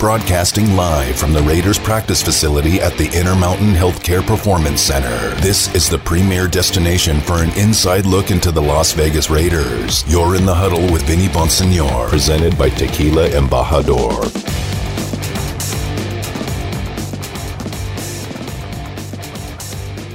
Broadcasting 0.00 0.76
live 0.76 1.14
from 1.16 1.34
the 1.34 1.42
Raiders 1.42 1.78
practice 1.78 2.22
facility 2.22 2.80
at 2.80 2.96
the 2.96 3.04
Intermountain 3.14 3.74
Healthcare 3.74 4.26
Performance 4.26 4.80
Center. 4.80 5.38
This 5.42 5.72
is 5.74 5.90
the 5.90 5.98
premier 5.98 6.48
destination 6.48 7.20
for 7.20 7.42
an 7.42 7.50
inside 7.50 8.06
look 8.06 8.30
into 8.30 8.50
the 8.50 8.62
Las 8.62 8.92
Vegas 8.92 9.28
Raiders. 9.28 10.10
You're 10.10 10.36
in 10.36 10.46
the 10.46 10.54
huddle 10.54 10.90
with 10.90 11.02
Vinny 11.02 11.28
Bonsignore, 11.28 12.08
presented 12.08 12.56
by 12.56 12.70
Tequila 12.70 13.28
Embajador. 13.28 14.24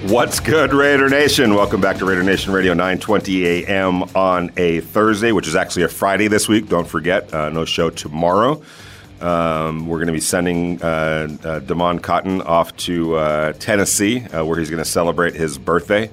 What's 0.09 0.39
good, 0.39 0.73
Raider 0.73 1.09
Nation? 1.09 1.53
Welcome 1.53 1.79
back 1.79 1.97
to 1.97 2.05
Raider 2.05 2.23
Nation 2.23 2.51
Radio, 2.53 2.73
9:20 2.73 3.65
a.m. 3.65 4.01
on 4.15 4.51
a 4.57 4.79
Thursday, 4.79 5.31
which 5.31 5.47
is 5.47 5.55
actually 5.55 5.83
a 5.83 5.89
Friday 5.89 6.27
this 6.27 6.49
week. 6.49 6.69
Don't 6.69 6.87
forget, 6.87 7.31
uh, 7.31 7.49
no 7.49 7.65
show 7.65 7.91
tomorrow. 7.91 8.63
Um, 9.21 9.87
we're 9.87 9.97
going 9.97 10.07
to 10.07 10.13
be 10.13 10.19
sending 10.19 10.81
uh, 10.81 11.27
uh, 11.43 11.59
Damon 11.59 11.99
Cotton 11.99 12.41
off 12.41 12.75
to 12.77 13.15
uh, 13.15 13.53
Tennessee, 13.53 14.21
uh, 14.25 14.45
where 14.45 14.59
he's 14.59 14.69
going 14.69 14.83
to 14.83 14.89
celebrate 14.89 15.35
his 15.35 15.57
birthday. 15.57 16.09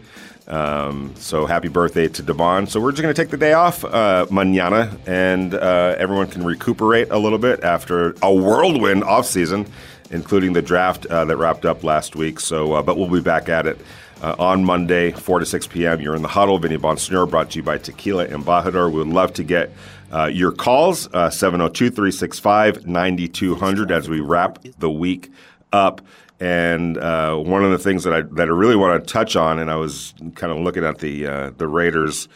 Um, 0.47 1.15
so 1.17 1.47
happy 1.47 1.69
birthday 1.69 2.09
to 2.09 2.23
Damon. 2.23 2.67
So 2.67 2.81
we're 2.81 2.93
just 2.93 3.03
going 3.03 3.15
to 3.15 3.23
take 3.23 3.31
the 3.31 3.37
day 3.37 3.53
off 3.53 3.85
uh, 3.85 4.27
manana, 4.31 4.97
and 5.07 5.55
uh, 5.55 5.97
everyone 5.99 6.29
can 6.29 6.45
recuperate 6.45 7.11
a 7.11 7.19
little 7.19 7.39
bit 7.39 7.63
after 7.65 8.15
a 8.23 8.33
whirlwind 8.33 9.05
off 9.05 9.27
season 9.27 9.67
including 10.11 10.53
the 10.53 10.61
draft 10.61 11.09
that 11.09 11.35
wrapped 11.39 11.65
up 11.65 11.83
last 11.83 12.15
week. 12.15 12.39
So, 12.39 12.83
but 12.83 12.99
we'll 12.99 13.09
be 13.09 13.23
back 13.23 13.49
at 13.49 13.67
it. 13.67 13.81
Uh, 14.23 14.37
on 14.39 14.65
Monday, 14.65 15.11
4 15.11 15.41
to 15.41 15.47
6 15.47 15.67
p.m. 15.67 16.01
You're 16.01 16.15
in 16.15 16.23
the 16.23 16.29
huddle. 16.29 16.57
Vinny 16.57 16.79
Bonsignore 16.79 17.29
brought 17.29 17.51
to 17.51 17.59
you 17.59 17.65
by 17.65 17.77
Tequila 17.77 18.29
Embajador. 18.29 18.89
We 18.93 18.99
would 18.99 19.09
love 19.09 19.33
to 19.33 19.43
get 19.43 19.73
uh, 20.13 20.27
your 20.27 20.53
calls, 20.53 21.09
uh, 21.15 21.31
702 21.31 21.91
365 21.91 22.87
9200, 22.87 23.91
as 23.91 24.09
we 24.09 24.21
wrap 24.21 24.59
the 24.79 24.91
week 24.91 25.31
up. 25.73 26.01
And 26.39 26.99
uh, 26.99 27.37
one 27.37 27.65
of 27.65 27.71
the 27.71 27.79
things 27.79 28.05
that 28.05 28.13
I, 28.13 28.23
that 28.23 28.49
I 28.49 28.51
really 28.51 28.77
want 28.77 29.01
to 29.01 29.13
touch 29.13 29.37
on, 29.37 29.59
and 29.59 29.71
I 29.71 29.77
was 29.77 30.13
kind 30.35 30.53
of 30.53 30.59
looking 30.59 30.85
at 30.85 30.99
the, 30.99 31.27
uh, 31.27 31.51
the 31.57 31.69
Raiders' 31.69 32.29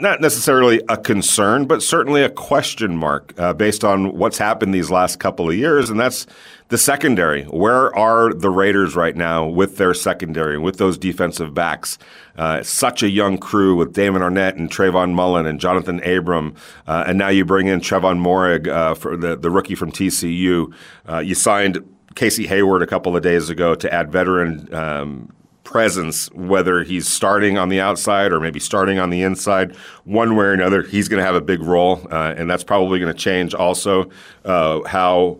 not 0.00 0.20
necessarily 0.20 0.80
a 0.88 0.96
concern, 0.96 1.66
but 1.66 1.82
certainly 1.82 2.22
a 2.22 2.30
question 2.30 2.96
mark 2.96 3.34
uh, 3.38 3.52
based 3.52 3.84
on 3.84 4.16
what's 4.16 4.38
happened 4.38 4.72
these 4.74 4.90
last 4.90 5.18
couple 5.18 5.48
of 5.48 5.56
years, 5.56 5.90
and 5.90 5.98
that's 5.98 6.26
the 6.68 6.78
secondary. 6.78 7.44
Where 7.44 7.94
are 7.96 8.32
the 8.32 8.50
Raiders 8.50 8.94
right 8.94 9.16
now 9.16 9.46
with 9.46 9.76
their 9.76 9.94
secondary, 9.94 10.58
with 10.58 10.78
those 10.78 10.98
defensive 10.98 11.54
backs? 11.54 11.98
Uh, 12.36 12.62
such 12.62 13.02
a 13.02 13.08
young 13.08 13.38
crew 13.38 13.74
with 13.74 13.92
Damon 13.92 14.22
Arnette 14.22 14.56
and 14.56 14.70
Trayvon 14.70 15.12
Mullen 15.12 15.46
and 15.46 15.58
Jonathan 15.58 16.02
Abram, 16.04 16.54
uh, 16.86 17.04
and 17.06 17.18
now 17.18 17.28
you 17.28 17.44
bring 17.44 17.66
in 17.66 17.80
Trevon 17.80 18.20
Moehrig 18.20 18.68
uh, 18.68 18.94
for 18.94 19.16
the, 19.16 19.36
the 19.36 19.50
rookie 19.50 19.74
from 19.74 19.90
TCU. 19.90 20.72
Uh, 21.08 21.18
you 21.18 21.34
signed 21.34 21.84
Casey 22.14 22.46
Hayward 22.46 22.82
a 22.82 22.86
couple 22.86 23.16
of 23.16 23.22
days 23.22 23.50
ago 23.50 23.74
to 23.74 23.92
add 23.92 24.12
veteran 24.12 24.72
um, 24.74 25.32
presence, 25.68 26.32
whether 26.32 26.82
he's 26.82 27.06
starting 27.06 27.58
on 27.58 27.68
the 27.68 27.78
outside 27.78 28.32
or 28.32 28.40
maybe 28.40 28.58
starting 28.58 28.98
on 28.98 29.10
the 29.10 29.22
inside, 29.22 29.76
one 30.04 30.34
way 30.34 30.46
or 30.46 30.52
another, 30.54 30.80
he's 30.82 31.08
going 31.08 31.18
to 31.18 31.24
have 31.24 31.34
a 31.34 31.42
big 31.42 31.60
role, 31.60 32.06
uh, 32.10 32.34
and 32.38 32.48
that's 32.48 32.64
probably 32.64 32.98
going 32.98 33.12
to 33.12 33.18
change 33.18 33.54
also 33.54 34.10
uh, 34.44 34.82
how. 34.84 35.38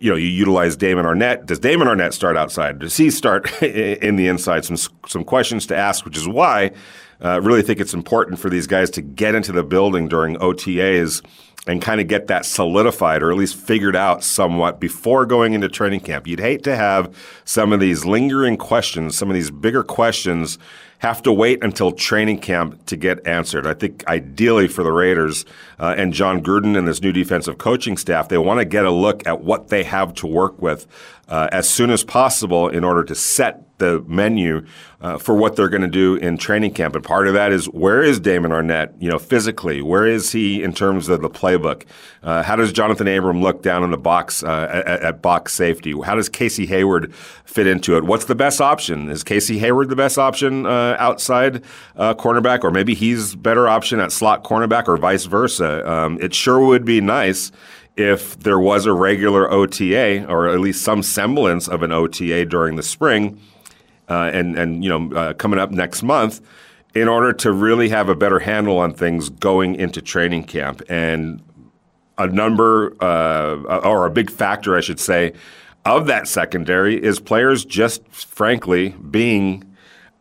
You 0.00 0.10
know, 0.10 0.16
you 0.16 0.26
utilize 0.26 0.76
Damon 0.76 1.06
Arnette. 1.06 1.46
Does 1.46 1.60
Damon 1.60 1.86
Arnette 1.86 2.12
start 2.12 2.36
outside? 2.36 2.80
Does 2.80 2.96
he 2.96 3.10
start 3.10 3.50
in 3.62 4.16
the 4.16 4.26
inside? 4.26 4.64
Some 4.64 4.76
some 5.06 5.24
questions 5.24 5.66
to 5.68 5.76
ask, 5.76 6.04
which 6.04 6.16
is 6.16 6.28
why 6.28 6.72
I 7.20 7.36
uh, 7.36 7.40
really 7.40 7.62
think 7.62 7.80
it's 7.80 7.94
important 7.94 8.40
for 8.40 8.50
these 8.50 8.66
guys 8.66 8.90
to 8.90 9.00
get 9.00 9.36
into 9.36 9.52
the 9.52 9.62
building 9.62 10.08
during 10.08 10.34
OTAs 10.36 11.22
and 11.66 11.80
kind 11.80 12.00
of 12.00 12.08
get 12.08 12.26
that 12.26 12.44
solidified 12.44 13.22
or 13.22 13.30
at 13.30 13.36
least 13.36 13.56
figured 13.56 13.96
out 13.96 14.22
somewhat 14.22 14.80
before 14.80 15.24
going 15.24 15.54
into 15.54 15.68
training 15.68 16.00
camp. 16.00 16.26
You'd 16.26 16.40
hate 16.40 16.62
to 16.64 16.76
have 16.76 17.14
some 17.44 17.72
of 17.72 17.80
these 17.80 18.04
lingering 18.04 18.56
questions, 18.56 19.16
some 19.16 19.30
of 19.30 19.34
these 19.34 19.50
bigger 19.50 19.82
questions 19.82 20.58
have 20.98 21.22
to 21.22 21.32
wait 21.32 21.62
until 21.62 21.92
training 21.92 22.38
camp 22.38 22.84
to 22.86 22.96
get 22.96 23.26
answered. 23.26 23.66
I 23.66 23.74
think 23.74 24.06
ideally 24.06 24.68
for 24.68 24.82
the 24.82 24.92
Raiders 24.92 25.44
uh, 25.78 25.94
and 25.98 26.14
Jon 26.14 26.42
Gruden 26.42 26.78
and 26.78 26.88
this 26.88 27.02
new 27.02 27.12
defensive 27.12 27.58
coaching 27.58 27.98
staff, 27.98 28.28
they 28.28 28.38
want 28.38 28.60
to 28.60 28.64
get 28.64 28.86
a 28.86 28.90
look 28.90 29.26
at 29.26 29.42
what 29.42 29.68
they 29.68 29.82
have 29.82 30.14
to 30.14 30.26
work 30.26 30.60
with 30.62 30.86
uh, 31.28 31.48
as 31.52 31.68
soon 31.68 31.90
as 31.90 32.04
possible 32.04 32.68
in 32.68 32.84
order 32.84 33.04
to 33.04 33.14
set 33.14 33.63
the 33.78 34.04
menu 34.06 34.64
uh, 35.00 35.18
for 35.18 35.34
what 35.34 35.56
they're 35.56 35.68
going 35.68 35.82
to 35.82 35.88
do 35.88 36.14
in 36.16 36.38
training 36.38 36.72
camp. 36.72 36.94
And 36.94 37.04
part 37.04 37.26
of 37.26 37.34
that 37.34 37.52
is 37.52 37.66
where 37.66 38.02
is 38.02 38.20
Damon 38.20 38.52
Arnette, 38.52 38.94
you 39.00 39.10
know, 39.10 39.18
physically? 39.18 39.82
Where 39.82 40.06
is 40.06 40.32
he 40.32 40.62
in 40.62 40.72
terms 40.72 41.08
of 41.08 41.22
the 41.22 41.30
playbook? 41.30 41.84
Uh, 42.22 42.42
how 42.42 42.56
does 42.56 42.72
Jonathan 42.72 43.08
Abram 43.08 43.42
look 43.42 43.62
down 43.62 43.82
in 43.82 43.90
the 43.90 43.98
box 43.98 44.42
uh, 44.42 44.82
at, 44.86 45.02
at, 45.02 45.22
box 45.22 45.52
safety? 45.52 45.92
How 46.04 46.14
does 46.14 46.28
Casey 46.28 46.66
Hayward 46.66 47.14
fit 47.44 47.66
into 47.66 47.96
it? 47.96 48.04
What's 48.04 48.26
the 48.26 48.34
best 48.34 48.60
option? 48.60 49.10
Is 49.10 49.24
Casey 49.24 49.58
Hayward 49.58 49.88
the 49.88 49.96
best 49.96 50.18
option 50.18 50.66
uh, 50.66 50.96
outside 50.98 51.64
uh, 51.96 52.14
cornerback, 52.14 52.64
or 52.64 52.70
maybe 52.70 52.94
he's 52.94 53.34
better 53.34 53.68
option 53.68 54.00
at 54.00 54.12
slot 54.12 54.44
cornerback, 54.44 54.88
or 54.88 54.96
vice 54.96 55.24
versa? 55.24 55.88
Um, 55.90 56.18
it 56.20 56.34
sure 56.34 56.64
would 56.64 56.84
be 56.84 57.00
nice 57.00 57.52
if 57.96 58.38
there 58.40 58.58
was 58.58 58.86
a 58.86 58.92
regular 58.92 59.50
OTA 59.50 60.26
or 60.28 60.48
at 60.48 60.58
least 60.58 60.82
some 60.82 61.02
semblance 61.02 61.68
of 61.68 61.82
an 61.82 61.92
OTA 61.92 62.44
during 62.46 62.76
the 62.76 62.82
spring 62.82 63.40
uh, 64.08 64.30
and 64.32 64.58
and 64.58 64.84
you 64.84 64.90
know 64.90 65.16
uh, 65.16 65.32
coming 65.34 65.58
up 65.58 65.70
next 65.70 66.02
month 66.02 66.40
in 66.94 67.08
order 67.08 67.32
to 67.32 67.52
really 67.52 67.88
have 67.88 68.08
a 68.08 68.14
better 68.14 68.38
handle 68.38 68.78
on 68.78 68.92
things 68.92 69.28
going 69.28 69.74
into 69.74 70.00
training 70.00 70.44
camp 70.44 70.82
and 70.88 71.42
a 72.18 72.26
number 72.28 72.94
uh, 73.02 73.56
or 73.84 74.06
a 74.06 74.10
big 74.10 74.30
factor 74.30 74.76
I 74.76 74.80
should 74.80 75.00
say 75.00 75.32
of 75.84 76.06
that 76.06 76.28
secondary 76.28 77.02
is 77.02 77.20
players 77.20 77.64
just 77.64 78.06
frankly 78.08 78.90
being 79.10 79.64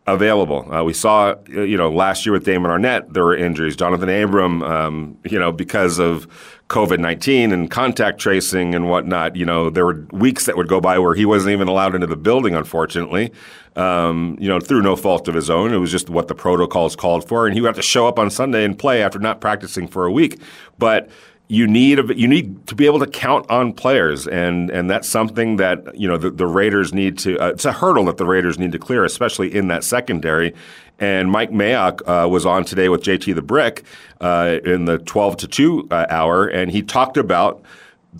available. 0.06 0.72
Uh, 0.74 0.84
we 0.84 0.94
saw, 0.94 1.36
you 1.48 1.78
know, 1.78 1.90
last 1.90 2.26
year 2.26 2.34
with 2.34 2.44
Damon 2.44 2.70
Arnette, 2.70 3.14
there 3.14 3.24
were 3.24 3.36
injuries. 3.36 3.76
Jonathan 3.76 4.10
Abram, 4.10 4.62
um, 4.64 5.18
you 5.24 5.40
know, 5.40 5.52
because 5.52 6.00
of 6.00 6.28
COVID 6.74 6.98
19 6.98 7.52
and 7.52 7.70
contact 7.70 8.20
tracing 8.20 8.74
and 8.74 8.90
whatnot, 8.90 9.36
you 9.36 9.46
know, 9.46 9.70
there 9.70 9.86
were 9.86 10.08
weeks 10.12 10.48
that 10.48 10.58
would 10.58 10.68
go 10.68 10.82
by 10.82 10.98
where 10.98 11.14
he 11.14 11.24
wasn't 11.24 11.52
even 11.54 11.68
allowed 11.68 11.94
into 11.94 12.08
the 12.08 12.18
building, 12.18 12.56
unfortunately, 12.56 13.32
um, 13.76 14.36
you 14.40 14.50
know, 14.50 14.60
through 14.60 14.82
no 14.82 14.96
fault 14.96 15.28
of 15.28 15.36
his 15.36 15.52
own. 15.52 15.72
It 15.72 15.78
was 15.78 15.92
just 15.92 16.10
what 16.10 16.30
the 16.30 16.34
protocols 16.34 16.96
called 16.96 17.28
for. 17.28 17.46
And 17.46 17.54
he 17.54 17.62
would 17.62 17.68
have 17.68 17.76
to 17.76 17.84
show 17.84 18.08
up 18.08 18.18
on 18.18 18.32
Sunday 18.32 18.66
and 18.66 18.78
play 18.78 19.04
after 19.04 19.20
not 19.20 19.40
practicing 19.40 19.88
for 19.88 20.06
a 20.08 20.12
week. 20.12 20.42
But 20.80 21.12
you 21.48 21.68
need 21.68 22.00
a, 22.00 22.18
you 22.18 22.28
need 22.28 22.66
to 22.68 22.76
be 22.76 22.86
able 22.86 23.00
to 23.00 23.08
count 23.08 23.50
on 23.50 23.74
players, 23.74 24.28
and 24.28 24.70
and 24.70 24.90
that's 24.90 25.08
something 25.08 25.58
that 25.58 25.98
you 25.98 26.08
know 26.08 26.18
the, 26.18 26.30
the 26.30 26.48
Raiders 26.48 26.94
need 26.94 27.18
to. 27.20 27.38
Uh, 27.38 27.50
it's 27.50 27.66
a 27.66 27.72
hurdle 27.72 28.06
that 28.06 28.18
the 28.18 28.26
Raiders 28.26 28.58
need 28.58 28.72
to 28.72 28.80
clear, 28.80 29.04
especially 29.04 29.54
in 29.54 29.68
that 29.68 29.84
secondary. 29.84 30.54
And 31.00 31.32
Mike 31.32 31.52
Mayock 31.52 32.02
uh, 32.08 32.30
was 32.30 32.46
on 32.46 32.64
today 32.66 32.88
with 32.88 33.04
JT 33.04 33.36
the 33.36 33.42
Brick 33.42 33.84
uh, 34.22 34.60
in 34.64 34.86
the 34.86 35.00
12 35.00 35.38
to 35.38 35.48
2 35.48 35.88
uh, 35.92 36.06
hour, 36.10 36.48
and 36.48 36.72
he 36.72 36.82
talked 36.82 37.18
about 37.18 37.62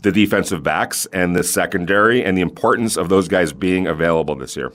the 0.02 0.12
defensive 0.12 0.64
backs 0.64 1.06
and 1.14 1.36
the 1.36 1.44
secondary 1.44 2.24
and 2.24 2.36
the 2.36 2.42
importance 2.42 2.98
of 2.98 3.10
those 3.10 3.28
guys 3.28 3.54
being 3.54 3.86
available 3.86 4.36
this 4.36 4.56
year. 4.56 4.74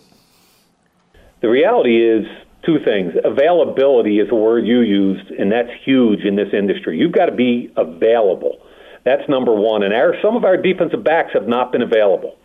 The 1.41 1.49
reality 1.49 2.03
is 2.03 2.25
two 2.64 2.78
things. 2.84 3.14
Availability 3.25 4.19
is 4.19 4.28
a 4.31 4.34
word 4.34 4.66
you 4.66 4.81
used, 4.81 5.31
and 5.31 5.50
that's 5.50 5.70
huge 5.84 6.20
in 6.25 6.37
this 6.37 6.52
industry. 6.52 6.99
You've 6.99 7.12
got 7.12 7.26
to 7.26 7.34
be 7.34 7.72
available. 7.76 8.60
That's 9.05 9.28
number 9.28 9.55
one. 9.55 9.82
And 9.82 9.94
our, 9.94 10.14
some 10.22 10.37
of 10.37 10.44
our 10.44 10.56
defensive 10.56 11.02
backs 11.02 11.32
have 11.32 11.49
not 11.49 11.72
been 11.72 11.82
available. 11.82 12.37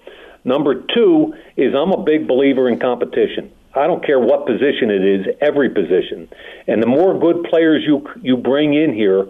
Number 0.46 0.82
two 0.82 1.34
is 1.58 1.74
I'm 1.76 1.92
a 1.92 2.04
big 2.04 2.28
believer 2.28 2.70
in 2.70 2.80
competition. 2.80 3.52
I 3.76 3.88
don't 3.88 4.06
care 4.06 4.20
what 4.20 4.46
position 4.46 4.92
it 4.92 5.04
is, 5.04 5.36
every 5.42 5.70
position. 5.70 6.30
And 6.68 6.82
the 6.82 6.88
more 6.88 7.20
good 7.20 7.44
players 7.46 7.84
you 7.86 8.08
you 8.22 8.38
bring 8.38 8.74
in 8.74 8.94
here, 8.94 9.26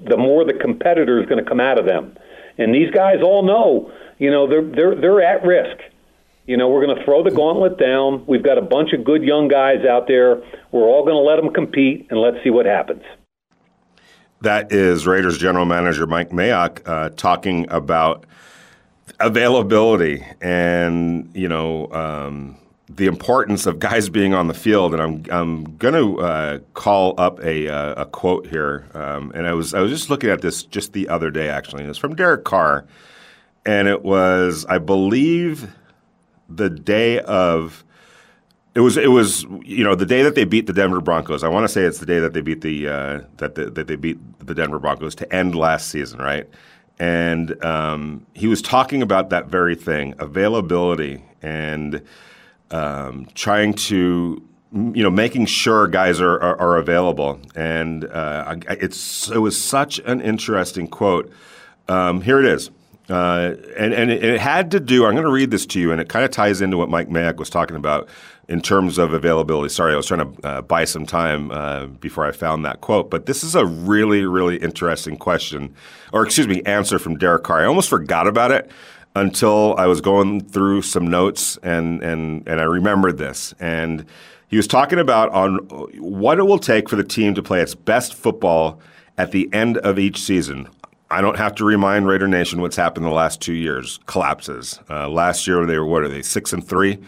the 0.00 0.16
more 0.16 0.44
the 0.44 0.54
competitor 0.54 1.20
is 1.20 1.28
going 1.28 1.42
to 1.42 1.48
come 1.48 1.60
out 1.60 1.78
of 1.78 1.84
them. 1.84 2.16
And 2.58 2.74
these 2.74 2.90
guys 2.90 3.16
all 3.22 3.42
know, 3.42 3.92
you 4.18 4.30
know, 4.30 4.48
they're 4.48 4.62
they're 4.62 4.94
they're 4.94 5.22
at 5.22 5.44
risk. 5.44 5.78
You 6.46 6.56
know, 6.56 6.68
we're 6.68 6.84
going 6.84 6.96
to 6.96 7.04
throw 7.04 7.22
the 7.22 7.30
gauntlet 7.30 7.78
down. 7.78 8.24
We've 8.26 8.42
got 8.42 8.58
a 8.58 8.62
bunch 8.62 8.92
of 8.92 9.04
good 9.04 9.22
young 9.22 9.46
guys 9.46 9.84
out 9.84 10.08
there. 10.08 10.42
We're 10.72 10.88
all 10.88 11.04
going 11.04 11.14
to 11.14 11.20
let 11.20 11.36
them 11.36 11.52
compete, 11.52 12.08
and 12.10 12.20
let's 12.20 12.42
see 12.42 12.50
what 12.50 12.66
happens. 12.66 13.02
That 14.40 14.72
is 14.72 15.06
Raiders 15.06 15.38
general 15.38 15.66
manager 15.66 16.04
Mike 16.04 16.30
Mayock 16.30 16.82
uh, 16.84 17.10
talking 17.10 17.66
about 17.70 18.26
availability 19.20 20.24
and 20.40 21.30
you 21.32 21.46
know 21.46 21.86
um, 21.92 22.56
the 22.88 23.06
importance 23.06 23.66
of 23.66 23.78
guys 23.78 24.08
being 24.08 24.34
on 24.34 24.48
the 24.48 24.54
field. 24.54 24.94
And 24.94 25.02
I'm 25.02 25.24
I'm 25.30 25.76
going 25.76 25.94
to 25.94 26.20
uh, 26.20 26.58
call 26.74 27.14
up 27.18 27.38
a, 27.44 27.68
uh, 27.68 28.02
a 28.02 28.06
quote 28.06 28.48
here. 28.48 28.88
Um, 28.94 29.30
and 29.32 29.46
I 29.46 29.52
was 29.52 29.74
I 29.74 29.80
was 29.80 29.92
just 29.92 30.10
looking 30.10 30.30
at 30.30 30.40
this 30.40 30.64
just 30.64 30.92
the 30.92 31.08
other 31.08 31.30
day 31.30 31.48
actually. 31.48 31.84
It's 31.84 31.98
from 31.98 32.16
Derek 32.16 32.42
Carr, 32.42 32.84
and 33.64 33.86
it 33.86 34.02
was 34.02 34.66
I 34.68 34.78
believe 34.78 35.70
the 36.56 36.70
day 36.70 37.20
of 37.20 37.84
it 38.74 38.80
was 38.80 38.96
it 38.96 39.10
was 39.10 39.44
you 39.62 39.84
know 39.84 39.94
the 39.94 40.06
day 40.06 40.22
that 40.22 40.34
they 40.34 40.44
beat 40.44 40.66
the 40.66 40.72
Denver 40.72 41.00
Broncos. 41.00 41.44
I 41.44 41.48
want 41.48 41.64
to 41.64 41.68
say 41.68 41.82
it's 41.82 41.98
the 41.98 42.06
day 42.06 42.18
that 42.20 42.32
they 42.32 42.40
beat 42.40 42.62
the 42.62 42.88
uh, 42.88 43.20
that 43.36 43.54
the, 43.54 43.70
that 43.70 43.86
they 43.86 43.96
beat 43.96 44.18
the 44.38 44.54
Denver 44.54 44.78
Broncos 44.78 45.14
to 45.16 45.34
end 45.34 45.54
last 45.54 45.88
season, 45.88 46.20
right? 46.20 46.48
And 46.98 47.62
um, 47.64 48.26
he 48.32 48.46
was 48.46 48.62
talking 48.62 49.02
about 49.02 49.30
that 49.30 49.46
very 49.46 49.74
thing, 49.74 50.14
availability, 50.18 51.22
and 51.42 52.02
um, 52.70 53.26
trying 53.34 53.74
to 53.74 54.42
you 54.72 55.02
know 55.02 55.10
making 55.10 55.46
sure 55.46 55.86
guys 55.86 56.18
are 56.20 56.40
are, 56.40 56.58
are 56.58 56.76
available. 56.78 57.40
And 57.54 58.06
uh, 58.06 58.56
it's 58.70 59.30
it 59.30 59.38
was 59.38 59.62
such 59.62 59.98
an 60.00 60.22
interesting 60.22 60.88
quote. 60.88 61.30
Um, 61.88 62.22
here 62.22 62.38
it 62.38 62.46
is. 62.46 62.70
Uh, 63.12 63.56
and, 63.76 63.92
and 63.92 64.10
it, 64.10 64.24
it, 64.24 64.40
had 64.40 64.70
to 64.70 64.80
do, 64.80 65.04
I'm 65.04 65.12
going 65.12 65.26
to 65.26 65.30
read 65.30 65.50
this 65.50 65.66
to 65.66 65.78
you, 65.78 65.92
and 65.92 66.00
it 66.00 66.08
kind 66.08 66.24
of 66.24 66.30
ties 66.30 66.62
into 66.62 66.78
what 66.78 66.88
Mike 66.88 67.10
Mayock 67.10 67.36
was 67.36 67.50
talking 67.50 67.76
about 67.76 68.08
in 68.48 68.62
terms 68.62 68.96
of 68.96 69.12
availability. 69.12 69.68
Sorry, 69.68 69.92
I 69.92 69.96
was 69.96 70.06
trying 70.06 70.32
to 70.32 70.48
uh, 70.48 70.62
buy 70.62 70.86
some 70.86 71.04
time 71.04 71.50
uh, 71.50 71.88
before 71.88 72.24
I 72.24 72.32
found 72.32 72.64
that 72.64 72.80
quote, 72.80 73.10
but 73.10 73.26
this 73.26 73.44
is 73.44 73.54
a 73.54 73.66
really, 73.66 74.24
really 74.24 74.56
interesting 74.56 75.18
question, 75.18 75.74
or 76.10 76.24
excuse 76.24 76.48
me, 76.48 76.62
answer 76.62 76.98
from 76.98 77.18
Derek 77.18 77.42
Carr. 77.42 77.60
I 77.60 77.66
almost 77.66 77.90
forgot 77.90 78.26
about 78.26 78.50
it 78.50 78.70
until 79.14 79.76
I 79.76 79.88
was 79.88 80.00
going 80.00 80.40
through 80.40 80.80
some 80.80 81.06
notes, 81.06 81.58
and 81.62 82.02
and 82.02 82.48
and 82.48 82.60
I 82.60 82.64
remembered 82.64 83.18
this. 83.18 83.52
And 83.60 84.06
he 84.48 84.56
was 84.56 84.66
talking 84.66 84.98
about 84.98 85.28
on 85.32 85.58
what 85.98 86.38
it 86.38 86.44
will 86.44 86.58
take 86.58 86.88
for 86.88 86.96
the 86.96 87.04
team 87.04 87.34
to 87.34 87.42
play 87.42 87.60
its 87.60 87.74
best 87.74 88.14
football 88.14 88.80
at 89.18 89.32
the 89.32 89.52
end 89.52 89.76
of 89.76 89.98
each 89.98 90.18
season. 90.18 90.70
I 91.12 91.20
don't 91.20 91.36
have 91.36 91.54
to 91.56 91.64
remind 91.66 92.06
Raider 92.06 92.26
Nation 92.26 92.62
what's 92.62 92.74
happened 92.74 93.04
the 93.04 93.10
last 93.10 93.42
two 93.42 93.52
years. 93.52 94.00
Collapses. 94.06 94.80
Uh, 94.88 95.10
last 95.10 95.46
year 95.46 95.66
they 95.66 95.78
were 95.78 95.84
what 95.84 96.02
are 96.02 96.08
they 96.08 96.22
six 96.22 96.54
and 96.54 96.66
three. 96.66 96.98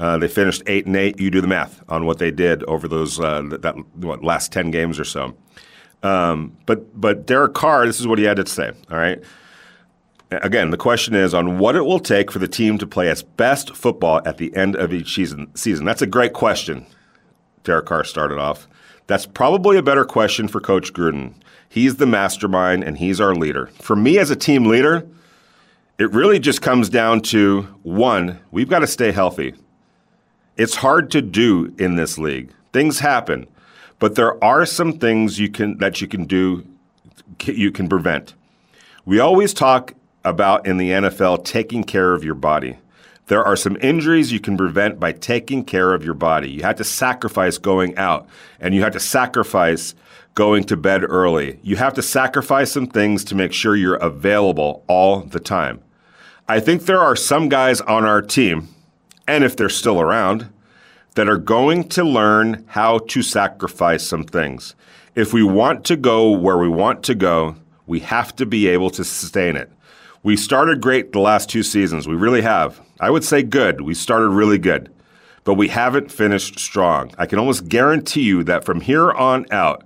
Uh, 0.00 0.18
they 0.18 0.26
finished 0.26 0.64
eight 0.66 0.86
and 0.86 0.96
eight. 0.96 1.20
You 1.20 1.30
do 1.30 1.40
the 1.40 1.46
math 1.46 1.80
on 1.88 2.04
what 2.04 2.18
they 2.18 2.32
did 2.32 2.64
over 2.64 2.88
those 2.88 3.20
uh, 3.20 3.42
that 3.60 3.76
what, 3.94 4.24
last 4.24 4.50
ten 4.50 4.72
games 4.72 4.98
or 4.98 5.04
so. 5.04 5.36
Um, 6.02 6.56
but 6.66 7.00
but 7.00 7.24
Derek 7.24 7.54
Carr, 7.54 7.86
this 7.86 8.00
is 8.00 8.06
what 8.08 8.18
he 8.18 8.24
had 8.24 8.36
to 8.38 8.46
say. 8.46 8.72
All 8.90 8.98
right. 8.98 9.22
Again, 10.32 10.70
the 10.70 10.76
question 10.76 11.14
is 11.14 11.32
on 11.32 11.58
what 11.58 11.76
it 11.76 11.82
will 11.82 12.00
take 12.00 12.32
for 12.32 12.40
the 12.40 12.48
team 12.48 12.78
to 12.78 12.86
play 12.86 13.08
its 13.08 13.22
best 13.22 13.76
football 13.76 14.20
at 14.24 14.38
the 14.38 14.54
end 14.56 14.74
of 14.74 14.92
each 14.92 15.14
season. 15.14 15.54
Season. 15.54 15.84
That's 15.84 16.02
a 16.02 16.06
great 16.06 16.32
question. 16.32 16.84
Derek 17.62 17.86
Carr 17.86 18.02
started 18.02 18.38
off. 18.38 18.66
That's 19.06 19.26
probably 19.26 19.76
a 19.76 19.82
better 19.82 20.04
question 20.04 20.48
for 20.48 20.60
Coach 20.60 20.92
Gruden. 20.92 21.34
He's 21.72 21.96
the 21.96 22.04
mastermind 22.04 22.84
and 22.84 22.98
he's 22.98 23.18
our 23.18 23.34
leader. 23.34 23.68
For 23.80 23.96
me 23.96 24.18
as 24.18 24.30
a 24.30 24.36
team 24.36 24.66
leader, 24.66 25.06
it 25.98 26.12
really 26.12 26.38
just 26.38 26.60
comes 26.60 26.90
down 26.90 27.22
to 27.22 27.62
one, 27.82 28.40
we've 28.50 28.68
got 28.68 28.80
to 28.80 28.86
stay 28.86 29.10
healthy. 29.10 29.54
It's 30.58 30.74
hard 30.74 31.10
to 31.12 31.22
do 31.22 31.74
in 31.78 31.96
this 31.96 32.18
league. 32.18 32.52
Things 32.74 32.98
happen, 32.98 33.46
but 33.98 34.16
there 34.16 34.42
are 34.44 34.66
some 34.66 34.98
things 34.98 35.38
you 35.38 35.48
can 35.48 35.78
that 35.78 36.02
you 36.02 36.08
can 36.08 36.26
do 36.26 36.66
you 37.44 37.72
can 37.72 37.88
prevent. 37.88 38.34
We 39.06 39.18
always 39.18 39.54
talk 39.54 39.94
about 40.26 40.66
in 40.66 40.76
the 40.76 40.90
NFL 40.90 41.42
taking 41.46 41.84
care 41.84 42.12
of 42.12 42.22
your 42.22 42.34
body. 42.34 42.76
There 43.32 43.42
are 43.42 43.56
some 43.56 43.78
injuries 43.80 44.30
you 44.30 44.40
can 44.40 44.58
prevent 44.58 45.00
by 45.00 45.12
taking 45.12 45.64
care 45.64 45.94
of 45.94 46.04
your 46.04 46.12
body. 46.12 46.50
You 46.50 46.64
have 46.64 46.76
to 46.76 46.84
sacrifice 46.84 47.56
going 47.56 47.96
out 47.96 48.28
and 48.60 48.74
you 48.74 48.82
have 48.82 48.92
to 48.92 49.00
sacrifice 49.00 49.94
going 50.34 50.64
to 50.64 50.76
bed 50.76 51.02
early. 51.02 51.58
You 51.62 51.76
have 51.76 51.94
to 51.94 52.02
sacrifice 52.02 52.72
some 52.72 52.86
things 52.86 53.24
to 53.24 53.34
make 53.34 53.54
sure 53.54 53.74
you're 53.74 53.94
available 53.94 54.84
all 54.86 55.20
the 55.20 55.40
time. 55.40 55.80
I 56.46 56.60
think 56.60 56.82
there 56.82 57.00
are 57.00 57.16
some 57.16 57.48
guys 57.48 57.80
on 57.80 58.04
our 58.04 58.20
team, 58.20 58.68
and 59.26 59.44
if 59.44 59.56
they're 59.56 59.70
still 59.70 59.98
around, 59.98 60.50
that 61.14 61.26
are 61.26 61.38
going 61.38 61.88
to 61.88 62.04
learn 62.04 62.66
how 62.68 62.98
to 62.98 63.22
sacrifice 63.22 64.06
some 64.06 64.24
things. 64.24 64.74
If 65.14 65.32
we 65.32 65.42
want 65.42 65.86
to 65.86 65.96
go 65.96 66.30
where 66.30 66.58
we 66.58 66.68
want 66.68 67.02
to 67.04 67.14
go, 67.14 67.56
we 67.86 68.00
have 68.00 68.36
to 68.36 68.44
be 68.44 68.68
able 68.68 68.90
to 68.90 69.04
sustain 69.04 69.56
it. 69.56 69.72
We 70.24 70.36
started 70.36 70.80
great 70.80 71.12
the 71.12 71.18
last 71.18 71.50
two 71.50 71.64
seasons. 71.64 72.06
We 72.06 72.14
really 72.14 72.42
have. 72.42 72.80
I 73.00 73.10
would 73.10 73.24
say 73.24 73.42
good. 73.42 73.80
We 73.80 73.94
started 73.94 74.28
really 74.28 74.58
good, 74.58 74.92
but 75.42 75.54
we 75.54 75.66
haven't 75.66 76.12
finished 76.12 76.60
strong. 76.60 77.12
I 77.18 77.26
can 77.26 77.40
almost 77.40 77.68
guarantee 77.68 78.22
you 78.22 78.44
that 78.44 78.64
from 78.64 78.82
here 78.82 79.10
on 79.10 79.46
out, 79.50 79.82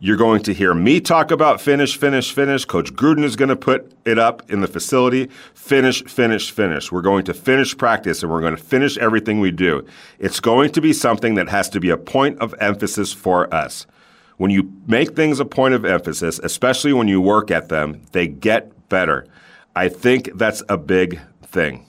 you're 0.00 0.16
going 0.16 0.42
to 0.42 0.52
hear 0.52 0.74
me 0.74 1.00
talk 1.00 1.30
about 1.30 1.60
finish, 1.60 1.96
finish, 1.96 2.32
finish. 2.32 2.64
Coach 2.64 2.92
Gruden 2.94 3.22
is 3.22 3.36
going 3.36 3.48
to 3.48 3.56
put 3.56 3.92
it 4.04 4.18
up 4.18 4.50
in 4.50 4.60
the 4.60 4.66
facility. 4.66 5.30
Finish, 5.54 6.02
finish, 6.04 6.50
finish. 6.50 6.90
We're 6.90 7.00
going 7.00 7.24
to 7.26 7.32
finish 7.32 7.76
practice 7.78 8.24
and 8.24 8.30
we're 8.30 8.40
going 8.40 8.56
to 8.56 8.62
finish 8.62 8.98
everything 8.98 9.38
we 9.38 9.52
do. 9.52 9.86
It's 10.18 10.40
going 10.40 10.72
to 10.72 10.80
be 10.80 10.92
something 10.92 11.36
that 11.36 11.48
has 11.48 11.70
to 11.70 11.80
be 11.80 11.90
a 11.90 11.96
point 11.96 12.40
of 12.40 12.56
emphasis 12.60 13.12
for 13.12 13.52
us. 13.54 13.86
When 14.36 14.50
you 14.50 14.70
make 14.88 15.14
things 15.14 15.38
a 15.38 15.44
point 15.44 15.74
of 15.74 15.84
emphasis, 15.84 16.40
especially 16.40 16.92
when 16.92 17.06
you 17.06 17.20
work 17.20 17.52
at 17.52 17.68
them, 17.68 18.02
they 18.10 18.26
get 18.26 18.88
better. 18.88 19.26
I 19.76 19.90
think 19.90 20.30
that's 20.34 20.62
a 20.70 20.78
big 20.78 21.20
thing. 21.42 21.86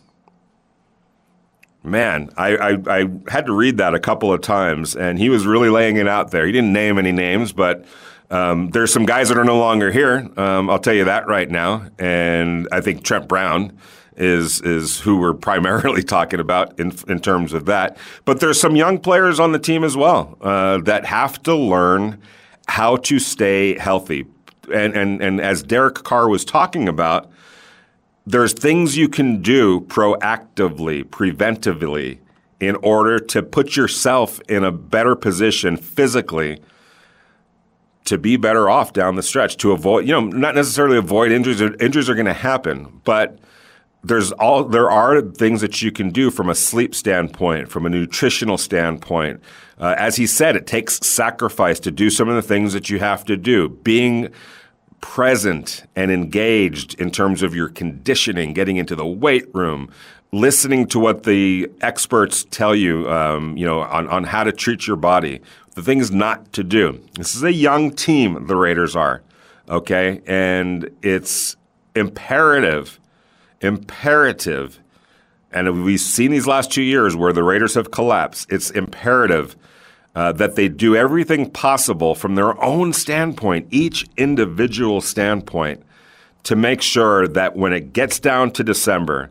Man, 1.83 2.29
I, 2.35 2.57
I, 2.57 2.77
I, 2.87 3.09
had 3.29 3.45
to 3.45 3.53
read 3.53 3.77
that 3.77 3.95
a 3.95 3.99
couple 3.99 4.33
of 4.33 4.41
times, 4.41 4.93
and 4.93 5.17
he 5.17 5.29
was 5.29 5.45
really 5.47 5.69
laying 5.69 5.95
it 5.95 6.07
out 6.07 6.31
there. 6.31 6.45
He 6.45 6.51
didn't 6.51 6.73
name 6.73 6.97
any 6.97 7.13
names, 7.13 7.53
but 7.53 7.85
um, 8.29 8.71
there's 8.71 8.91
some 8.91 9.05
guys 9.05 9.29
that 9.29 9.37
are 9.37 9.45
no 9.45 9.57
longer 9.57 9.89
here. 9.89 10.29
Um, 10.35 10.69
I'll 10.69 10.79
tell 10.79 10.93
you 10.93 11.05
that 11.05 11.27
right 11.27 11.49
now. 11.49 11.87
And 11.97 12.67
I 12.73 12.81
think 12.81 13.05
Trent 13.05 13.29
Brown 13.29 13.77
is 14.17 14.59
is 14.61 14.99
who 14.99 15.17
we're 15.17 15.33
primarily 15.33 16.03
talking 16.17 16.41
about 16.41 16.77
in 16.77 16.91
in 17.07 17.21
terms 17.21 17.53
of 17.53 17.65
that. 17.67 17.97
But 18.25 18.41
there's 18.41 18.59
some 18.59 18.75
young 18.75 18.99
players 18.99 19.39
on 19.39 19.53
the 19.53 19.59
team 19.59 19.85
as 19.85 19.95
well 19.95 20.37
uh, 20.41 20.79
that 20.79 21.05
have 21.05 21.41
to 21.43 21.55
learn 21.55 22.19
how 22.67 22.97
to 22.97 23.17
stay 23.17 23.77
healthy. 23.77 24.25
And 24.73 24.93
and 24.93 25.21
and 25.21 25.39
as 25.39 25.63
Derek 25.63 25.95
Carr 25.95 26.27
was 26.27 26.43
talking 26.43 26.89
about 26.89 27.31
there's 28.27 28.51
things 28.51 28.97
you 28.97 29.07
can 29.07 29.41
do 29.41 29.79
proactively, 29.81 31.03
preventively, 31.03 32.19
in 32.59 32.75
order 32.77 33.19
to 33.19 33.41
put 33.41 33.77
yourself 33.77 34.41
in 34.49 34.65
a 34.65 34.71
better 34.71 35.15
position 35.15 35.77
physically 35.77 36.59
to 38.03 38.17
be 38.17 38.35
better 38.35 38.69
off 38.69 38.91
down 38.93 39.15
the 39.15 39.23
stretch 39.23 39.57
to 39.57 39.71
avoid 39.73 40.07
you 40.07 40.13
know 40.13 40.21
not 40.21 40.55
necessarily 40.55 40.97
avoid 40.97 41.29
injuries 41.29 41.61
injuries 41.81 42.09
are 42.09 42.15
going 42.15 42.25
to 42.25 42.33
happen 42.33 43.01
but 43.03 43.37
there's 44.03 44.31
all 44.33 44.63
there 44.63 44.89
are 44.89 45.21
things 45.21 45.61
that 45.61 45.81
you 45.81 45.91
can 45.91 46.09
do 46.09 46.31
from 46.31 46.49
a 46.49 46.55
sleep 46.55 46.95
standpoint 46.95 47.69
from 47.69 47.85
a 47.85 47.89
nutritional 47.89 48.57
standpoint. 48.57 49.41
Uh, 49.79 49.93
as 49.97 50.15
he 50.15 50.25
said 50.25 50.55
it 50.55 50.65
takes 50.65 50.95
sacrifice 51.05 51.79
to 51.79 51.91
do 51.91 52.09
some 52.09 52.29
of 52.29 52.35
the 52.35 52.41
things 52.41 52.73
that 52.73 52.89
you 52.89 52.99
have 52.99 53.25
to 53.25 53.35
do. 53.35 53.69
Being 53.69 54.29
present 55.01 55.83
and 55.95 56.11
engaged 56.11 56.99
in 56.99 57.11
terms 57.11 57.43
of 57.43 57.55
your 57.55 57.69
conditioning, 57.69 58.53
getting 58.53 58.77
into 58.77 58.95
the 58.95 59.05
weight 59.05 59.47
room, 59.53 59.89
listening 60.31 60.87
to 60.87 60.99
what 60.99 61.23
the 61.23 61.69
experts 61.81 62.45
tell 62.49 62.75
you, 62.75 63.09
um, 63.09 63.55
you 63.57 63.65
know, 63.65 63.81
on, 63.81 64.07
on 64.07 64.23
how 64.23 64.43
to 64.43 64.51
treat 64.51 64.87
your 64.87 64.97
body, 64.97 65.39
the 65.75 65.81
things 65.81 66.11
not 66.11 66.51
to 66.53 66.63
do. 66.63 67.01
This 67.13 67.35
is 67.35 67.43
a 67.43 67.53
young 67.53 67.91
team, 67.91 68.47
the 68.47 68.55
Raiders 68.55 68.95
are, 68.95 69.21
okay? 69.69 70.21
And 70.25 70.89
it's 71.01 71.55
imperative, 71.95 72.99
imperative, 73.61 74.79
and 75.51 75.83
we've 75.83 75.99
seen 75.99 76.31
these 76.31 76.47
last 76.47 76.71
two 76.71 76.81
years 76.81 77.15
where 77.15 77.31
the 77.31 77.43
Raiders 77.43 77.75
have 77.75 77.91
collapsed. 77.91 78.51
It's 78.51 78.69
imperative 78.71 79.55
uh, 80.17 80.31
that 80.31 80.55
they 80.55 80.67
do 80.67 80.95
everything 80.95 81.47
possible 81.47 82.15
from 82.15 82.33
their 82.33 82.59
own 82.59 82.91
standpoint, 82.91 83.67
each 83.69 84.03
individual 84.17 84.99
standpoint, 84.99 85.83
to 86.41 86.55
make 86.55 86.81
sure 86.81 87.27
that 87.27 87.55
when 87.55 87.71
it 87.71 87.93
gets 87.93 88.19
down 88.19 88.49
to 88.49 88.63
December, 88.63 89.29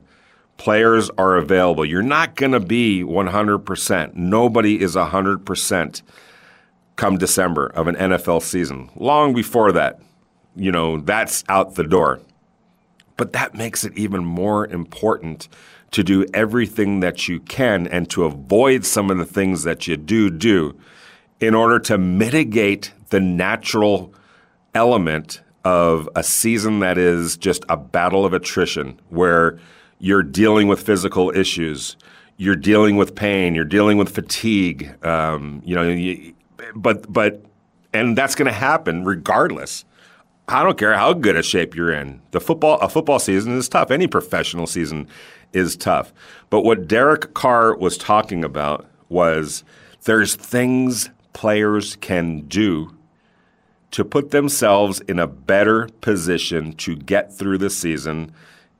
players 0.58 1.10
are 1.18 1.38
available. 1.38 1.84
You're 1.84 2.02
not 2.02 2.36
going 2.36 2.52
to 2.52 2.60
be 2.60 3.02
100%. 3.02 4.14
Nobody 4.14 4.80
is 4.80 4.94
100% 4.94 6.02
come 6.94 7.18
December 7.18 7.66
of 7.66 7.88
an 7.88 7.96
NFL 7.96 8.40
season. 8.40 8.88
Long 8.94 9.34
before 9.34 9.72
that, 9.72 10.00
you 10.54 10.70
know, 10.70 11.00
that's 11.00 11.42
out 11.48 11.74
the 11.74 11.82
door. 11.82 12.20
But 13.16 13.32
that 13.32 13.56
makes 13.56 13.82
it 13.82 13.92
even 13.98 14.24
more 14.24 14.64
important 14.68 15.48
to 15.92 16.02
do 16.02 16.26
everything 16.34 17.00
that 17.00 17.28
you 17.28 17.40
can 17.40 17.86
and 17.86 18.10
to 18.10 18.24
avoid 18.24 18.84
some 18.84 19.10
of 19.10 19.18
the 19.18 19.24
things 19.24 19.62
that 19.62 19.86
you 19.86 19.96
do 19.96 20.30
do 20.30 20.78
in 21.40 21.54
order 21.54 21.78
to 21.78 21.98
mitigate 21.98 22.92
the 23.10 23.20
natural 23.20 24.12
element 24.74 25.40
of 25.64 26.08
a 26.14 26.22
season 26.22 26.80
that 26.80 26.98
is 26.98 27.36
just 27.36 27.64
a 27.68 27.76
battle 27.76 28.24
of 28.24 28.32
attrition 28.32 28.98
where 29.08 29.58
you're 29.98 30.22
dealing 30.22 30.68
with 30.68 30.80
physical 30.80 31.30
issues, 31.34 31.96
you're 32.36 32.56
dealing 32.56 32.96
with 32.96 33.14
pain, 33.14 33.54
you're 33.54 33.64
dealing 33.64 33.96
with 33.96 34.14
fatigue, 34.14 34.94
um, 35.04 35.62
you 35.64 35.74
know, 35.74 35.82
you, 35.82 36.34
but 36.74 37.10
but 37.12 37.42
and 37.92 38.16
that's 38.16 38.34
going 38.34 38.46
to 38.46 38.52
happen 38.52 39.04
regardless. 39.04 39.84
I 40.48 40.62
don't 40.62 40.78
care 40.78 40.94
how 40.94 41.12
good 41.12 41.36
a 41.36 41.42
shape 41.42 41.74
you're 41.74 41.92
in. 41.92 42.20
The 42.30 42.40
football 42.40 42.78
a 42.78 42.88
football 42.88 43.18
season 43.18 43.56
is 43.56 43.68
tough. 43.68 43.90
Any 43.90 44.06
professional 44.06 44.66
season 44.66 45.08
is 45.52 45.76
tough. 45.76 46.12
But 46.50 46.62
what 46.62 46.86
Derek 46.86 47.34
Carr 47.34 47.76
was 47.76 47.98
talking 47.98 48.44
about 48.44 48.86
was 49.08 49.64
there's 50.04 50.36
things 50.36 51.10
players 51.32 51.96
can 51.96 52.40
do 52.42 52.96
to 53.90 54.04
put 54.04 54.30
themselves 54.30 55.00
in 55.00 55.18
a 55.18 55.26
better 55.26 55.88
position 56.00 56.72
to 56.74 56.96
get 56.96 57.32
through 57.32 57.58
the 57.58 57.70
season 57.70 58.32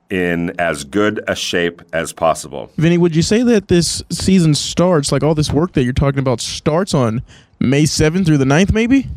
in 0.09 0.57
as 0.59 0.83
good 0.83 1.21
a 1.27 1.35
shape 1.35 1.81
as 1.91 2.13
possible. 2.13 2.71
Vinny, 2.77 2.97
would 2.97 3.15
you 3.15 3.21
say 3.21 3.43
that 3.43 3.67
this 3.67 4.03
season 4.09 4.55
starts, 4.55 5.11
like 5.11 5.23
all 5.23 5.35
this 5.35 5.51
work 5.51 5.73
that 5.73 5.83
you're 5.83 5.93
talking 5.93 6.19
about, 6.19 6.39
starts 6.39 6.93
on 6.93 7.21
May 7.59 7.83
7th 7.83 8.25
through 8.25 8.37
the 8.37 8.45
9th, 8.45 8.71
maybe? 8.71 9.07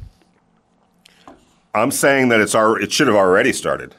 I'm 1.75 1.91
saying 1.91 2.29
that 2.29 2.41
it's 2.41 2.55
already, 2.55 2.85
it 2.85 2.93
should 2.93 3.07
have 3.07 3.17
already 3.17 3.53
started. 3.53 3.95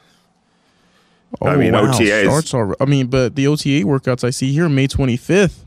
Oh, 1.40 1.46
I 1.48 1.56
mean, 1.56 1.72
wow. 1.72 1.86
OTAs. 1.90 2.24
Starts 2.24 2.52
already. 2.54 2.76
I 2.80 2.84
mean, 2.84 3.06
but 3.06 3.34
the 3.36 3.46
OTA 3.46 3.84
workouts 3.86 4.22
I 4.24 4.30
see 4.30 4.52
here, 4.52 4.68
May 4.68 4.86
25th. 4.88 5.60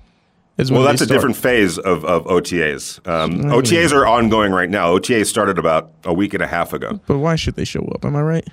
Is 0.57 0.71
when 0.71 0.79
Well, 0.81 0.87
that's 0.87 1.01
a 1.01 1.05
start. 1.05 1.17
different 1.17 1.35
phase 1.35 1.77
of, 1.77 2.05
of 2.05 2.23
OTAs. 2.27 3.05
Um. 3.07 3.41
OTAs 3.51 3.91
are 3.91 4.07
ongoing 4.07 4.53
right 4.53 4.69
now. 4.69 4.95
OTAs 4.97 5.25
started 5.25 5.57
about 5.57 5.91
a 6.05 6.13
week 6.13 6.33
and 6.33 6.41
a 6.41 6.47
half 6.47 6.71
ago. 6.71 6.99
But 7.07 7.17
why 7.17 7.35
should 7.35 7.55
they 7.55 7.65
show 7.65 7.81
up? 7.93 8.05
Am 8.05 8.15
I 8.15 8.21
right? 8.21 8.47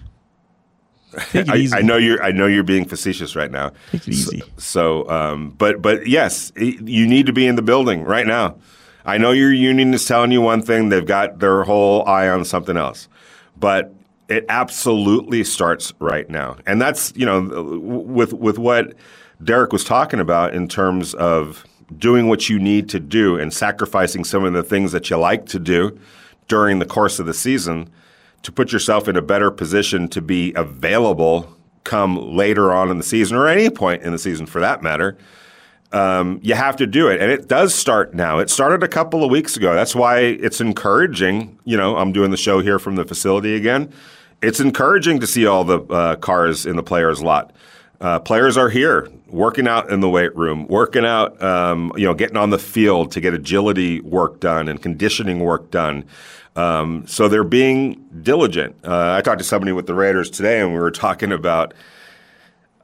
It 1.34 1.48
I. 1.48 1.78
I 1.78 1.82
know 1.82 1.98
you're. 1.98 2.20
I 2.22 2.32
know 2.32 2.46
you're 2.46 2.64
being 2.64 2.86
facetious 2.86 3.36
right 3.36 3.50
now. 3.50 3.70
Take 3.92 4.08
it 4.08 4.14
easy. 4.14 4.42
So, 4.56 5.08
um, 5.10 5.50
but 5.58 5.80
but 5.82 6.06
yes, 6.08 6.50
i- 6.56 6.78
you 6.82 7.06
need 7.06 7.26
to 7.26 7.32
be 7.34 7.46
in 7.46 7.54
the 7.56 7.62
building 7.62 8.02
right 8.02 8.26
now. 8.26 8.56
I 9.04 9.18
know 9.18 9.30
your 9.30 9.52
union 9.52 9.92
is 9.92 10.04
telling 10.06 10.32
you 10.32 10.40
one 10.40 10.62
thing; 10.62 10.88
they've 10.88 11.04
got 11.06 11.38
their 11.38 11.64
whole 11.64 12.04
eye 12.08 12.28
on 12.30 12.44
something 12.46 12.78
else. 12.78 13.08
But 13.62 13.94
it 14.28 14.44
absolutely 14.48 15.44
starts 15.44 15.92
right 16.00 16.28
now, 16.28 16.56
and 16.66 16.82
that's 16.82 17.12
you 17.16 17.24
know 17.24 17.80
with 17.80 18.32
with 18.32 18.58
what 18.58 18.94
Derek 19.42 19.72
was 19.72 19.84
talking 19.84 20.20
about 20.20 20.52
in 20.52 20.66
terms 20.66 21.14
of 21.14 21.64
doing 21.96 22.26
what 22.26 22.48
you 22.48 22.58
need 22.58 22.88
to 22.88 22.98
do 22.98 23.38
and 23.38 23.52
sacrificing 23.52 24.24
some 24.24 24.44
of 24.44 24.52
the 24.52 24.62
things 24.64 24.90
that 24.92 25.10
you 25.10 25.16
like 25.16 25.46
to 25.46 25.58
do 25.58 25.96
during 26.48 26.80
the 26.80 26.86
course 26.86 27.18
of 27.18 27.26
the 27.26 27.34
season 27.34 27.88
to 28.42 28.50
put 28.50 28.72
yourself 28.72 29.06
in 29.06 29.16
a 29.16 29.22
better 29.22 29.50
position 29.50 30.08
to 30.08 30.20
be 30.20 30.52
available 30.54 31.56
come 31.84 32.16
later 32.36 32.72
on 32.72 32.90
in 32.90 32.96
the 32.96 33.04
season 33.04 33.36
or 33.36 33.46
any 33.46 33.70
point 33.70 34.02
in 34.02 34.10
the 34.12 34.18
season 34.18 34.46
for 34.46 34.60
that 34.60 34.82
matter. 34.82 35.16
Um, 35.92 36.40
you 36.42 36.54
have 36.54 36.76
to 36.76 36.86
do 36.86 37.08
it. 37.08 37.20
And 37.20 37.30
it 37.30 37.48
does 37.48 37.74
start 37.74 38.14
now. 38.14 38.38
It 38.38 38.48
started 38.48 38.82
a 38.82 38.88
couple 38.88 39.24
of 39.24 39.30
weeks 39.30 39.56
ago. 39.56 39.74
That's 39.74 39.94
why 39.94 40.20
it's 40.20 40.60
encouraging. 40.60 41.58
You 41.64 41.76
know, 41.76 41.96
I'm 41.96 42.12
doing 42.12 42.30
the 42.30 42.36
show 42.36 42.60
here 42.60 42.78
from 42.78 42.96
the 42.96 43.04
facility 43.04 43.54
again. 43.54 43.92
It's 44.42 44.58
encouraging 44.58 45.20
to 45.20 45.26
see 45.26 45.46
all 45.46 45.64
the 45.64 45.80
uh, 45.80 46.16
cars 46.16 46.66
in 46.66 46.76
the 46.76 46.82
players' 46.82 47.22
lot. 47.22 47.52
Uh, 48.00 48.18
players 48.18 48.56
are 48.56 48.68
here 48.68 49.08
working 49.28 49.68
out 49.68 49.90
in 49.90 50.00
the 50.00 50.08
weight 50.08 50.34
room, 50.34 50.66
working 50.66 51.04
out, 51.04 51.40
um, 51.40 51.92
you 51.96 52.04
know, 52.04 52.14
getting 52.14 52.36
on 52.36 52.50
the 52.50 52.58
field 52.58 53.12
to 53.12 53.20
get 53.20 53.32
agility 53.32 54.00
work 54.00 54.40
done 54.40 54.68
and 54.68 54.82
conditioning 54.82 55.38
work 55.38 55.70
done. 55.70 56.04
Um, 56.56 57.06
so 57.06 57.28
they're 57.28 57.44
being 57.44 58.04
diligent. 58.22 58.74
Uh, 58.84 59.14
I 59.16 59.20
talked 59.22 59.38
to 59.38 59.44
somebody 59.44 59.72
with 59.72 59.86
the 59.86 59.94
Raiders 59.94 60.30
today, 60.30 60.60
and 60.60 60.72
we 60.72 60.80
were 60.80 60.90
talking 60.90 61.32
about 61.32 61.74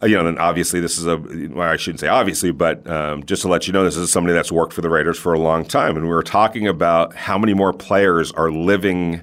you 0.03 0.17
know, 0.17 0.27
and 0.27 0.39
obviously 0.39 0.81
this 0.81 0.99
is 0.99 1.07
a, 1.07 1.17
well, 1.17 1.69
I 1.69 1.77
shouldn't 1.77 2.01
say 2.01 2.09
obviously, 2.09 2.53
but 2.53 2.89
um, 2.89 3.25
just 3.25 3.43
to 3.43 3.49
let 3.49 3.67
you 3.67 3.73
know, 3.73 3.85
this 3.85 3.97
is 3.97 4.13
somebody 4.13 4.35
that's 4.35 4.53
worked 4.53 4.73
for 4.73 4.81
the 4.81 4.91
Raiders 4.91 5.19
for 5.19 5.33
a 5.33 5.39
long 5.39 5.65
time. 5.65 5.97
And 5.97 6.05
we 6.05 6.15
were 6.15 6.23
talking 6.23 6.69
about 6.69 7.15
how 7.15 7.39
many 7.39 7.55
more 7.55 7.73
players 7.73 8.31
are 8.33 8.51
living 8.51 9.23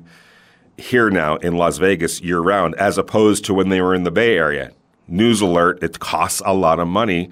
here 0.77 1.10
now 1.10 1.38
in 1.38 1.55
Las 1.55 1.77
Vegas 1.77 2.20
year 2.22 2.39
round 2.39 2.75
as 2.75 2.98
opposed 2.98 3.46
to 3.46 3.53
when 3.53 3.70
they 3.70 3.82
were 3.82 3.96
in 3.96 4.03
the 4.03 4.12
Bay 4.12 4.38
Area. 4.38 4.72
News 5.08 5.39
alert, 5.39 5.82
it 5.82 6.00
costs 6.00 6.41
a 6.46 6.53
lot 6.53 6.79
of 6.79 6.88
money 6.88 7.29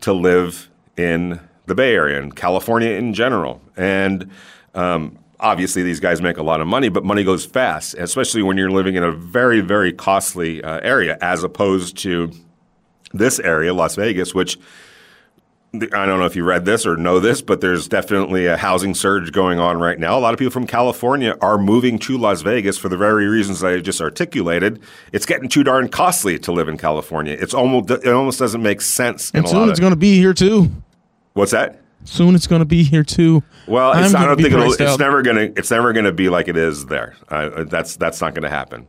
to 0.00 0.12
live 0.12 0.70
in 0.96 1.40
the 1.66 1.74
Bay 1.74 1.94
Area 1.94 2.20
and 2.22 2.34
California 2.34 2.90
in 2.90 3.12
general. 3.12 3.60
And 3.76 4.30
um, 4.74 5.18
obviously 5.38 5.82
these 5.82 6.00
guys 6.00 6.22
make 6.22 6.38
a 6.38 6.42
lot 6.42 6.60
of 6.60 6.66
money, 6.66 6.88
but 6.88 7.04
money 7.04 7.24
goes 7.24 7.44
fast, 7.44 7.94
especially 7.94 8.42
when 8.42 8.56
you're 8.56 8.70
living 8.70 8.94
in 8.94 9.02
a 9.02 9.12
very, 9.12 9.60
very 9.60 9.92
costly 9.92 10.62
uh, 10.62 10.80
area 10.82 11.18
as 11.20 11.42
opposed 11.42 11.98
to 11.98 12.30
this 13.12 13.38
area, 13.38 13.72
Las 13.72 13.94
Vegas, 13.96 14.34
which 14.34 14.58
I 15.74 16.06
don't 16.06 16.18
know 16.18 16.24
if 16.24 16.36
you 16.36 16.44
read 16.44 16.64
this 16.64 16.86
or 16.86 16.96
know 16.96 17.20
this, 17.20 17.42
but 17.42 17.60
there's 17.60 17.88
definitely 17.88 18.46
a 18.46 18.56
housing 18.56 18.94
surge 18.94 19.32
going 19.32 19.58
on 19.58 19.78
right 19.78 19.98
now. 19.98 20.16
A 20.16 20.20
lot 20.20 20.32
of 20.32 20.38
people 20.38 20.52
from 20.52 20.66
California 20.66 21.36
are 21.40 21.58
moving 21.58 21.98
to 22.00 22.16
Las 22.16 22.42
Vegas 22.42 22.78
for 22.78 22.88
the 22.88 22.96
very 22.96 23.26
reasons 23.26 23.62
I 23.62 23.80
just 23.80 24.00
articulated. 24.00 24.80
It's 25.12 25.26
getting 25.26 25.48
too 25.48 25.64
darn 25.64 25.88
costly 25.88 26.38
to 26.40 26.52
live 26.52 26.68
in 26.68 26.78
California. 26.78 27.36
It's 27.38 27.52
almost 27.52 27.90
it 27.90 28.06
almost 28.08 28.38
doesn't 28.38 28.62
make 28.62 28.80
sense. 28.80 29.30
And 29.32 29.48
soon 29.48 29.68
it's 29.68 29.80
going 29.80 29.92
to 29.92 29.98
be 29.98 30.16
here 30.16 30.34
too. 30.34 30.70
what's 31.34 31.52
that? 31.52 31.80
Soon 32.04 32.34
it's 32.34 32.46
going 32.46 32.60
to 32.60 32.66
be 32.66 32.82
here 32.84 33.02
too. 33.02 33.42
Well, 33.66 33.92
I 33.92 34.00
don't 34.02 34.36
think 34.36 34.52
it'll, 34.52 34.72
it's 34.72 34.80
out. 34.80 35.00
never 35.00 35.22
gonna 35.22 35.50
it's 35.56 35.70
never 35.70 35.92
gonna 35.92 36.12
be 36.12 36.28
like 36.28 36.46
it 36.46 36.56
is 36.56 36.86
there. 36.86 37.16
Uh, 37.28 37.64
that's 37.64 37.96
that's 37.96 38.20
not 38.20 38.34
gonna 38.34 38.48
happen. 38.48 38.86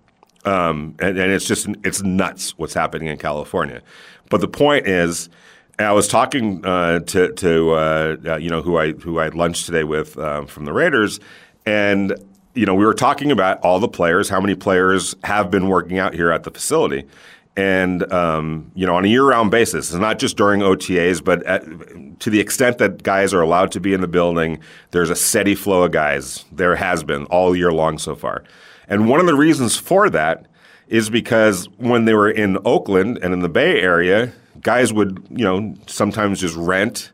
Um, 0.48 0.96
and, 1.00 1.18
and 1.18 1.32
it's 1.32 1.46
just 1.46 1.68
it's 1.84 2.01
nuts 2.01 2.58
what's 2.58 2.74
happening 2.74 3.10
in 3.10 3.18
California. 3.18 3.82
But 4.30 4.39
the 4.39 4.48
point 4.48 4.88
is, 4.88 5.30
I 5.77 5.92
was 5.92 6.08
talking 6.08 6.66
uh, 6.66 7.00
to 7.00 7.34
to 7.34 7.72
uh, 7.72 8.18
uh, 8.25 8.38
you 8.38 8.50
know 8.50 8.62
who 8.62 8.77
I 8.77 8.94
who 8.94 9.20
I 9.20 9.25
had 9.25 9.36
lunch 9.36 9.66
today 9.66 9.84
with 9.84 10.18
um, 10.18 10.48
from 10.48 10.63
the 10.63 10.72
Raiders, 10.72 11.20
and 11.66 12.16
you 12.54 12.66
know 12.66 12.74
we 12.74 12.86
were 12.86 12.94
talking 12.94 13.30
about 13.30 13.60
all 13.60 13.80
the 13.80 13.89
players, 13.89 14.30
how 14.30 14.39
many 14.39 14.56
players 14.56 15.16
have 15.25 15.51
been 15.51 15.68
working 15.68 16.00
out 16.00 16.13
here 16.13 16.32
at 16.32 16.44
the 16.44 16.51
facility. 16.51 17.06
And 17.58 18.10
um, 18.13 18.72
you 18.74 18.86
know, 18.86 18.96
on 18.96 19.04
a 19.04 19.08
year-round 19.08 19.51
basis, 19.51 19.89
it's 19.89 20.00
not 20.00 20.20
just 20.20 20.38
during 20.38 20.62
OTAs, 20.62 21.24
but 21.24 21.44
at, 21.44 21.63
to 22.20 22.30
the 22.30 22.39
extent 22.39 22.77
that 22.77 23.04
guys 23.04 23.34
are 23.34 23.42
allowed 23.42 23.72
to 23.72 23.80
be 23.80 23.94
in 23.94 24.01
the 24.01 24.08
building, 24.08 24.60
there's 24.92 25.10
a 25.10 25.16
steady 25.16 25.56
flow 25.56 25.84
of 25.84 25.92
guys. 25.92 26.46
There 26.51 26.75
has 26.75 27.04
been 27.04 27.25
all 27.25 27.56
year 27.56 27.72
long 27.72 27.98
so 27.98 28.16
far. 28.16 28.44
And 28.88 29.10
one 29.10 29.20
of 29.20 29.25
the 29.25 29.36
reasons 29.36 29.77
for 29.77 30.10
that 30.10 30.46
is 30.88 31.10
because 31.10 31.67
when 31.77 32.06
they 32.06 32.13
were 32.13 32.29
in 32.29 32.58
Oakland 32.65 33.20
and 33.22 33.34
in 33.34 33.41
the 33.41 33.50
Bay 33.50 33.82
Area, 33.82 34.32
guys 34.62 34.94
would, 34.94 35.25
you 35.29 35.44
know, 35.44 35.75
sometimes 35.88 36.39
just 36.39 36.56
rent 36.56 37.12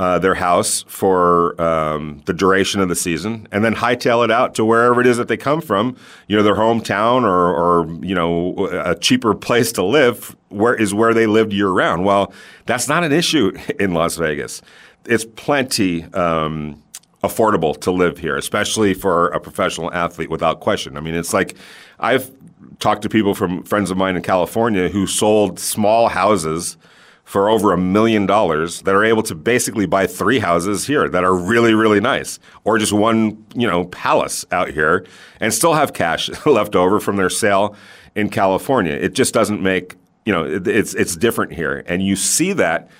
uh, 0.00 0.18
their 0.18 0.34
house 0.34 0.84
for 0.88 1.60
um, 1.60 2.20
the 2.24 2.32
duration 2.32 2.80
of 2.80 2.88
the 2.88 2.96
season 2.96 3.46
and 3.52 3.64
then 3.64 3.74
hightail 3.74 4.24
it 4.24 4.30
out 4.30 4.54
to 4.54 4.64
wherever 4.64 5.00
it 5.00 5.06
is 5.06 5.16
that 5.18 5.28
they 5.28 5.36
come 5.36 5.60
from, 5.60 5.96
you 6.26 6.36
know, 6.36 6.42
their 6.42 6.56
hometown 6.56 7.22
or, 7.22 7.54
or 7.54 8.04
you 8.04 8.14
know, 8.14 8.68
a 8.84 8.96
cheaper 8.96 9.34
place 9.34 9.70
to 9.72 9.84
live 9.84 10.34
where 10.48 10.74
is 10.74 10.92
where 10.92 11.14
they 11.14 11.26
lived 11.26 11.52
year 11.52 11.68
round. 11.68 12.04
Well, 12.04 12.32
that's 12.66 12.88
not 12.88 13.04
an 13.04 13.12
issue 13.12 13.56
in 13.78 13.94
Las 13.94 14.16
Vegas. 14.16 14.62
It's 15.04 15.24
plenty 15.24 16.04
um, 16.12 16.82
affordable 17.24 17.78
to 17.80 17.90
live 17.90 18.18
here, 18.18 18.36
especially 18.36 18.94
for 18.94 19.28
a 19.28 19.40
professional 19.40 19.92
athlete 19.92 20.30
without 20.30 20.60
question. 20.60 20.96
I 20.96 21.00
mean, 21.00 21.14
it's 21.14 21.32
like 21.32 21.56
I've 21.98 22.30
talked 22.78 23.02
to 23.02 23.08
people 23.08 23.34
from 23.34 23.62
friends 23.64 23.90
of 23.90 23.96
mine 23.96 24.16
in 24.16 24.22
California 24.22 24.88
who 24.88 25.06
sold 25.06 25.58
small 25.58 26.08
houses 26.08 26.76
for 27.24 27.48
over 27.48 27.72
a 27.72 27.78
million 27.78 28.26
dollars 28.26 28.82
that 28.82 28.94
are 28.94 29.04
able 29.04 29.22
to 29.22 29.34
basically 29.34 29.86
buy 29.86 30.06
three 30.06 30.38
houses 30.38 30.86
here 30.86 31.08
that 31.08 31.24
are 31.24 31.34
really 31.34 31.72
really 31.72 32.00
nice 32.00 32.38
or 32.64 32.76
just 32.76 32.92
one 32.92 33.42
you 33.54 33.66
know 33.66 33.86
palace 33.86 34.44
out 34.52 34.68
here 34.68 35.06
and 35.40 35.54
still 35.54 35.72
have 35.72 35.94
cash 35.94 36.28
left 36.46 36.76
over 36.76 37.00
from 37.00 37.16
their 37.16 37.30
sale 37.30 37.74
in 38.14 38.28
California 38.28 38.92
it 38.92 39.14
just 39.14 39.32
doesn't 39.32 39.62
make 39.62 39.96
you 40.26 40.32
know 40.34 40.44
it, 40.44 40.68
it's 40.68 40.92
it's 40.94 41.16
different 41.16 41.52
here 41.52 41.82
and 41.86 42.02
you 42.02 42.14
see 42.14 42.52
that 42.52 42.90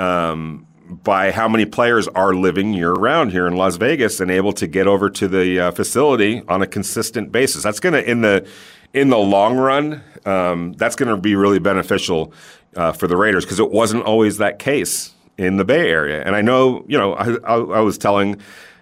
um, 0.00 0.66
by 0.88 1.30
how 1.30 1.48
many 1.48 1.66
players 1.66 2.08
are 2.08 2.34
living 2.34 2.72
year 2.72 2.92
round 2.92 3.32
here 3.32 3.46
in 3.46 3.54
Las 3.54 3.76
Vegas 3.76 4.20
and 4.20 4.30
able 4.30 4.52
to 4.52 4.66
get 4.66 4.86
over 4.86 5.10
to 5.10 5.28
the 5.28 5.60
uh, 5.60 5.70
facility 5.70 6.42
on 6.48 6.62
a 6.62 6.66
consistent 6.66 7.30
basis. 7.30 7.62
That's 7.62 7.80
going 7.80 7.92
to 7.92 8.10
in 8.10 8.22
the 8.22 8.48
in 8.94 9.10
the 9.10 9.18
long 9.18 9.56
run, 9.56 10.02
um, 10.24 10.72
that's 10.74 10.96
going 10.96 11.08
to 11.08 11.20
be 11.20 11.34
really 11.34 11.58
beneficial 11.58 12.32
uh, 12.76 12.92
for 12.92 13.06
the 13.06 13.16
Raiders 13.16 13.44
because 13.44 13.60
it 13.60 13.70
wasn't 13.70 14.04
always 14.04 14.38
that 14.38 14.58
case 14.58 15.12
in 15.36 15.56
the 15.56 15.64
Bay 15.64 15.90
Area. 15.90 16.22
And 16.24 16.34
I 16.34 16.40
know, 16.40 16.84
you 16.88 16.98
know, 16.98 17.14
I, 17.14 17.34
I, 17.44 17.54
I 17.54 17.80
was 17.80 17.98
telling 17.98 18.40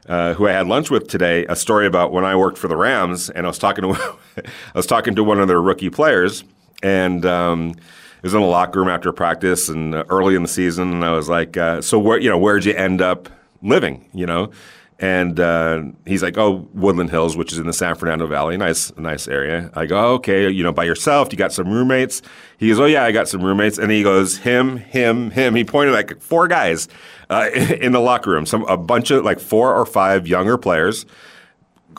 uh, 0.09 0.35
who 0.35 0.47
I 0.47 0.53
had 0.53 0.67
lunch 0.67 0.91
with 0.91 1.09
today 1.09 1.45
a 1.47 1.57
story 1.57 1.87
about 1.87 2.13
when 2.13 2.25
I 2.25 2.37
worked 2.37 2.59
for 2.59 2.69
the 2.69 2.77
Rams, 2.77 3.29
and 3.31 3.47
I 3.47 3.49
was 3.49 3.59
talking 3.59 3.83
to 3.83 4.17
I 4.37 4.43
was 4.75 4.87
talking 4.87 5.15
to 5.17 5.25
one 5.25 5.41
of 5.41 5.49
their 5.49 5.61
rookie 5.61 5.91
players, 5.91 6.45
and 6.83 7.27
um, 7.27 7.75
was 8.27 8.35
in 8.35 8.41
the 8.41 8.47
locker 8.47 8.81
room 8.81 8.89
after 8.89 9.13
practice 9.13 9.69
and 9.69 9.95
uh, 9.95 10.05
early 10.09 10.35
in 10.35 10.43
the 10.43 10.49
season, 10.49 10.93
and 10.93 11.05
I 11.05 11.13
was 11.13 11.29
like, 11.29 11.57
uh, 11.57 11.81
"So 11.81 11.99
where 11.99 12.19
you 12.19 12.29
know 12.29 12.39
where'd 12.39 12.65
you 12.65 12.75
end 12.75 13.01
up 13.01 13.29
living?" 13.63 14.09
You 14.13 14.27
know. 14.27 14.51
And 14.99 15.39
uh, 15.39 15.83
he's 16.07 16.23
like, 16.23 16.39
"Oh, 16.39 16.67
Woodland 16.73 17.11
Hills, 17.11 17.37
which 17.37 17.53
is 17.53 17.59
in 17.59 17.67
the 17.67 17.73
San 17.73 17.95
Fernando 17.95 18.27
Valley, 18.27 18.57
nice, 18.57 18.97
nice 18.97 19.29
area." 19.29 19.71
I 19.75 19.87
go, 19.87 19.97
oh, 19.97 20.15
"Okay, 20.15 20.49
you 20.49 20.65
know, 20.65 20.73
by 20.73 20.85
yourself? 20.85 21.29
You 21.31 21.39
got 21.39 21.53
some 21.53 21.71
roommates?" 21.71 22.23
He 22.57 22.69
goes, 22.69 22.81
"Oh 22.81 22.87
yeah, 22.87 23.05
I 23.05 23.13
got 23.13 23.29
some 23.29 23.43
roommates." 23.43 23.79
And 23.79 23.93
he 23.93 24.03
goes, 24.03 24.39
"Him, 24.39 24.79
him, 24.79 25.31
him." 25.31 25.55
He 25.55 25.65
pointed 25.65 25.93
like 25.93 26.21
four 26.21 26.49
guys 26.49 26.89
uh, 27.31 27.51
in 27.55 27.93
the 27.93 28.01
locker 28.01 28.31
room, 28.31 28.47
some 28.47 28.65
a 28.65 28.77
bunch 28.77 29.11
of 29.11 29.25
like 29.25 29.39
four 29.39 29.75
or 29.75 29.85
five 29.87 30.27
younger 30.27 30.57
players, 30.57 31.05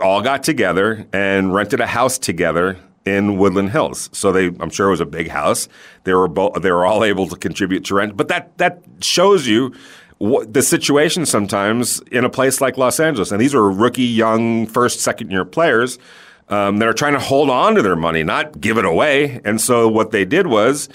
all 0.02 0.22
got 0.22 0.44
together 0.44 1.08
and 1.14 1.54
rented 1.54 1.80
a 1.80 1.88
house 1.88 2.18
together 2.18 2.78
in 3.08 3.38
Woodland 3.38 3.72
Hills. 3.72 4.10
So 4.12 4.32
they, 4.32 4.48
I'm 4.60 4.70
sure 4.70 4.88
it 4.88 4.92
was 4.92 5.02
a 5.02 5.06
big 5.06 5.30
house. 5.30 5.68
They 6.04 6.14
were 6.14 6.28
both, 6.28 6.62
they 6.62 6.72
were 6.72 6.86
all 6.86 7.04
able 7.04 7.28
to 7.28 7.36
contribute 7.36 7.86
to 7.86 7.96
rent. 7.96 8.18
But 8.18 8.28
that 8.28 8.58
that 8.58 8.84
shows 9.02 9.48
you 9.48 9.74
what, 10.18 10.54
the 10.54 10.62
situation 10.62 11.26
sometimes 11.26 12.00
in 12.12 12.26
a 12.26 12.30
place 12.30 12.60
like 12.62 12.78
Los 12.78 13.00
Angeles. 13.00 13.32
And 13.32 13.40
these 13.40 13.56
are 13.56 13.70
rookie, 13.70 14.04
young, 14.04 14.68
first, 14.68 15.00
second 15.00 15.32
year 15.32 15.46
players 15.46 16.00
um, 16.50 16.78
that 16.78 16.88
are 16.88 16.94
trying 16.94 17.14
to 17.14 17.20
hold 17.20 17.50
on 17.50 17.76
to 17.76 17.82
their 17.82 17.96
money, 17.96 18.24
not 18.24 18.60
give 18.60 18.78
it 18.78 18.86
away. 18.86 19.42
And 19.44 19.60
so 19.60 19.88
what 19.88 20.12
they 20.12 20.26
did 20.26 20.48
was 20.48 20.90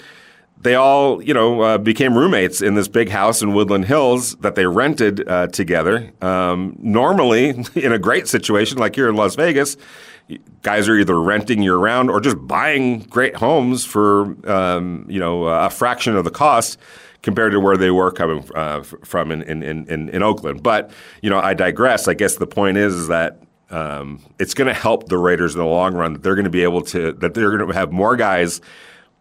they 0.63 0.75
all, 0.75 1.21
you 1.21 1.33
know, 1.33 1.61
uh, 1.61 1.77
became 1.77 2.17
roommates 2.17 2.61
in 2.61 2.75
this 2.75 2.87
big 2.87 3.09
house 3.09 3.41
in 3.41 3.53
Woodland 3.53 3.85
Hills 3.85 4.35
that 4.37 4.55
they 4.55 4.65
rented 4.65 5.27
uh, 5.27 5.47
together. 5.47 6.11
Um, 6.21 6.75
normally, 6.79 7.49
in 7.75 7.91
a 7.91 7.99
great 7.99 8.27
situation 8.27 8.77
like 8.77 8.95
here 8.95 9.09
in 9.09 9.15
Las 9.15 9.35
Vegas, 9.35 9.77
guys 10.61 10.87
are 10.87 10.95
either 10.95 11.19
renting 11.19 11.61
year 11.61 11.75
round 11.75 12.09
or 12.09 12.19
just 12.21 12.37
buying 12.47 12.99
great 12.99 13.35
homes 13.35 13.85
for, 13.85 14.35
um, 14.49 15.05
you 15.09 15.19
know, 15.19 15.45
a 15.45 15.69
fraction 15.69 16.15
of 16.15 16.23
the 16.23 16.31
cost 16.31 16.77
compared 17.21 17.53
to 17.53 17.59
where 17.59 17.77
they 17.77 17.91
were 17.91 18.11
coming 18.11 18.47
uh, 18.55 18.81
from 18.81 19.31
in, 19.31 19.41
in, 19.43 19.63
in, 19.63 20.09
in, 20.09 20.23
Oakland. 20.23 20.61
But, 20.61 20.91
you 21.21 21.29
know, 21.29 21.39
I 21.39 21.53
digress. 21.53 22.07
I 22.07 22.13
guess 22.13 22.35
the 22.35 22.47
point 22.47 22.77
is, 22.77 22.93
is 22.93 23.07
that 23.07 23.41
um, 23.69 24.21
it's 24.39 24.53
going 24.53 24.67
to 24.67 24.73
help 24.73 25.07
the 25.07 25.17
Raiders 25.17 25.55
in 25.55 25.59
the 25.59 25.65
long 25.65 25.95
run. 25.95 26.21
They're 26.21 26.35
going 26.35 26.43
to 26.43 26.51
be 26.51 26.63
able 26.63 26.81
to, 26.83 27.13
that 27.13 27.33
they're 27.33 27.57
going 27.57 27.67
to 27.67 27.73
have 27.73 27.91
more 27.91 28.15
guys 28.15 28.61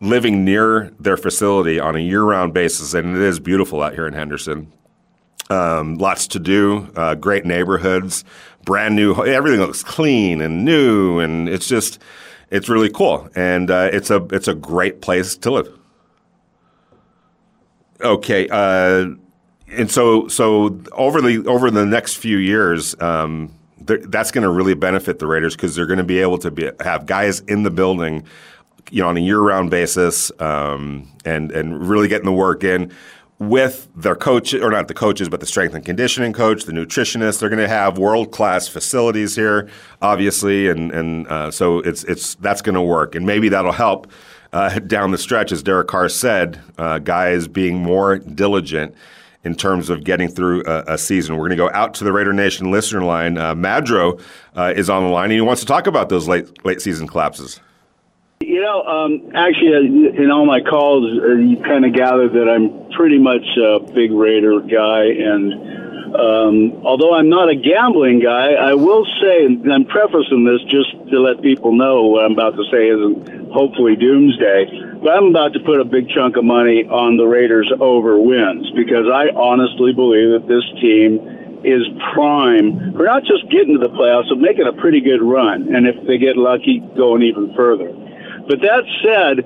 living 0.00 0.44
near 0.44 0.92
their 0.98 1.16
facility 1.16 1.78
on 1.78 1.94
a 1.94 2.00
year 2.00 2.22
round 2.22 2.52
basis. 2.52 2.92
And 2.92 3.16
it 3.16 3.22
is 3.22 3.38
beautiful 3.38 3.82
out 3.82 3.94
here 3.94 4.06
in 4.06 4.14
Henderson. 4.14 4.72
Um, 5.48 5.96
lots 5.96 6.26
to 6.28 6.38
do, 6.38 6.90
uh, 6.96 7.14
great 7.14 7.44
neighborhoods, 7.44 8.24
brand 8.64 8.96
new, 8.96 9.14
everything 9.24 9.60
looks 9.60 9.82
clean 9.82 10.40
and 10.40 10.64
new. 10.64 11.18
And 11.18 11.48
it's 11.48 11.66
just, 11.66 12.00
it's 12.50 12.68
really 12.68 12.90
cool. 12.90 13.28
And 13.34 13.70
uh, 13.70 13.90
it's, 13.92 14.10
a, 14.10 14.26
it's 14.30 14.48
a 14.48 14.54
great 14.54 15.00
place 15.00 15.36
to 15.38 15.50
live. 15.50 15.78
Okay. 18.00 18.48
Uh, 18.48 19.14
and 19.68 19.90
so, 19.90 20.28
so 20.28 20.80
over 20.92 21.20
the 21.22 21.44
over 21.46 21.70
the 21.70 21.86
next 21.86 22.16
few 22.16 22.36
years, 22.36 23.00
um, 23.00 23.54
that's 23.80 24.30
going 24.30 24.42
to 24.42 24.50
really 24.50 24.74
benefit 24.74 25.18
the 25.18 25.26
Raiders 25.26 25.56
because 25.56 25.74
they're 25.74 25.86
going 25.86 25.98
to 25.98 26.04
be 26.04 26.18
able 26.18 26.38
to 26.38 26.50
be, 26.50 26.70
have 26.80 27.06
guys 27.06 27.40
in 27.40 27.62
the 27.62 27.70
building, 27.70 28.24
you 28.90 29.02
know, 29.02 29.08
on 29.08 29.16
a 29.16 29.20
year-round 29.20 29.70
basis, 29.70 30.30
um, 30.40 31.10
and 31.24 31.50
and 31.52 31.88
really 31.88 32.08
getting 32.08 32.26
the 32.26 32.32
work 32.32 32.64
in 32.64 32.92
with 33.48 33.88
their 33.96 34.14
coach 34.14 34.54
or 34.54 34.70
not 34.70 34.88
the 34.88 34.94
coaches, 34.94 35.28
but 35.28 35.40
the 35.40 35.46
strength 35.46 35.74
and 35.74 35.84
conditioning 35.84 36.32
coach, 36.32 36.64
the 36.64 36.72
nutritionist. 36.72 37.40
They're 37.40 37.48
going 37.48 37.58
to 37.58 37.68
have 37.68 37.98
world-class 37.98 38.68
facilities 38.68 39.34
here, 39.34 39.68
obviously, 40.00 40.68
and 40.68 40.92
and 40.92 41.26
uh, 41.26 41.50
so 41.50 41.80
it's 41.80 42.04
it's 42.04 42.36
that's 42.36 42.62
going 42.62 42.74
to 42.76 42.82
work, 42.82 43.14
and 43.14 43.26
maybe 43.26 43.48
that'll 43.48 43.72
help 43.72 44.10
uh, 44.52 44.78
down 44.80 45.10
the 45.10 45.18
stretch, 45.18 45.50
as 45.50 45.62
Derek 45.62 45.88
Carr 45.88 46.08
said, 46.08 46.60
uh, 46.78 46.98
guys 46.98 47.48
being 47.48 47.82
more 47.82 48.18
diligent 48.18 48.94
in 49.44 49.56
terms 49.56 49.90
of 49.90 50.04
getting 50.04 50.28
through 50.28 50.62
a, 50.66 50.94
a 50.94 50.98
season. 50.98 51.34
We're 51.34 51.48
going 51.48 51.50
to 51.50 51.56
go 51.56 51.70
out 51.72 51.94
to 51.94 52.04
the 52.04 52.12
Raider 52.12 52.32
Nation 52.32 52.70
listener 52.70 53.02
line. 53.02 53.38
Uh, 53.38 53.54
Madro 53.54 54.20
uh, 54.54 54.72
is 54.76 54.88
on 54.88 55.02
the 55.02 55.10
line, 55.10 55.24
and 55.24 55.32
he 55.32 55.40
wants 55.40 55.62
to 55.62 55.66
talk 55.66 55.86
about 55.88 56.08
those 56.10 56.28
late 56.28 56.64
late 56.64 56.80
season 56.80 57.08
collapses. 57.08 57.60
You 58.52 58.60
know, 58.60 58.82
um, 58.82 59.32
actually, 59.34 59.72
uh, 59.72 60.22
in 60.22 60.30
all 60.30 60.44
my 60.44 60.60
calls, 60.60 61.08
uh, 61.08 61.40
you 61.40 61.56
kind 61.64 61.86
of 61.86 61.94
gather 61.94 62.28
that 62.28 62.52
I'm 62.52 62.92
pretty 62.92 63.16
much 63.16 63.48
a 63.56 63.80
big 63.80 64.12
Raider 64.12 64.60
guy, 64.60 65.08
and 65.08 66.12
um, 66.12 66.84
although 66.84 67.14
I'm 67.14 67.30
not 67.30 67.48
a 67.48 67.56
gambling 67.56 68.20
guy, 68.20 68.52
I 68.52 68.74
will 68.74 69.06
say, 69.24 69.46
and 69.46 69.72
I'm 69.72 69.86
prefacing 69.86 70.44
this 70.44 70.60
just 70.68 70.92
to 71.08 71.16
let 71.18 71.40
people 71.40 71.72
know 71.72 72.04
what 72.12 72.26
I'm 72.26 72.32
about 72.32 72.52
to 72.60 72.64
say 72.70 72.92
isn't 72.92 73.56
hopefully 73.56 73.96
doomsday, 73.96 75.00
but 75.00 75.16
I'm 75.16 75.32
about 75.32 75.54
to 75.54 75.60
put 75.60 75.80
a 75.80 75.86
big 75.88 76.10
chunk 76.10 76.36
of 76.36 76.44
money 76.44 76.84
on 76.84 77.16
the 77.16 77.24
Raiders 77.24 77.72
over 77.80 78.20
wins 78.20 78.70
because 78.76 79.08
I 79.08 79.32
honestly 79.32 79.94
believe 79.94 80.36
that 80.36 80.44
this 80.44 80.68
team 80.76 81.64
is 81.64 81.88
prime 82.12 82.92
for 82.92 83.04
not 83.08 83.24
just 83.24 83.48
getting 83.48 83.80
to 83.80 83.80
the 83.80 83.96
playoffs, 83.96 84.28
but 84.28 84.36
making 84.36 84.66
a 84.66 84.76
pretty 84.76 85.00
good 85.00 85.22
run. 85.22 85.74
And 85.74 85.86
if 85.86 85.96
they 86.06 86.18
get 86.18 86.36
lucky, 86.36 86.80
going 86.94 87.22
even 87.22 87.54
further. 87.56 87.96
But 88.48 88.60
that 88.60 88.84
said, 89.02 89.44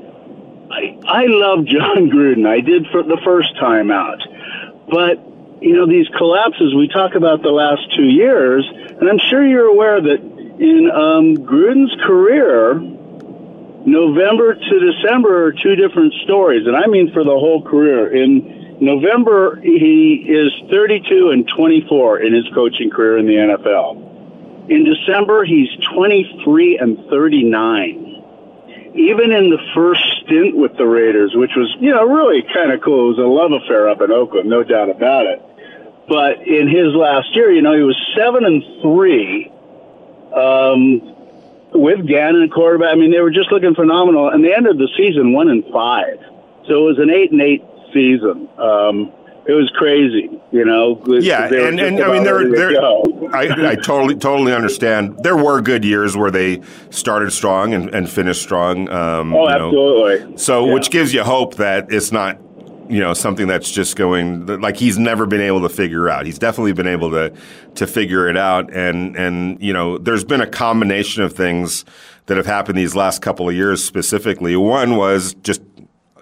I, 0.70 0.98
I 1.06 1.26
love 1.26 1.64
Jon 1.66 2.10
Gruden. 2.12 2.46
I 2.46 2.60
did 2.60 2.86
for 2.90 3.02
the 3.02 3.18
first 3.24 3.56
time 3.58 3.90
out. 3.90 4.20
But 4.88 5.20
you 5.60 5.74
know, 5.74 5.86
these 5.86 6.06
collapses, 6.16 6.74
we 6.74 6.88
talk 6.88 7.14
about 7.14 7.42
the 7.42 7.50
last 7.50 7.94
two 7.96 8.04
years, 8.04 8.64
and 8.70 9.08
I'm 9.08 9.18
sure 9.18 9.44
you're 9.44 9.66
aware 9.66 10.00
that 10.00 10.20
in 10.20 10.90
um, 10.90 11.36
Gruden's 11.46 11.94
career, 12.04 12.74
November 12.74 14.54
to 14.54 14.92
December 14.92 15.46
are 15.46 15.52
two 15.52 15.74
different 15.76 16.12
stories, 16.24 16.66
and 16.66 16.76
I 16.76 16.86
mean 16.86 17.12
for 17.12 17.24
the 17.24 17.30
whole 17.30 17.62
career. 17.62 18.14
In 18.14 18.78
November, 18.80 19.58
he 19.62 20.26
is 20.28 20.52
32 20.70 21.30
and 21.30 21.48
24 21.48 22.20
in 22.20 22.34
his 22.34 22.44
coaching 22.54 22.90
career 22.90 23.18
in 23.18 23.26
the 23.26 23.34
NFL. 23.34 24.70
In 24.70 24.84
December, 24.84 25.44
he's 25.44 25.68
23 25.94 26.78
and 26.78 26.98
39 27.08 28.05
even 28.96 29.32
in 29.32 29.50
the 29.50 29.58
first 29.74 30.02
stint 30.22 30.56
with 30.56 30.76
the 30.76 30.86
Raiders, 30.86 31.32
which 31.34 31.52
was, 31.56 31.74
you 31.80 31.90
know, 31.90 32.04
really 32.04 32.42
kind 32.42 32.72
of 32.72 32.80
cool. 32.80 33.10
It 33.10 33.16
was 33.16 33.18
a 33.18 33.28
love 33.28 33.52
affair 33.52 33.88
up 33.88 34.00
in 34.00 34.10
Oakland, 34.10 34.48
no 34.48 34.62
doubt 34.62 34.90
about 34.90 35.26
it. 35.26 35.42
But 36.08 36.46
in 36.46 36.68
his 36.68 36.94
last 36.94 37.34
year, 37.34 37.50
you 37.50 37.62
know, 37.62 37.74
he 37.74 37.82
was 37.82 37.96
seven 38.16 38.44
and 38.44 38.62
three 38.80 39.50
um, 40.32 41.00
with 41.72 42.06
Gannon 42.06 42.48
quarterback. 42.50 42.92
I 42.92 42.94
mean, 42.94 43.10
they 43.10 43.20
were 43.20 43.30
just 43.30 43.50
looking 43.50 43.74
phenomenal, 43.74 44.28
and 44.28 44.44
they 44.44 44.54
ended 44.54 44.78
the 44.78 44.88
season 44.96 45.32
one 45.32 45.48
and 45.48 45.64
five. 45.72 46.18
So 46.66 46.88
it 46.88 46.96
was 46.96 46.98
an 46.98 47.10
eight 47.10 47.32
and 47.32 47.40
eight 47.40 47.64
season. 47.92 48.48
Um, 48.58 49.12
it 49.48 49.52
was 49.52 49.70
crazy, 49.76 50.28
you 50.50 50.64
know. 50.64 51.00
Yeah, 51.06 51.46
and, 51.46 51.78
and 51.78 52.00
I 52.02 52.12
mean, 52.12 52.24
there, 52.24 52.50
there, 52.50 52.82
I, 53.34 53.70
I 53.70 53.74
totally, 53.76 54.16
totally 54.16 54.52
understand. 54.52 55.18
There 55.22 55.36
were 55.36 55.60
good 55.60 55.84
years 55.84 56.16
where 56.16 56.32
they 56.32 56.62
started 56.90 57.32
strong 57.32 57.72
and, 57.72 57.94
and 57.94 58.10
finished 58.10 58.42
strong. 58.42 58.88
Um, 58.88 59.34
oh, 59.34 59.48
absolutely. 59.48 60.30
Know. 60.30 60.36
So, 60.36 60.66
yeah. 60.66 60.74
which 60.74 60.90
gives 60.90 61.14
you 61.14 61.22
hope 61.22 61.56
that 61.56 61.92
it's 61.92 62.10
not, 62.10 62.40
you 62.88 62.98
know, 62.98 63.14
something 63.14 63.46
that's 63.46 63.70
just 63.70 63.94
going 63.94 64.46
like 64.60 64.76
he's 64.76 64.98
never 64.98 65.26
been 65.26 65.40
able 65.40 65.62
to 65.62 65.68
figure 65.68 66.08
out. 66.08 66.26
He's 66.26 66.38
definitely 66.38 66.72
been 66.72 66.88
able 66.88 67.10
to 67.12 67.32
to 67.76 67.86
figure 67.86 68.28
it 68.28 68.36
out, 68.36 68.74
and 68.74 69.16
and 69.16 69.62
you 69.62 69.72
know, 69.72 69.96
there's 69.96 70.24
been 70.24 70.40
a 70.40 70.46
combination 70.46 71.22
of 71.22 71.32
things 71.32 71.84
that 72.26 72.36
have 72.36 72.46
happened 72.46 72.76
these 72.76 72.96
last 72.96 73.22
couple 73.22 73.48
of 73.48 73.54
years. 73.54 73.84
Specifically, 73.84 74.56
one 74.56 74.96
was 74.96 75.34
just 75.34 75.62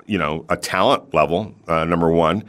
you 0.06 0.18
know 0.18 0.44
a 0.50 0.56
talent 0.58 1.14
level, 1.14 1.54
uh, 1.68 1.84
number 1.84 2.10
one. 2.10 2.44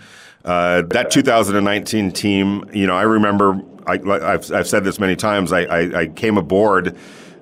Uh, 0.46 0.84
that 0.84 1.10
2019 1.10 2.12
team, 2.12 2.70
you 2.72 2.88
know, 2.88 2.96
I 2.96 3.02
remember. 3.02 3.62
I, 3.88 3.98
have 3.98 4.52
I've 4.52 4.68
said 4.68 4.84
this 4.84 5.00
many 5.00 5.16
times. 5.16 5.52
I, 5.52 5.62
I, 5.62 6.00
I 6.02 6.08
came 6.08 6.38
aboard 6.38 6.98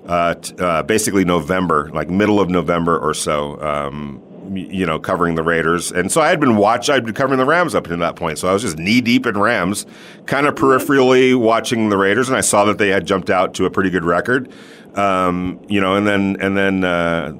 uh, 0.06 0.34
t- 0.34 0.54
uh, 0.58 0.82
basically 0.82 1.24
November, 1.24 1.90
like 1.94 2.10
middle 2.10 2.38
of 2.40 2.50
November 2.50 2.98
or 2.98 3.14
so. 3.14 3.60
Um, 3.62 4.22
you 4.54 4.84
know, 4.84 4.98
covering 4.98 5.36
the 5.36 5.42
Raiders, 5.42 5.90
and 5.90 6.12
so 6.12 6.20
I 6.20 6.28
had 6.28 6.38
been 6.38 6.56
watch. 6.56 6.90
I'd 6.90 7.06
been 7.06 7.14
covering 7.14 7.38
the 7.38 7.46
Rams 7.46 7.74
up 7.74 7.84
to 7.86 7.96
that 7.96 8.16
point, 8.16 8.38
so 8.38 8.46
I 8.46 8.52
was 8.52 8.60
just 8.60 8.76
knee 8.76 9.00
deep 9.00 9.24
in 9.24 9.38
Rams, 9.38 9.86
kind 10.26 10.46
of 10.46 10.54
peripherally 10.54 11.34
watching 11.34 11.88
the 11.88 11.96
Raiders, 11.96 12.28
and 12.28 12.36
I 12.36 12.42
saw 12.42 12.66
that 12.66 12.76
they 12.76 12.90
had 12.90 13.06
jumped 13.06 13.30
out 13.30 13.54
to 13.54 13.64
a 13.64 13.70
pretty 13.70 13.88
good 13.88 14.04
record. 14.04 14.52
Um, 14.96 15.64
you 15.66 15.80
know, 15.80 15.96
and 15.96 16.06
then 16.06 16.36
and 16.40 16.56
then 16.58 16.84
uh, 16.84 17.32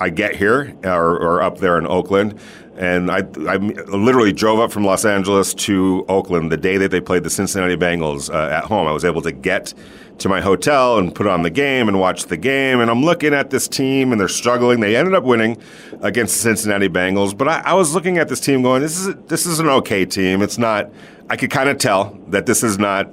I 0.00 0.08
get 0.10 0.34
here 0.34 0.74
or, 0.82 1.16
or 1.18 1.42
up 1.42 1.58
there 1.58 1.78
in 1.78 1.86
Oakland, 1.86 2.40
and 2.80 3.10
I, 3.10 3.18
I 3.46 3.56
literally 3.58 4.32
drove 4.32 4.58
up 4.58 4.72
from 4.72 4.84
Los 4.84 5.04
Angeles 5.04 5.52
to 5.52 6.02
Oakland 6.08 6.50
the 6.50 6.56
day 6.56 6.78
that 6.78 6.90
they 6.90 7.00
played 7.02 7.24
the 7.24 7.30
Cincinnati 7.30 7.76
Bengals 7.76 8.32
uh, 8.32 8.48
at 8.48 8.64
home. 8.64 8.88
I 8.88 8.92
was 8.92 9.04
able 9.04 9.20
to 9.20 9.32
get 9.32 9.74
to 10.16 10.30
my 10.30 10.40
hotel 10.40 10.96
and 10.96 11.14
put 11.14 11.26
on 11.26 11.42
the 11.42 11.50
game 11.50 11.88
and 11.88 12.00
watch 12.00 12.24
the 12.24 12.38
game. 12.38 12.80
And 12.80 12.90
I'm 12.90 13.04
looking 13.04 13.34
at 13.34 13.50
this 13.50 13.68
team 13.68 14.12
and 14.12 14.20
they're 14.20 14.28
struggling. 14.28 14.80
They 14.80 14.96
ended 14.96 15.14
up 15.14 15.24
winning 15.24 15.58
against 16.00 16.34
the 16.36 16.40
Cincinnati 16.40 16.88
Bengals, 16.88 17.36
but 17.36 17.48
I, 17.48 17.60
I 17.60 17.74
was 17.74 17.94
looking 17.94 18.16
at 18.16 18.30
this 18.30 18.40
team 18.40 18.62
going, 18.62 18.80
"This 18.80 18.98
is 18.98 19.14
this 19.26 19.44
is 19.44 19.60
an 19.60 19.68
okay 19.68 20.06
team. 20.06 20.40
It's 20.40 20.56
not." 20.56 20.90
I 21.28 21.36
could 21.36 21.50
kind 21.50 21.68
of 21.68 21.76
tell 21.76 22.18
that 22.28 22.46
this 22.46 22.64
is 22.64 22.78
not 22.78 23.08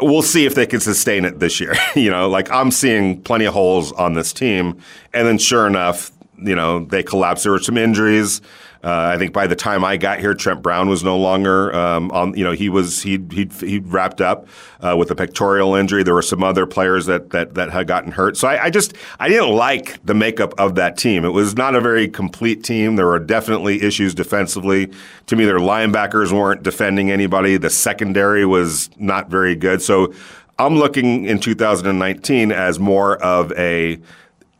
we'll 0.00 0.22
see 0.22 0.46
if 0.46 0.54
they 0.54 0.66
can 0.66 0.80
sustain 0.80 1.26
it 1.26 1.38
this 1.38 1.60
year. 1.60 1.74
you 1.94 2.10
know, 2.10 2.30
like 2.30 2.50
I'm 2.50 2.70
seeing 2.70 3.20
plenty 3.20 3.44
of 3.44 3.52
holes 3.52 3.92
on 3.92 4.14
this 4.14 4.32
team. 4.32 4.80
And 5.12 5.28
then 5.28 5.36
sure 5.36 5.66
enough, 5.66 6.12
you 6.38 6.54
know, 6.54 6.86
they 6.86 7.02
collapsed. 7.02 7.44
There 7.44 7.52
were 7.52 7.58
some 7.58 7.76
injuries. 7.76 8.40
Uh, 8.82 9.12
I 9.14 9.18
think 9.18 9.34
by 9.34 9.46
the 9.46 9.56
time 9.56 9.84
I 9.84 9.98
got 9.98 10.20
here, 10.20 10.32
Trent 10.32 10.62
Brown 10.62 10.88
was 10.88 11.04
no 11.04 11.18
longer 11.18 11.74
um, 11.74 12.10
on. 12.12 12.34
You 12.36 12.44
know, 12.44 12.52
he 12.52 12.70
was 12.70 13.02
he 13.02 13.18
he 13.30 13.50
he 13.60 13.78
wrapped 13.78 14.22
up 14.22 14.48
uh, 14.80 14.96
with 14.96 15.10
a 15.10 15.14
pectoral 15.14 15.74
injury. 15.74 16.02
There 16.02 16.14
were 16.14 16.22
some 16.22 16.42
other 16.42 16.66
players 16.66 17.04
that 17.06 17.30
that 17.30 17.54
that 17.54 17.70
had 17.70 17.86
gotten 17.86 18.12
hurt. 18.12 18.38
So 18.38 18.48
I, 18.48 18.64
I, 18.64 18.70
just 18.70 18.94
I 19.18 19.28
didn't 19.28 19.50
like 19.50 20.04
the 20.06 20.14
makeup 20.14 20.54
of 20.58 20.76
that 20.76 20.96
team. 20.96 21.26
It 21.26 21.30
was 21.30 21.56
not 21.56 21.74
a 21.74 21.80
very 21.80 22.08
complete 22.08 22.64
team. 22.64 22.96
There 22.96 23.06
were 23.06 23.18
definitely 23.18 23.82
issues 23.82 24.14
defensively. 24.14 24.90
To 25.26 25.36
me, 25.36 25.44
their 25.44 25.58
linebackers 25.58 26.32
weren't 26.32 26.62
defending 26.62 27.10
anybody. 27.10 27.58
The 27.58 27.70
secondary 27.70 28.46
was 28.46 28.88
not 28.96 29.28
very 29.28 29.56
good. 29.56 29.82
So 29.82 30.14
I'm 30.58 30.76
looking 30.76 31.24
in 31.26 31.38
2019 31.38 32.52
as 32.52 32.78
more 32.78 33.16
of 33.22 33.52
a 33.52 33.98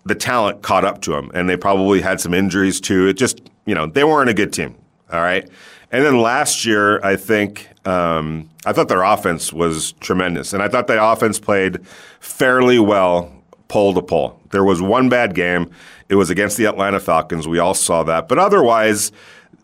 the 0.04 0.14
talent 0.14 0.62
caught 0.62 0.85
up 0.85 1.02
to 1.02 1.11
them, 1.11 1.30
and 1.35 1.48
they 1.48 1.56
probably 1.56 2.00
had 2.00 2.20
some 2.20 2.33
injuries 2.33 2.80
too. 2.80 3.06
It 3.06 3.14
just, 3.14 3.42
you 3.70 3.76
know, 3.76 3.87
they 3.87 4.02
weren't 4.02 4.28
a 4.28 4.35
good 4.35 4.52
team. 4.52 4.74
All 5.12 5.20
right. 5.20 5.48
And 5.92 6.04
then 6.04 6.20
last 6.20 6.64
year, 6.64 7.00
I 7.04 7.14
think 7.14 7.68
um, 7.87 8.50
I 8.66 8.72
thought 8.72 8.88
their 8.88 9.04
offense 9.04 9.52
was 9.52 9.92
tremendous, 10.00 10.52
and 10.52 10.61
I 10.61 10.66
thought 10.66 10.88
the 10.88 11.00
offense 11.00 11.38
played 11.38 11.87
fairly 12.18 12.80
well 12.80 13.33
pole 13.68 13.94
to 13.94 14.02
pole. 14.02 14.40
There 14.50 14.64
was 14.64 14.83
one 14.83 15.09
bad 15.09 15.37
game. 15.37 15.70
It 16.09 16.16
was 16.16 16.30
against 16.30 16.56
the 16.56 16.64
Atlanta 16.64 16.98
Falcons. 16.98 17.46
We 17.46 17.61
all 17.61 17.74
saw 17.74 18.02
that, 18.02 18.26
but 18.26 18.40
otherwise, 18.40 19.12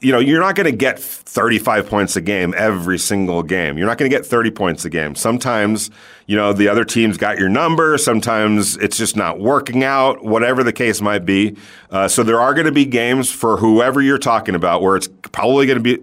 you 0.01 0.13
know, 0.13 0.19
you're 0.19 0.41
not 0.41 0.55
going 0.55 0.71
to 0.71 0.77
get 0.77 0.99
35 0.99 1.89
points 1.89 2.17
a 2.17 2.21
game 2.21 2.55
every 2.57 2.99
single 2.99 3.43
game. 3.43 3.79
You're 3.79 3.87
not 3.87 3.99
going 3.99 4.11
to 4.11 4.17
get 4.17 4.27
30 4.27 4.51
points 4.51 4.85
a 4.85 4.91
game. 4.91 5.15
Sometimes, 5.15 5.91
you 6.27 6.37
know, 6.37 6.53
the 6.53 6.69
other 6.69 6.85
team's 6.85 7.17
got 7.17 7.39
your 7.39 7.49
number. 7.49 7.97
Sometimes 7.99 8.77
it's 8.77 8.97
just 8.97 9.17
not 9.17 9.41
working 9.41 9.85
out, 9.85 10.25
whatever 10.25 10.63
the 10.63 10.73
case 10.73 11.01
might 11.01 11.25
be. 11.25 11.57
Uh, 11.91 12.09
so 12.09 12.23
there 12.23 12.41
are 12.41 12.55
going 12.55 12.67
to 12.67 12.73
be 12.73 12.85
games 12.85 13.31
for 13.31 13.57
whoever 13.57 14.03
you're 14.03 14.19
talking 14.19 14.55
about 14.55 14.83
where 14.83 14.97
it's 14.97 15.09
probably 15.33 15.67
going 15.67 15.83
to 15.83 15.99
be 15.99 16.03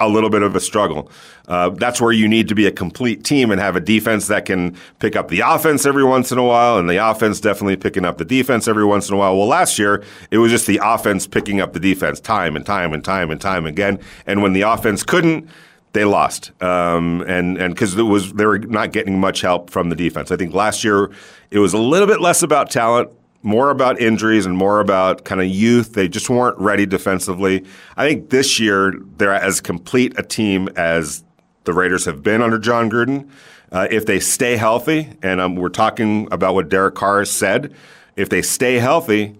a 0.00 0.08
little 0.08 0.30
bit 0.30 0.42
of 0.42 0.56
a 0.56 0.60
struggle. 0.60 1.10
Uh, 1.46 1.70
that's 1.70 2.00
where 2.00 2.12
you 2.12 2.26
need 2.26 2.48
to 2.48 2.54
be 2.54 2.66
a 2.66 2.72
complete 2.72 3.22
team 3.24 3.50
and 3.50 3.60
have 3.60 3.76
a 3.76 3.80
defense 3.80 4.26
that 4.26 4.44
can 4.44 4.76
pick 4.98 5.14
up 5.14 5.28
the 5.28 5.40
offense 5.40 5.86
every 5.86 6.04
once 6.04 6.32
in 6.32 6.38
a 6.38 6.44
while, 6.44 6.78
and 6.78 6.88
the 6.88 6.96
offense 6.96 7.40
definitely 7.40 7.76
picking 7.76 8.04
up 8.04 8.18
the 8.18 8.24
defense 8.24 8.66
every 8.66 8.84
once 8.84 9.08
in 9.08 9.14
a 9.14 9.18
while. 9.18 9.36
Well, 9.36 9.46
last 9.46 9.78
year 9.78 10.02
it 10.30 10.38
was 10.38 10.50
just 10.50 10.66
the 10.66 10.80
offense 10.82 11.26
picking 11.26 11.60
up 11.60 11.72
the 11.72 11.80
defense 11.80 12.20
time 12.20 12.56
and 12.56 12.66
time 12.66 12.92
and 12.92 13.04
time 13.04 13.30
and 13.30 13.40
time 13.40 13.66
again, 13.66 13.98
and 14.26 14.42
when 14.42 14.52
the 14.52 14.62
offense 14.62 15.02
couldn't. 15.02 15.48
They 15.92 16.04
lost, 16.04 16.50
um, 16.60 17.20
and 17.20 17.56
and 17.56 17.72
because 17.72 17.96
it 17.96 18.02
was 18.02 18.32
they 18.32 18.46
were 18.46 18.58
not 18.58 18.90
getting 18.90 19.20
much 19.20 19.42
help 19.42 19.70
from 19.70 19.90
the 19.90 19.94
defense. 19.94 20.32
I 20.32 20.36
think 20.36 20.52
last 20.52 20.82
year 20.82 21.12
it 21.52 21.60
was 21.60 21.72
a 21.72 21.78
little 21.78 22.08
bit 22.08 22.20
less 22.20 22.42
about 22.42 22.68
talent, 22.68 23.10
more 23.44 23.70
about 23.70 24.00
injuries 24.00 24.46
and 24.46 24.56
more 24.56 24.80
about 24.80 25.24
kind 25.24 25.40
of 25.40 25.46
youth. 25.46 25.92
They 25.92 26.08
just 26.08 26.30
weren't 26.30 26.58
ready 26.58 26.86
defensively. 26.86 27.64
I 27.96 28.08
think 28.08 28.30
this 28.30 28.58
year 28.58 28.94
they're 29.18 29.34
as 29.34 29.60
complete 29.60 30.18
a 30.18 30.22
team 30.22 30.68
as 30.76 31.22
the 31.64 31.74
Raiders 31.74 32.06
have 32.06 32.22
been 32.22 32.40
under 32.42 32.58
Jon 32.58 32.90
Gruden. 32.90 33.28
Uh, 33.70 33.86
if 33.90 34.06
they 34.06 34.18
stay 34.18 34.56
healthy, 34.56 35.10
and 35.22 35.40
um, 35.40 35.56
we're 35.56 35.68
talking 35.68 36.26
about 36.32 36.54
what 36.54 36.68
Derek 36.68 36.94
Carr 36.94 37.24
said, 37.24 37.74
if 38.16 38.28
they 38.28 38.40
stay 38.40 38.78
healthy, 38.78 39.36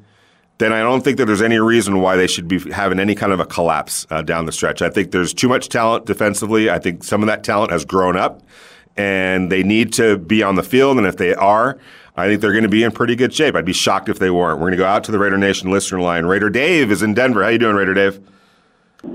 then 0.59 0.73
I 0.73 0.81
don't 0.83 1.03
think 1.03 1.17
that 1.19 1.25
there's 1.25 1.43
any 1.43 1.59
reason 1.59 2.01
why 2.01 2.17
they 2.17 2.27
should 2.27 2.47
be 2.47 2.59
having 2.71 3.01
any 3.01 3.15
kind 3.15 3.33
of 3.33 3.41
a 3.41 3.47
collapse 3.47 4.07
uh, 4.11 4.23
down 4.23 4.47
the 4.47 4.53
stretch. 4.53 4.83
I 4.83 4.91
think 4.91 5.13
there's 5.13 5.33
too 5.33 5.49
much 5.49 5.69
talent 5.69 6.05
defensively. 6.05 6.69
I 6.69 6.79
think 6.79 7.05
some 7.05 7.23
of 7.23 7.27
that 7.29 7.43
talent 7.43 7.73
has 7.73 7.85
grown 7.85 8.17
up, 8.17 8.43
and 8.97 9.51
they 9.51 9.63
need 9.63 9.93
to 9.95 10.19
be 10.19 10.43
on 10.43 10.57
the 10.57 10.63
field. 10.63 10.99
And 10.99 11.07
if 11.07 11.17
they 11.17 11.35
are, 11.35 11.79
I 12.17 12.29
think 12.29 12.41
they're 12.41 12.53
going 12.53 12.63
to 12.63 12.69
be 12.69 12.85
in 12.85 12.93
pretty 12.93 13.17
good 13.17 13.35
shape. 13.35 13.57
I'd 13.57 13.65
be 13.65 13.73
shocked 13.73 14.09
if 14.09 14.21
they 14.21 14.31
weren't. 14.31 14.59
We're 14.59 14.67
going 14.67 14.79
to 14.79 14.79
go 14.79 14.87
out 14.87 15.03
to 15.05 15.13
the 15.13 15.19
Raider 15.19 15.37
Nation 15.37 15.71
listener 15.71 16.01
line. 16.01 16.27
Raider 16.27 16.49
Dave 16.49 16.93
is 16.93 17.03
in 17.03 17.13
Denver. 17.13 17.43
How 17.43 17.49
you 17.49 17.59
doing, 17.59 17.75
Raider 17.75 17.95
Dave? 17.95 18.21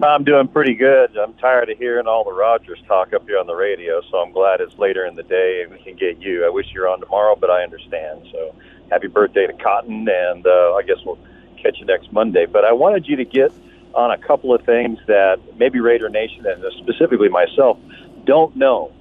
I'm 0.04 0.24
doing 0.24 0.48
pretty 0.50 0.76
good. 0.76 1.18
I'm 1.18 1.34
tired 1.36 1.70
of 1.70 1.78
hearing 1.78 2.08
all 2.08 2.24
the 2.24 2.34
Rodgers 2.34 2.80
talk 2.88 3.14
up 3.14 3.26
here 3.26 3.40
on 3.40 3.48
the 3.48 3.56
radio, 3.56 4.02
so 4.12 4.18
I'm 4.18 4.32
glad 4.32 4.62
it's 4.62 4.78
later 4.78 5.06
in 5.06 5.16
the 5.16 5.24
day 5.24 5.64
and 5.64 5.72
we 5.72 5.80
can 5.80 5.96
get 5.96 6.22
you. 6.22 6.46
I 6.46 6.50
wish 6.50 6.68
you 6.74 6.82
were 6.82 6.90
on 6.90 7.00
tomorrow, 7.00 7.36
but 7.36 7.50
I 7.50 7.64
understand. 7.64 8.28
So 8.32 8.54
happy 8.92 9.08
birthday 9.08 9.48
to 9.48 9.54
Cotton, 9.54 10.08
and 10.08 10.46
uh, 10.46 10.76
I 10.76 10.84
guess 10.84 10.98
we'll 11.06 11.18
catch 11.62 11.80
you 11.80 11.86
next 11.86 12.12
Monday. 12.12 12.46
But 12.46 12.66
I 12.66 12.74
wanted 12.74 13.08
you 13.08 13.16
to 13.16 13.26
get 13.26 13.52
on 13.96 14.12
a 14.12 14.18
couple 14.18 14.54
of 14.54 14.64
things 14.66 15.00
that 15.08 15.40
maybe 15.58 15.80
Raider 15.80 16.10
Nation 16.10 16.46
and 16.46 16.64
specifically 16.78 17.30
myself 17.30 17.78
don't 18.26 18.56
know. 18.56 18.92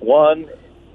One, 0.00 0.48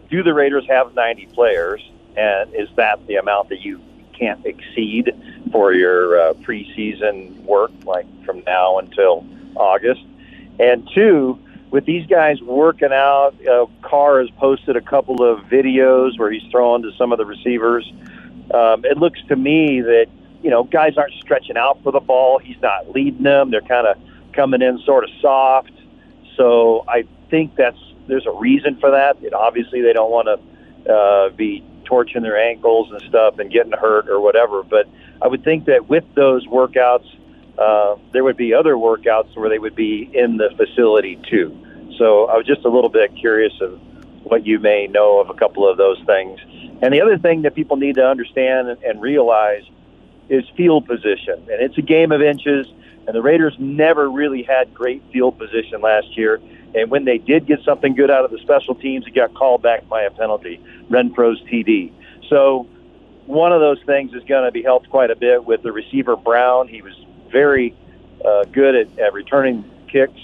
do 0.10 0.24
the 0.24 0.34
Raiders 0.34 0.66
have 0.68 0.94
90 0.94 1.28
players? 1.28 1.82
And 2.18 2.54
is 2.56 2.68
that 2.76 3.06
the 3.08 3.16
amount 3.16 3.50
that 3.50 3.62
you 3.62 3.80
can't 4.14 4.44
exceed 4.46 5.12
for 5.52 5.74
your 5.74 6.20
uh, 6.20 6.34
preseason 6.34 7.40
work, 7.44 7.72
like 7.86 8.06
from 8.26 8.44
now 8.46 8.80
until 8.80 9.26
August? 9.56 10.02
And 10.60 10.90
two, 10.94 11.40
with 11.70 11.86
these 11.86 12.08
guys 12.08 12.42
working 12.42 12.92
out, 12.92 13.36
uh, 13.48 13.68
Carr 13.82 14.22
has 14.22 14.30
posted 14.32 14.76
a 14.76 14.82
couple 14.82 15.22
of 15.22 15.46
videos 15.46 16.18
where 16.18 16.32
he's 16.32 16.50
throwing 16.50 16.82
to 16.84 16.92
some 16.98 17.12
of 17.12 17.18
the 17.18 17.26
receivers. 17.26 17.92
Um, 18.54 18.84
it 18.86 18.98
looks 18.98 19.22
to 19.28 19.36
me 19.36 19.82
that 19.82 20.08
you 20.42 20.50
know 20.50 20.64
guys 20.64 20.98
aren't 20.98 21.14
stretching 21.14 21.58
out 21.58 21.84
for 21.84 21.92
the 21.92 22.00
ball. 22.00 22.40
He's 22.40 22.60
not 22.62 22.92
leading 22.92 23.24
them. 23.24 23.52
They're 23.52 23.62
kind 23.62 23.86
of 23.86 23.98
coming 24.34 24.62
in 24.62 24.80
sort 24.80 25.04
of 25.04 25.10
soft. 25.22 25.72
So 26.36 26.86
I 26.88 27.04
think 27.30 27.56
that's 27.56 27.78
there's 28.08 28.26
a 28.26 28.32
reason 28.32 28.78
for 28.80 28.92
that. 28.92 29.18
It, 29.22 29.34
obviously, 29.34 29.82
they 29.82 29.94
don't 29.94 30.12
want 30.12 30.28
to 30.28 30.92
uh, 30.92 31.30
be 31.30 31.64
torching 31.88 32.22
their 32.22 32.38
ankles 32.38 32.92
and 32.92 33.02
stuff 33.10 33.40
and 33.40 33.52
getting 33.52 33.72
hurt 33.72 34.10
or 34.10 34.20
whatever. 34.20 34.62
But 34.62 34.88
I 35.22 35.28
would 35.28 35.44
think 35.44 35.66
that 35.66 35.90
with 35.90 36.04
those 36.14 36.46
workouts, 36.46 37.08
uh, 37.58 37.96
there 38.12 38.24
would 38.24 38.38
be 38.38 38.54
other 38.54 38.76
workouts 38.76 39.36
where 39.36 39.50
they 39.50 39.58
would 39.58 39.76
be 39.76 40.10
in 40.14 40.38
the 40.38 40.50
facility 40.56 41.20
too. 41.30 41.58
So 41.98 42.26
I 42.26 42.38
was 42.38 42.46
just 42.46 42.66
a 42.66 42.70
little 42.70 42.90
bit 42.90 43.16
curious 43.16 43.54
of 43.62 43.80
what 44.24 44.46
you 44.46 44.60
may 44.60 44.88
know 44.88 45.20
of 45.20 45.30
a 45.30 45.34
couple 45.34 45.68
of 45.68 45.78
those 45.78 46.00
things. 46.06 46.40
And 46.82 46.94
the 46.94 47.02
other 47.02 47.18
thing 47.18 47.42
that 47.44 47.56
people 47.56 47.78
need 47.78 47.96
to 47.96 48.06
understand 48.06 48.70
and, 48.70 48.84
and 48.84 49.02
realize 49.02 49.64
is 50.30 50.44
field 50.56 50.86
position. 50.86 51.36
And 51.50 51.62
it's 51.62 51.78
a 51.78 51.82
game 51.82 52.12
of 52.12 52.22
inches, 52.22 52.68
and 53.08 53.16
the 53.16 53.22
Raiders 53.22 53.56
never 53.58 54.10
really 54.10 54.44
had 54.44 54.74
great 54.74 55.02
field 55.12 55.40
position 55.40 55.82
last 55.82 56.18
year. 56.18 56.40
And 56.76 56.92
when 56.92 57.06
they 57.06 57.18
did 57.18 57.48
get 57.48 57.64
something 57.64 57.96
good 57.96 58.12
out 58.12 58.26
of 58.26 58.32
the 58.32 58.40
special 58.40 58.76
teams, 58.76 59.08
it 59.08 59.16
got 59.16 59.34
called 59.34 59.62
back 59.62 59.88
by 59.88 60.04
a 60.04 60.12
penalty, 60.12 60.62
Renfrow's 60.90 61.42
TD. 61.44 61.92
So 62.30 62.68
one 63.26 63.52
of 63.52 63.62
those 63.62 63.82
things 63.86 64.14
is 64.14 64.24
going 64.24 64.46
to 64.46 64.52
be 64.52 64.64
helped 64.64 64.90
quite 64.90 65.12
a 65.12 65.16
bit 65.16 65.46
with 65.46 65.64
the 65.64 65.72
receiver 65.72 66.16
Brown. 66.16 66.68
He 66.68 66.82
was 66.82 66.94
very 67.32 67.76
uh, 68.24 68.46
good 68.46 68.76
at, 68.76 69.00
at 69.00 69.14
returning 69.14 69.64
kicks. 69.92 70.20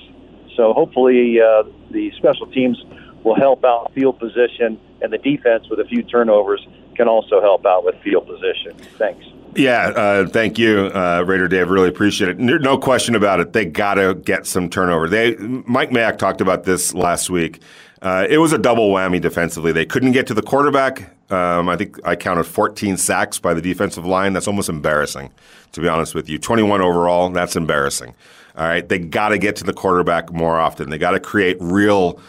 So 0.56 0.74
hopefully 0.74 1.40
uh, 1.42 1.64
the 1.92 2.12
special 2.18 2.48
teams 2.48 2.84
will 3.24 3.36
help 3.36 3.64
out 3.64 3.94
field 3.94 4.20
position, 4.20 4.80
and 5.02 5.12
the 5.12 5.18
defense 5.18 5.70
with 5.70 5.80
a 5.80 5.86
few 5.86 6.04
turnovers 6.04 6.66
can 6.96 7.08
also 7.08 7.42
help 7.42 7.66
out 7.66 7.84
with 7.84 7.96
field 8.02 8.28
position. 8.28 8.78
Thanks. 8.98 9.26
Yeah, 9.56 9.88
uh, 9.90 10.28
thank 10.28 10.58
you, 10.58 10.92
uh, 10.94 11.24
Raider 11.26 11.48
Dave. 11.48 11.70
Really 11.70 11.90
appreciate 11.90 12.30
it. 12.30 12.40
No 12.40 12.78
question 12.78 13.16
about 13.16 13.40
it. 13.40 13.54
They 13.54 13.66
got 13.66 13.96
to 13.96 14.16
get 14.16 14.46
some 14.46 14.70
turnover. 14.70 15.08
They 15.08 15.36
Mike 15.36 15.92
Mayock 15.92 16.18
talked 16.18 16.42
about 16.42 16.64
this 16.64 16.94
last 16.94 17.30
week. 17.30 17.62
Uh, 18.02 18.26
it 18.30 18.38
was 18.38 18.52
a 18.52 18.58
double 18.58 18.92
whammy 18.92 19.22
defensively. 19.22 19.72
They 19.72 19.86
couldn't 19.86 20.12
get 20.12 20.28
to 20.28 20.34
the 20.34 20.42
quarterback. 20.42 21.12
Um, 21.32 21.70
I 21.70 21.78
think 21.78 21.98
I 22.06 22.16
counted 22.16 22.44
14 22.44 22.98
sacks 22.98 23.40
by 23.40 23.54
the 23.54 23.62
defensive 23.62 24.06
line. 24.06 24.34
That's 24.34 24.48
almost 24.48 24.70
embarrassing, 24.70 25.32
to 25.72 25.82
be 25.82 25.88
honest 25.88 26.14
with 26.14 26.30
you. 26.30 26.38
21 26.38 26.82
overall. 26.82 27.30
That's 27.30 27.56
embarrassing. 27.56 28.14
All 28.56 28.66
right, 28.68 28.88
they 28.88 29.00
got 29.00 29.30
to 29.30 29.38
get 29.38 29.56
to 29.58 29.64
the 29.64 29.74
quarterback 29.74 30.32
more 30.32 30.60
often. 30.60 30.90
They 30.90 30.98
got 30.98 31.12
to 31.12 31.20
create 31.20 31.58
real 31.60 32.20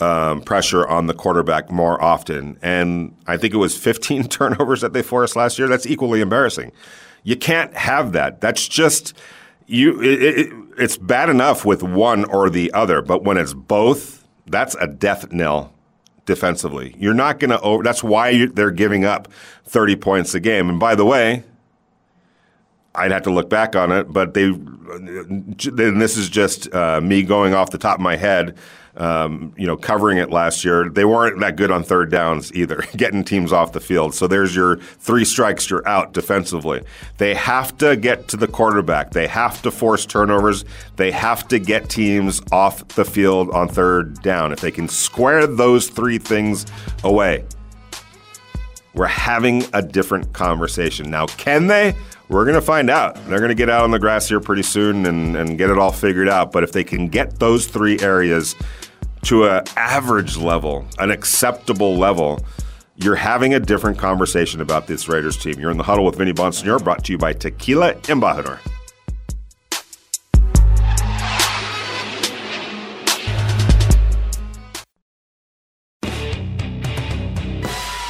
um, 0.00 0.42
pressure 0.42 0.86
on 0.86 1.06
the 1.06 1.14
quarterback 1.14 1.70
more 1.70 2.02
often. 2.02 2.58
And 2.62 3.16
I 3.26 3.36
think 3.36 3.54
it 3.54 3.58
was 3.58 3.76
15 3.76 4.24
turnovers 4.28 4.80
that 4.80 4.92
they 4.92 5.02
forced 5.02 5.36
last 5.36 5.58
year. 5.58 5.68
That's 5.68 5.86
equally 5.86 6.20
embarrassing. 6.20 6.72
You 7.22 7.36
can't 7.36 7.74
have 7.74 8.12
that. 8.12 8.40
That's 8.40 8.66
just 8.66 9.14
you. 9.66 10.00
It, 10.00 10.22
it, 10.22 10.52
it's 10.78 10.96
bad 10.96 11.28
enough 11.28 11.64
with 11.64 11.82
one 11.82 12.24
or 12.24 12.48
the 12.48 12.72
other, 12.72 13.02
but 13.02 13.24
when 13.24 13.36
it's 13.36 13.52
both, 13.52 14.26
that's 14.46 14.74
a 14.76 14.86
death 14.86 15.30
knell 15.32 15.72
defensively. 16.24 16.94
You're 16.98 17.14
not 17.14 17.38
going 17.38 17.50
to 17.50 17.60
over. 17.60 17.82
That's 17.82 18.02
why 18.02 18.46
they're 18.46 18.70
giving 18.70 19.04
up 19.04 19.28
30 19.64 19.96
points 19.96 20.34
a 20.34 20.40
game. 20.40 20.70
And 20.70 20.80
by 20.80 20.94
the 20.94 21.04
way, 21.04 21.44
I'd 22.94 23.12
have 23.12 23.22
to 23.22 23.30
look 23.30 23.50
back 23.50 23.76
on 23.76 23.92
it, 23.92 24.12
but 24.12 24.34
they. 24.34 24.44
And 24.44 25.56
this 26.00 26.16
is 26.16 26.28
just 26.28 26.72
uh, 26.74 27.00
me 27.00 27.22
going 27.22 27.54
off 27.54 27.70
the 27.70 27.78
top 27.78 27.98
of 27.98 28.02
my 28.02 28.16
head. 28.16 28.56
Um, 28.96 29.54
you 29.56 29.66
know, 29.66 29.76
covering 29.76 30.18
it 30.18 30.30
last 30.30 30.64
year, 30.64 30.88
they 30.88 31.04
weren't 31.04 31.38
that 31.40 31.56
good 31.56 31.70
on 31.70 31.84
third 31.84 32.10
downs 32.10 32.52
either, 32.54 32.84
getting 32.96 33.22
teams 33.22 33.52
off 33.52 33.72
the 33.72 33.80
field. 33.80 34.14
So 34.14 34.26
there's 34.26 34.54
your 34.54 34.76
three 34.76 35.24
strikes, 35.24 35.70
you're 35.70 35.86
out 35.86 36.12
defensively. 36.12 36.82
They 37.18 37.34
have 37.34 37.78
to 37.78 37.96
get 37.96 38.28
to 38.28 38.36
the 38.36 38.48
quarterback. 38.48 39.12
They 39.12 39.28
have 39.28 39.62
to 39.62 39.70
force 39.70 40.06
turnovers. 40.06 40.64
They 40.96 41.12
have 41.12 41.46
to 41.48 41.58
get 41.58 41.88
teams 41.88 42.42
off 42.50 42.86
the 42.88 43.04
field 43.04 43.50
on 43.50 43.68
third 43.68 44.20
down. 44.22 44.52
If 44.52 44.60
they 44.60 44.72
can 44.72 44.88
square 44.88 45.46
those 45.46 45.88
three 45.88 46.18
things 46.18 46.66
away, 47.04 47.44
we're 48.94 49.06
having 49.06 49.64
a 49.72 49.82
different 49.82 50.32
conversation. 50.32 51.10
Now, 51.10 51.26
can 51.26 51.68
they? 51.68 51.94
We're 52.28 52.44
going 52.44 52.54
to 52.54 52.62
find 52.62 52.90
out. 52.90 53.16
They're 53.26 53.38
going 53.38 53.48
to 53.50 53.56
get 53.56 53.68
out 53.68 53.82
on 53.82 53.90
the 53.90 53.98
grass 53.98 54.28
here 54.28 54.38
pretty 54.38 54.62
soon 54.62 55.04
and, 55.06 55.36
and 55.36 55.58
get 55.58 55.68
it 55.68 55.78
all 55.78 55.90
figured 55.90 56.28
out. 56.28 56.52
But 56.52 56.62
if 56.62 56.70
they 56.70 56.84
can 56.84 57.08
get 57.08 57.40
those 57.40 57.66
three 57.66 57.98
areas 58.00 58.54
to 59.22 59.44
an 59.44 59.64
average 59.76 60.36
level, 60.36 60.86
an 60.98 61.10
acceptable 61.10 61.96
level, 61.96 62.44
you're 62.96 63.16
having 63.16 63.54
a 63.54 63.60
different 63.60 63.98
conversation 63.98 64.60
about 64.60 64.86
this 64.86 65.08
Raiders 65.08 65.36
team. 65.36 65.58
You're 65.58 65.70
in 65.70 65.78
the 65.78 65.82
huddle 65.82 66.04
with 66.04 66.16
Vinny 66.16 66.32
Bonsignore, 66.32 66.82
brought 66.82 67.04
to 67.04 67.12
you 67.12 67.18
by 67.18 67.32
Tequila 67.32 67.94
Embajador. 67.94 68.58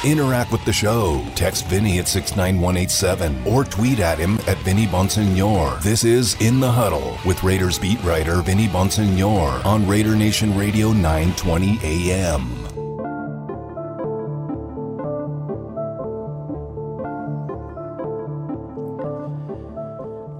Interact 0.03 0.51
with 0.51 0.65
the 0.65 0.73
show. 0.73 1.23
Text 1.35 1.67
Vinny 1.67 1.99
at 1.99 2.07
69187 2.07 3.45
or 3.45 3.63
tweet 3.63 3.99
at 3.99 4.17
him 4.17 4.39
at 4.47 4.57
Vinny 4.59 4.87
Bonsignore. 4.87 5.79
This 5.83 6.03
is 6.03 6.35
In 6.41 6.59
the 6.59 6.71
Huddle 6.71 7.19
with 7.23 7.43
Raiders 7.43 7.77
beat 7.77 8.01
writer 8.03 8.41
Vinny 8.41 8.67
Bonsignore 8.67 9.63
on 9.63 9.87
Raider 9.87 10.15
Nation 10.15 10.57
Radio 10.57 10.91
920 10.91 11.79
AM. 11.83 12.41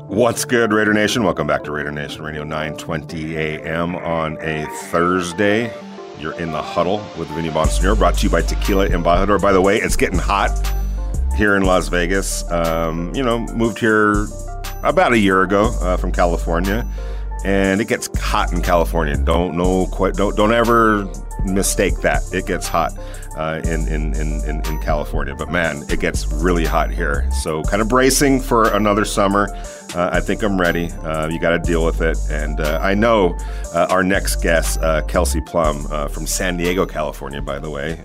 What's 0.07 0.43
good, 0.43 0.73
Raider 0.73 0.93
Nation? 0.93 1.23
Welcome 1.23 1.45
back 1.45 1.63
to 1.65 1.71
Raider 1.71 1.91
Nation 1.91 2.23
Radio 2.23 2.43
920 2.43 3.37
AM 3.37 3.95
on 3.95 4.39
a 4.41 4.65
Thursday. 4.89 5.71
You're 6.21 6.39
in 6.39 6.51
the 6.51 6.61
huddle 6.61 7.03
with 7.17 7.29
Vinny 7.29 7.49
Bonsignore, 7.49 7.97
brought 7.97 8.15
to 8.19 8.23
you 8.23 8.29
by 8.29 8.43
Tequila 8.43 8.87
Embajador. 8.87 9.41
By 9.41 9.51
the 9.51 9.61
way, 9.61 9.77
it's 9.77 9.95
getting 9.95 10.19
hot 10.19 10.51
here 11.35 11.55
in 11.55 11.63
Las 11.63 11.87
Vegas. 11.87 12.49
Um, 12.51 13.11
you 13.15 13.23
know, 13.23 13.39
moved 13.39 13.79
here 13.79 14.27
about 14.83 15.13
a 15.13 15.17
year 15.17 15.41
ago 15.41 15.75
uh, 15.81 15.97
from 15.97 16.11
California, 16.11 16.87
and 17.43 17.81
it 17.81 17.87
gets 17.87 18.07
hot 18.19 18.53
in 18.53 18.61
California. 18.61 19.17
Don't 19.17 19.57
know 19.57 19.87
quite. 19.87 20.13
Don't 20.13 20.37
don't 20.37 20.53
ever 20.53 21.09
mistake 21.43 21.95
that. 22.01 22.21
It 22.31 22.45
gets 22.45 22.67
hot 22.67 22.93
uh, 23.35 23.61
in, 23.63 23.87
in, 23.87 24.13
in, 24.15 24.65
in 24.65 24.79
California, 24.81 25.35
but 25.35 25.49
man, 25.49 25.83
it 25.89 25.99
gets 25.99 26.27
really 26.27 26.65
hot 26.65 26.91
here. 26.91 27.29
So 27.31 27.63
kind 27.63 27.81
of 27.81 27.89
bracing 27.89 28.39
for 28.41 28.73
another 28.73 29.05
summer. 29.05 29.47
Uh, 29.95 30.09
I 30.11 30.21
think 30.21 30.41
I'm 30.43 30.59
ready. 30.59 30.89
Uh, 31.03 31.27
you 31.27 31.39
got 31.39 31.51
to 31.51 31.59
deal 31.59 31.85
with 31.85 32.01
it. 32.01 32.17
And 32.29 32.59
uh, 32.59 32.79
I 32.81 32.93
know 32.93 33.37
uh, 33.73 33.87
our 33.89 34.03
next 34.03 34.41
guest, 34.41 34.79
uh, 34.81 35.01
Kelsey 35.07 35.41
Plum 35.41 35.87
from 36.09 36.25
San 36.27 36.57
Diego, 36.57 36.85
California, 36.85 37.41
by 37.41 37.59
the 37.59 37.69
way. 37.69 37.95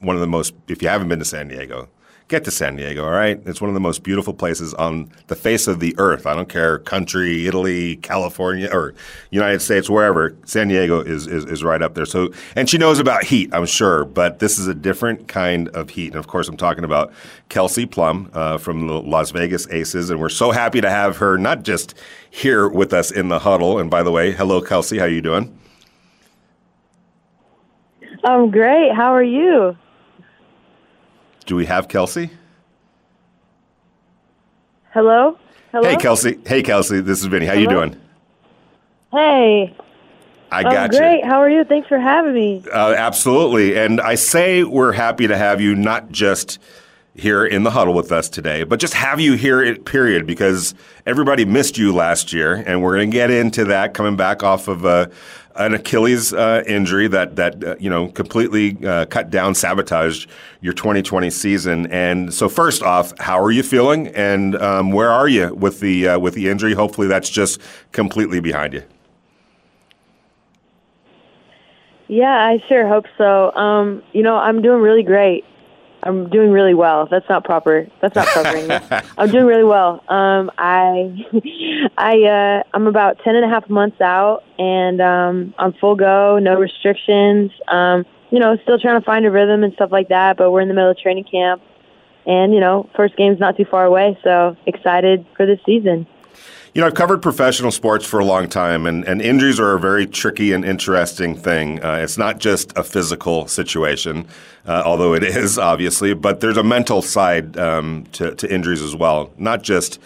one 0.00 0.16
of 0.16 0.20
the 0.20 0.26
most, 0.26 0.54
if 0.68 0.82
you 0.82 0.88
haven't 0.88 1.08
been 1.08 1.18
to 1.18 1.24
San 1.24 1.48
Diego, 1.48 1.88
get 2.28 2.42
to 2.44 2.50
San 2.50 2.74
Diego, 2.74 3.04
all 3.04 3.12
right? 3.12 3.40
It's 3.46 3.60
one 3.60 3.70
of 3.70 3.74
the 3.74 3.80
most 3.80 4.02
beautiful 4.02 4.34
places 4.34 4.74
on 4.74 5.10
the 5.28 5.36
face 5.36 5.68
of 5.68 5.78
the 5.78 5.94
earth. 5.98 6.26
I 6.26 6.34
don't 6.34 6.48
care 6.48 6.78
country, 6.78 7.46
Italy, 7.46 7.96
California, 7.96 8.68
or 8.72 8.94
United 9.30 9.62
States, 9.62 9.88
wherever. 9.88 10.34
San 10.44 10.66
Diego 10.66 11.00
is, 11.00 11.28
is, 11.28 11.44
is 11.44 11.62
right 11.62 11.80
up 11.80 11.94
there. 11.94 12.04
So, 12.04 12.30
and 12.56 12.68
she 12.68 12.78
knows 12.78 12.98
about 12.98 13.22
heat, 13.22 13.50
I'm 13.52 13.66
sure, 13.66 14.04
but 14.04 14.40
this 14.40 14.58
is 14.58 14.66
a 14.66 14.74
different 14.74 15.28
kind 15.28 15.68
of 15.68 15.90
heat. 15.90 16.08
And 16.08 16.16
of 16.16 16.26
course, 16.26 16.48
I'm 16.48 16.56
talking 16.56 16.82
about 16.82 17.12
Kelsey 17.48 17.86
Plum 17.86 18.28
uh, 18.32 18.58
from 18.58 18.88
the 18.88 19.00
Las 19.00 19.30
Vegas 19.30 19.68
Aces, 19.70 20.10
and 20.10 20.20
we're 20.20 20.28
so 20.28 20.50
happy 20.50 20.80
to 20.80 20.90
have 20.90 21.18
her 21.18 21.38
not 21.38 21.62
just 21.62 21.94
here 22.28 22.68
with 22.68 22.92
us 22.92 23.12
in 23.12 23.28
the 23.28 23.38
huddle. 23.38 23.78
And 23.78 23.88
by 23.88 24.02
the 24.02 24.10
way, 24.10 24.32
hello, 24.32 24.60
Kelsey. 24.60 24.98
How 24.98 25.04
are 25.04 25.08
you 25.08 25.22
doing? 25.22 25.56
I'm 28.24 28.50
great. 28.50 28.92
How 28.92 29.14
are 29.14 29.22
you? 29.22 29.76
Do 31.46 31.54
we 31.54 31.66
have 31.66 31.86
Kelsey? 31.86 32.30
Hello? 34.90 35.38
Hello? 35.70 35.88
Hey, 35.88 35.96
Kelsey. 35.96 36.38
Hey, 36.44 36.62
Kelsey. 36.62 37.00
This 37.00 37.20
is 37.20 37.26
Vinny. 37.26 37.46
How 37.46 37.54
Hello? 37.54 37.62
you 37.62 37.68
doing? 37.68 38.00
Hey. 39.12 39.74
I 40.50 40.62
got 40.62 40.76
I'm 40.76 40.90
great. 40.90 41.24
How 41.24 41.40
are 41.40 41.50
you? 41.50 41.64
Thanks 41.64 41.88
for 41.88 41.98
having 41.98 42.34
me. 42.34 42.64
Uh, 42.72 42.94
absolutely. 42.96 43.76
And 43.76 44.00
I 44.00 44.16
say 44.16 44.64
we're 44.64 44.92
happy 44.92 45.26
to 45.26 45.36
have 45.36 45.60
you 45.60 45.74
not 45.74 46.10
just 46.10 46.58
here 47.14 47.46
in 47.46 47.62
the 47.62 47.70
huddle 47.70 47.94
with 47.94 48.10
us 48.10 48.28
today, 48.28 48.64
but 48.64 48.80
just 48.80 48.94
have 48.94 49.20
you 49.20 49.34
here, 49.34 49.74
period, 49.76 50.26
because 50.26 50.74
everybody 51.06 51.44
missed 51.44 51.78
you 51.78 51.94
last 51.94 52.32
year. 52.32 52.54
And 52.66 52.82
we're 52.82 52.96
going 52.96 53.10
to 53.10 53.16
get 53.16 53.30
into 53.30 53.64
that 53.66 53.94
coming 53.94 54.16
back 54.16 54.42
off 54.42 54.66
of 54.68 54.84
a, 54.84 55.10
an 55.58 55.74
Achilles 55.74 56.32
uh, 56.32 56.62
injury 56.66 57.08
that 57.08 57.36
that 57.36 57.62
uh, 57.62 57.76
you 57.78 57.90
know 57.90 58.08
completely 58.08 58.76
uh, 58.86 59.06
cut 59.06 59.30
down, 59.30 59.54
sabotaged 59.54 60.28
your 60.60 60.72
2020 60.72 61.30
season. 61.30 61.86
And 61.86 62.32
so, 62.32 62.48
first 62.48 62.82
off, 62.82 63.12
how 63.18 63.40
are 63.42 63.50
you 63.50 63.62
feeling, 63.62 64.08
and 64.08 64.56
um, 64.56 64.92
where 64.92 65.10
are 65.10 65.28
you 65.28 65.54
with 65.54 65.80
the 65.80 66.08
uh, 66.08 66.18
with 66.18 66.34
the 66.34 66.48
injury? 66.48 66.74
Hopefully, 66.74 67.08
that's 67.08 67.30
just 67.30 67.60
completely 67.92 68.40
behind 68.40 68.74
you. 68.74 68.82
Yeah, 72.08 72.36
I 72.36 72.62
sure 72.68 72.86
hope 72.86 73.06
so. 73.18 73.52
Um, 73.56 74.02
you 74.12 74.22
know, 74.22 74.36
I'm 74.36 74.62
doing 74.62 74.80
really 74.80 75.02
great. 75.02 75.44
I'm 76.06 76.30
doing 76.30 76.50
really 76.50 76.74
well. 76.74 77.06
That's 77.10 77.28
not 77.28 77.44
proper. 77.44 77.86
That's 78.00 78.14
not 78.14 78.26
proper 78.28 79.02
I'm 79.18 79.30
doing 79.30 79.46
really 79.46 79.64
well. 79.64 80.02
Um, 80.08 80.50
I, 80.56 81.12
I, 81.98 82.22
uh, 82.22 82.62
I'm 82.72 82.86
about 82.86 83.18
ten 83.24 83.34
and 83.36 83.44
a 83.44 83.48
half 83.48 83.68
months 83.68 84.00
out, 84.00 84.44
and 84.58 85.00
um, 85.00 85.54
I'm 85.58 85.72
full 85.74 85.96
go, 85.96 86.38
no 86.38 86.54
restrictions. 86.54 87.50
Um, 87.68 88.06
you 88.30 88.38
know, 88.38 88.56
still 88.62 88.78
trying 88.78 89.00
to 89.00 89.04
find 89.04 89.26
a 89.26 89.30
rhythm 89.30 89.64
and 89.64 89.72
stuff 89.74 89.90
like 89.92 90.08
that. 90.08 90.36
But 90.36 90.50
we're 90.50 90.60
in 90.60 90.68
the 90.68 90.74
middle 90.74 90.90
of 90.90 90.98
training 90.98 91.24
camp, 91.24 91.62
and 92.26 92.54
you 92.54 92.60
know, 92.60 92.88
first 92.96 93.16
game's 93.16 93.40
not 93.40 93.56
too 93.56 93.66
far 93.70 93.84
away. 93.84 94.18
So 94.22 94.56
excited 94.66 95.26
for 95.36 95.46
this 95.46 95.58
season. 95.66 96.06
You 96.76 96.82
know, 96.82 96.88
I've 96.88 96.94
covered 96.94 97.22
professional 97.22 97.70
sports 97.70 98.04
for 98.04 98.20
a 98.20 98.24
long 98.26 98.50
time, 98.50 98.84
and, 98.84 99.02
and 99.06 99.22
injuries 99.22 99.58
are 99.58 99.72
a 99.72 99.80
very 99.80 100.06
tricky 100.06 100.52
and 100.52 100.62
interesting 100.62 101.34
thing. 101.34 101.82
Uh, 101.82 102.00
it's 102.02 102.18
not 102.18 102.38
just 102.38 102.70
a 102.76 102.84
physical 102.84 103.48
situation, 103.48 104.28
uh, 104.66 104.82
although 104.84 105.14
it 105.14 105.22
is, 105.24 105.58
obviously, 105.58 106.12
but 106.12 106.40
there's 106.40 106.58
a 106.58 106.62
mental 106.62 107.00
side 107.00 107.56
um, 107.56 108.04
to, 108.12 108.34
to 108.34 108.54
injuries 108.54 108.82
as 108.82 108.94
well. 108.94 109.32
Not 109.38 109.62
just 109.62 109.98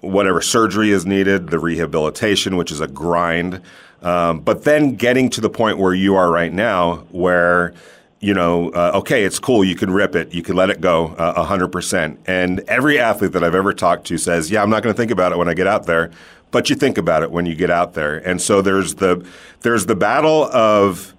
whatever 0.00 0.42
surgery 0.42 0.90
is 0.90 1.06
needed, 1.06 1.50
the 1.50 1.60
rehabilitation, 1.60 2.56
which 2.56 2.72
is 2.72 2.80
a 2.80 2.88
grind, 2.88 3.60
um, 4.02 4.40
but 4.40 4.64
then 4.64 4.96
getting 4.96 5.30
to 5.30 5.40
the 5.40 5.50
point 5.50 5.78
where 5.78 5.94
you 5.94 6.16
are 6.16 6.32
right 6.32 6.52
now, 6.52 6.96
where 7.12 7.74
you 8.22 8.32
know, 8.32 8.70
uh, 8.70 8.92
okay, 8.94 9.24
it's 9.24 9.40
cool. 9.40 9.64
You 9.64 9.74
can 9.74 9.90
rip 9.90 10.14
it. 10.14 10.32
You 10.32 10.42
can 10.42 10.54
let 10.54 10.70
it 10.70 10.80
go 10.80 11.08
uh, 11.18 11.44
100%. 11.44 12.16
And 12.26 12.60
every 12.60 12.98
athlete 12.98 13.32
that 13.32 13.42
I've 13.42 13.56
ever 13.56 13.74
talked 13.74 14.06
to 14.06 14.16
says, 14.16 14.48
yeah, 14.48 14.62
I'm 14.62 14.70
not 14.70 14.84
going 14.84 14.94
to 14.94 14.96
think 14.96 15.10
about 15.10 15.32
it 15.32 15.38
when 15.38 15.48
I 15.48 15.54
get 15.54 15.66
out 15.66 15.86
there, 15.86 16.12
but 16.52 16.70
you 16.70 16.76
think 16.76 16.98
about 16.98 17.24
it 17.24 17.32
when 17.32 17.46
you 17.46 17.56
get 17.56 17.68
out 17.68 17.94
there. 17.94 18.18
And 18.18 18.40
so 18.40 18.62
there's 18.62 18.94
the, 18.94 19.26
there's 19.62 19.86
the 19.86 19.96
battle 19.96 20.44
of 20.44 21.14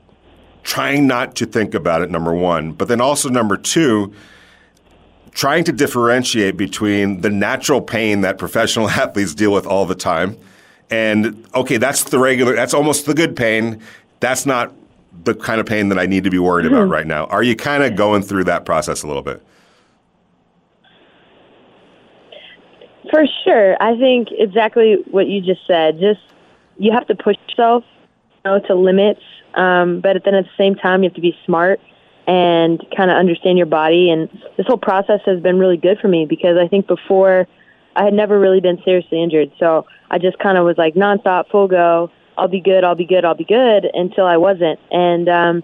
trying 0.64 1.06
not 1.06 1.36
to 1.36 1.46
think 1.46 1.74
about 1.74 2.02
it, 2.02 2.10
number 2.10 2.34
one, 2.34 2.72
but 2.72 2.88
then 2.88 3.02
also 3.02 3.28
number 3.28 3.58
two, 3.58 4.14
trying 5.34 5.66
to 5.66 5.74
differentiate 5.74 6.56
between 6.56 7.20
the 7.20 7.30
natural 7.30 7.82
pain 7.82 8.22
that 8.22 8.38
professional 8.38 8.90
athletes 8.90 9.36
deal 9.36 9.52
with 9.52 9.66
all 9.66 9.86
the 9.86 9.96
time 9.96 10.38
and 10.90 11.48
okay 11.56 11.78
that's 11.78 12.04
the 12.04 12.20
regular 12.20 12.54
that's 12.54 12.74
almost 12.74 13.06
the 13.06 13.14
good 13.14 13.36
pain 13.36 13.82
that's 14.20 14.46
not 14.46 14.74
the 15.24 15.34
kind 15.34 15.60
of 15.60 15.66
pain 15.66 15.90
that 15.90 16.00
I 16.00 16.06
need 16.06 16.24
to 16.24 16.30
be 16.30 16.40
worried 16.40 16.66
about 16.66 16.84
mm-hmm. 16.84 16.92
right 16.92 17.08
now. 17.08 17.26
Are 17.26 17.44
you 17.44 17.56
kind 17.56 17.84
of 17.84 17.96
going 17.96 18.24
through 18.24 18.46
that 18.46 18.66
process 18.66 19.04
a 19.04 19.08
little 19.08 19.22
bit? 19.22 19.42
For 23.12 23.26
sure. 23.44 23.78
I 23.82 23.98
think 23.98 24.30
exactly 24.32 24.98
what 25.12 25.28
you 25.28 25.40
just 25.42 25.66
said. 25.68 26.00
Just 26.00 26.22
you 26.78 26.92
have 26.92 27.06
to 27.08 27.16
push 27.16 27.38
yourself 27.48 27.84
you 28.44 28.52
know, 28.52 28.60
to 28.68 28.76
limits, 28.76 29.22
um, 29.54 30.02
but 30.02 30.24
then 30.26 30.34
at 30.34 30.46
the 30.46 30.52
same 30.58 30.76
time, 30.76 31.04
you 31.04 31.10
have 31.10 31.16
to 31.16 31.22
be 31.22 31.38
smart 31.46 31.80
and 32.26 32.84
kind 32.96 33.12
of 33.12 33.18
understand 33.18 33.58
your 33.58 33.68
body. 33.68 34.10
And 34.10 34.30
this 34.58 34.66
whole 34.66 34.78
process 34.78 35.20
has 35.26 35.40
been 35.42 35.60
really 35.60 35.78
good 35.78 36.00
for 36.00 36.08
me 36.08 36.26
because 36.26 36.58
I 36.58 36.68
think 36.68 36.88
before 36.88 37.48
I 37.96 38.06
had 38.06 38.14
never 38.14 38.40
really 38.40 38.62
been 38.62 38.82
seriously 38.84 39.22
injured. 39.22 39.52
So 39.60 39.86
I 40.10 40.18
just 40.18 40.40
kind 40.40 40.58
of 40.58 40.66
was 40.66 40.78
like 40.78 40.96
nonstop, 40.96 41.50
full 41.50 41.68
go 41.68 42.10
I'll 42.38 42.48
be 42.48 42.62
good, 42.62 42.84
I'll 42.84 42.96
be 42.96 43.06
good, 43.06 43.26
I'll 43.26 43.36
be 43.36 43.46
good 43.46 43.90
until 43.94 44.26
I 44.26 44.38
wasn't. 44.38 44.80
And, 44.92 45.30
um, 45.30 45.64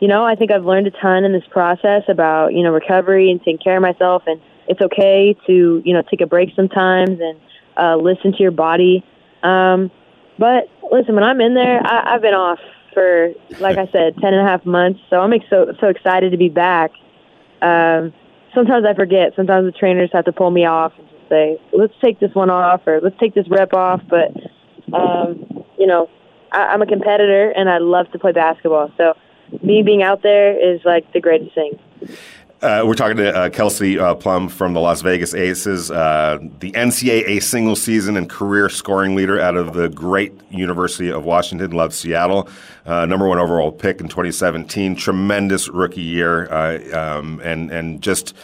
you 0.00 0.08
know, 0.08 0.24
I 0.24 0.34
think 0.34 0.50
I've 0.50 0.64
learned 0.64 0.86
a 0.86 0.90
ton 0.92 1.24
in 1.24 1.32
this 1.32 1.46
process 1.50 2.02
about, 2.08 2.54
you 2.54 2.62
know, 2.62 2.70
recovery 2.70 3.30
and 3.30 3.40
taking 3.40 3.58
care 3.58 3.76
of 3.76 3.82
myself 3.82 4.22
and 4.26 4.40
it's 4.70 4.80
okay 4.80 5.36
to 5.48 5.82
you 5.84 5.92
know 5.92 6.02
take 6.08 6.20
a 6.20 6.26
break 6.26 6.50
sometimes 6.54 7.18
and 7.20 7.40
uh, 7.76 7.96
listen 7.96 8.32
to 8.32 8.38
your 8.38 8.52
body. 8.52 9.04
Um, 9.42 9.90
but 10.38 10.68
listen, 10.92 11.14
when 11.16 11.24
I'm 11.24 11.40
in 11.40 11.54
there, 11.54 11.84
I, 11.84 12.14
I've 12.14 12.22
been 12.22 12.34
off 12.34 12.60
for 12.94 13.32
like 13.58 13.76
I 13.76 13.86
said, 13.90 14.16
ten 14.18 14.32
and 14.32 14.46
a 14.46 14.48
half 14.48 14.64
months. 14.64 15.00
So 15.10 15.20
I'm 15.20 15.32
so 15.50 15.72
so 15.80 15.88
excited 15.88 16.30
to 16.30 16.38
be 16.38 16.48
back. 16.48 16.92
Um, 17.60 18.14
sometimes 18.54 18.86
I 18.86 18.94
forget. 18.94 19.32
Sometimes 19.34 19.66
the 19.66 19.76
trainers 19.76 20.10
have 20.12 20.24
to 20.26 20.32
pull 20.32 20.52
me 20.52 20.66
off 20.66 20.92
and 20.96 21.08
just 21.08 21.28
say, 21.28 21.60
"Let's 21.72 21.94
take 22.00 22.20
this 22.20 22.34
one 22.34 22.48
off," 22.48 22.86
or 22.86 23.00
"Let's 23.00 23.18
take 23.18 23.34
this 23.34 23.48
rep 23.48 23.74
off." 23.74 24.02
But 24.08 24.36
um, 24.94 25.59
you 25.80 25.86
know, 25.86 26.08
I, 26.52 26.66
I'm 26.66 26.82
a 26.82 26.86
competitor 26.86 27.50
and 27.50 27.68
I 27.68 27.78
love 27.78 28.10
to 28.12 28.18
play 28.18 28.32
basketball. 28.32 28.92
So 28.96 29.14
me 29.62 29.82
being 29.82 30.02
out 30.02 30.22
there 30.22 30.56
is 30.56 30.80
like 30.84 31.12
the 31.12 31.20
greatest 31.20 31.54
thing. 31.54 31.78
Uh, 32.62 32.82
we're 32.84 32.94
talking 32.94 33.16
to 33.16 33.34
uh, 33.34 33.48
Kelsey 33.48 33.98
uh, 33.98 34.14
Plum 34.14 34.46
from 34.46 34.74
the 34.74 34.80
Las 34.80 35.00
Vegas 35.00 35.32
Aces, 35.32 35.90
uh, 35.90 36.38
the 36.58 36.72
NCAA 36.72 37.42
single 37.42 37.74
season 37.74 38.18
and 38.18 38.28
career 38.28 38.68
scoring 38.68 39.14
leader 39.14 39.40
out 39.40 39.56
of 39.56 39.72
the 39.72 39.88
great 39.88 40.34
University 40.50 41.10
of 41.10 41.24
Washington. 41.24 41.70
Love 41.70 41.94
Seattle. 41.94 42.50
Uh, 42.84 43.06
number 43.06 43.26
one 43.26 43.38
overall 43.38 43.72
pick 43.72 44.02
in 44.02 44.08
2017. 44.08 44.94
Tremendous 44.94 45.70
rookie 45.70 46.02
year, 46.02 46.52
uh, 46.52 47.18
um, 47.18 47.40
and 47.42 47.70
and 47.70 48.02
just 48.02 48.36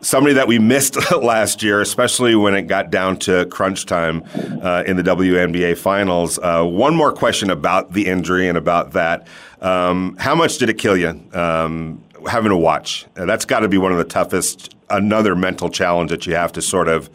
somebody 0.00 0.34
that 0.34 0.48
we 0.48 0.58
missed 0.58 0.96
last 1.22 1.62
year, 1.62 1.80
especially 1.80 2.34
when 2.34 2.54
it 2.54 2.62
got 2.62 2.90
down 2.90 3.18
to 3.18 3.46
crunch 3.46 3.86
time 3.86 4.22
uh, 4.62 4.82
in 4.86 4.96
the 4.96 5.02
WNBA 5.02 5.76
finals. 5.76 6.38
Uh, 6.38 6.64
one 6.64 6.94
more 6.94 7.12
question 7.12 7.50
about 7.50 7.92
the 7.92 8.06
injury 8.06 8.48
and 8.48 8.56
about 8.56 8.92
that. 8.92 9.26
Um, 9.60 10.16
how 10.18 10.34
much 10.34 10.58
did 10.58 10.68
it 10.70 10.78
kill 10.78 10.96
you? 10.96 11.08
Um, 11.32 12.02
having 12.28 12.50
to 12.50 12.56
watch. 12.56 13.06
Uh, 13.16 13.26
that's 13.26 13.44
got 13.44 13.60
to 13.60 13.68
be 13.68 13.78
one 13.78 13.92
of 13.92 13.98
the 13.98 14.04
toughest, 14.04 14.74
another 14.88 15.34
mental 15.34 15.68
challenge 15.68 16.10
that 16.10 16.26
you 16.26 16.34
have 16.34 16.52
to 16.52 16.62
sort 16.62 16.88
of, 16.88 17.10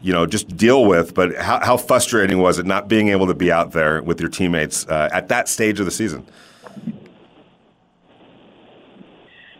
you 0.00 0.12
know, 0.12 0.26
just 0.26 0.56
deal 0.56 0.86
with. 0.86 1.14
But 1.14 1.36
how, 1.36 1.60
how 1.64 1.76
frustrating 1.76 2.38
was 2.38 2.58
it 2.58 2.66
not 2.66 2.88
being 2.88 3.08
able 3.08 3.26
to 3.26 3.34
be 3.34 3.52
out 3.52 3.72
there 3.72 4.02
with 4.02 4.20
your 4.20 4.30
teammates 4.30 4.86
uh, 4.86 5.10
at 5.12 5.28
that 5.28 5.48
stage 5.48 5.80
of 5.80 5.86
the 5.86 5.92
season? 5.92 6.26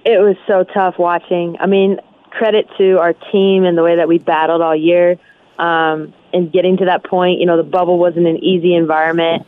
It 0.05 0.19
was 0.19 0.37
so 0.49 0.65
tough 0.65 0.99
watching. 0.99 1.57
I 1.61 1.67
mean, 1.67 2.01
credit 2.33 2.69
to 2.79 2.99
our 2.99 3.13
team 3.13 3.65
and 3.65 3.77
the 3.77 3.83
way 3.83 3.97
that 3.97 4.09
we 4.09 4.19
battled 4.19 4.63
all 4.63 4.75
year 4.75 5.19
um, 5.59 6.13
and 6.33 6.51
getting 6.53 6.79
to 6.79 6.87
that 6.87 7.05
point. 7.05 7.41
You 7.41 7.47
know, 7.47 7.57
the 7.57 7.63
bubble 7.63 7.99
wasn't 7.99 8.27
an 8.27 8.39
easy 8.39 8.75
environment. 8.75 9.47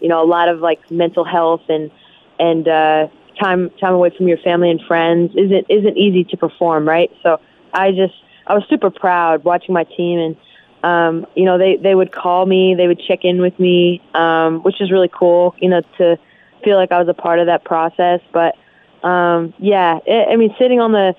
You 0.00 0.08
know, 0.08 0.22
a 0.22 0.26
lot 0.26 0.48
of 0.48 0.60
like 0.60 0.90
mental 0.90 1.24
health 1.24 1.62
and 1.68 1.90
and 2.38 2.68
uh, 2.68 3.08
time 3.40 3.70
time 3.80 3.94
away 3.94 4.10
from 4.16 4.28
your 4.28 4.38
family 4.38 4.70
and 4.70 4.80
friends 4.82 5.32
isn't 5.34 5.66
isn't 5.68 5.96
easy 5.96 6.24
to 6.24 6.36
perform, 6.36 6.86
right? 6.86 7.10
So 7.22 7.40
I 7.72 7.92
just 7.92 8.14
I 8.46 8.54
was 8.54 8.64
super 8.68 8.90
proud 8.90 9.44
watching 9.44 9.72
my 9.72 9.84
team 9.84 10.18
and 10.18 10.36
um, 10.82 11.26
you 11.34 11.44
know 11.44 11.56
they 11.56 11.76
they 11.76 11.94
would 11.94 12.12
call 12.12 12.44
me, 12.44 12.74
they 12.74 12.86
would 12.86 13.00
check 13.00 13.24
in 13.24 13.40
with 13.40 13.58
me, 13.58 14.02
um, 14.14 14.62
which 14.62 14.80
is 14.80 14.92
really 14.92 15.10
cool, 15.12 15.54
you 15.58 15.70
know, 15.70 15.80
to 15.98 16.18
feel 16.62 16.76
like 16.76 16.92
I 16.92 16.98
was 16.98 17.08
a 17.08 17.14
part 17.14 17.38
of 17.38 17.46
that 17.46 17.64
process. 17.64 18.20
But 18.32 18.56
um, 19.02 19.54
yeah, 19.58 19.98
I 20.06 20.36
mean, 20.36 20.54
sitting 20.58 20.80
on 20.80 20.92
the 20.92 21.14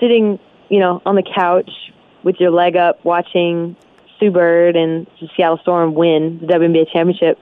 sitting 0.00 0.38
you 0.72 0.80
know 0.80 1.00
on 1.06 1.14
the 1.14 1.22
couch 1.22 1.70
with 2.24 2.36
your 2.40 2.50
leg 2.50 2.76
up, 2.76 3.04
watching 3.04 3.76
Sue 4.18 4.32
Bird 4.32 4.74
and 4.74 5.06
the 5.20 5.28
Seattle 5.36 5.58
Storm 5.58 5.94
win 5.94 6.40
the 6.40 6.46
WNBA 6.46 6.92
championship. 6.92 7.38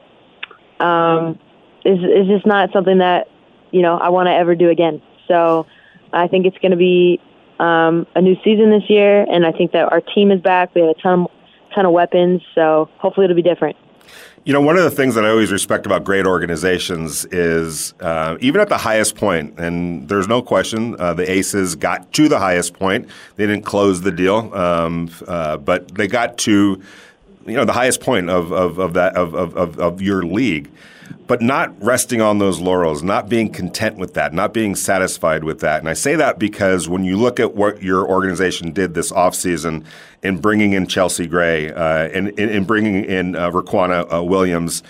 Um, 0.81 1.39
is 1.85 1.99
is 1.99 2.27
just 2.27 2.47
not 2.47 2.73
something 2.73 2.99
that 2.99 3.29
you 3.71 3.83
know, 3.83 3.97
I 3.97 4.09
want 4.11 4.27
to 4.27 4.33
ever 4.33 4.55
do 4.55 4.69
again. 4.69 5.03
So 5.29 5.67
I 6.13 6.29
think 6.29 6.47
it's 6.47 6.59
going 6.59 6.73
to 6.73 6.77
be 6.77 7.21
um, 7.59 8.07
a 8.15 8.21
new 8.21 8.37
season 8.43 8.71
this 8.71 8.89
year, 8.89 9.23
and 9.23 9.47
I 9.47 9.53
think 9.53 9.73
that 9.73 9.93
our 9.93 10.01
team 10.01 10.31
is 10.31 10.41
back. 10.41 10.75
We 10.75 10.81
have 10.81 10.91
a 10.91 11.01
ton, 11.01 11.27
ton 11.75 11.87
of 11.87 11.93
weapons, 11.93 12.43
so 12.55 12.89
hopefully 12.99 13.25
it'll 13.25 13.37
be 13.37 13.43
different. 13.43 13.77
You 14.45 14.55
know, 14.55 14.63
one 14.63 14.79
of 14.79 14.85
the 14.85 14.91
things 14.91 15.17
that 15.17 15.25
I 15.27 15.29
always 15.29 15.53
respect 15.53 15.85
about 15.85 16.03
great 16.03 16.25
organizations 16.25 17.27
is 17.27 17.93
uh, 18.01 18.39
even 18.41 18.63
at 18.63 18.71
the 18.71 18.79
highest 18.79 19.17
point, 19.17 19.59
and 19.59 20.09
there's 20.09 20.29
no 20.29 20.41
question 20.41 20.97
uh, 20.99 21.13
the 21.13 21.31
Aces 21.31 21.75
got 21.75 22.11
to 22.15 22.27
the 22.27 22.39
highest 22.39 22.73
point. 22.73 23.07
They 23.37 23.47
didn't 23.47 23.67
close 23.67 24.01
the 24.01 24.11
deal, 24.11 24.53
um, 24.55 25.11
uh, 25.29 25.59
but 25.59 25.95
they 25.95 26.07
got 26.07 26.39
to 26.39 26.83
you 27.47 27.55
know 27.55 27.67
the 27.67 27.75
highest 27.75 28.01
point 28.01 28.31
of, 28.31 28.51
of, 28.51 28.79
of 28.79 28.95
that 28.95 29.15
of, 29.15 29.35
of, 29.35 29.79
of 29.79 30.01
your 30.01 30.23
league 30.23 30.71
but 31.31 31.41
not 31.41 31.73
resting 31.81 32.21
on 32.21 32.41
those 32.41 32.59
laurels, 32.59 33.05
not 33.05 33.29
being 33.29 33.53
content 33.53 33.97
with 33.97 34.15
that, 34.15 34.35
not 34.35 34.53
being 34.53 34.75
satisfied 34.75 35.45
with 35.45 35.61
that. 35.61 35.79
And 35.79 35.89
I 35.89 35.93
say 35.93 36.17
that 36.17 36.41
because 36.41 36.89
when 36.89 37.05
you 37.05 37.17
look 37.17 37.39
at 37.39 37.55
what 37.55 37.81
your 37.85 38.05
organization 38.05 38.73
did 38.73 38.95
this 38.95 39.13
offseason 39.13 39.85
in 40.25 40.39
bringing 40.39 40.73
in 40.73 40.89
Chelsea 40.89 41.29
Gray 41.29 41.71
uh, 41.71 42.09
and 42.09 42.31
in 42.31 42.65
bringing 42.65 43.05
in 43.05 43.37
uh, 43.37 43.49
Riquna 43.53 44.13
uh, 44.13 44.25
Williams, 44.25 44.83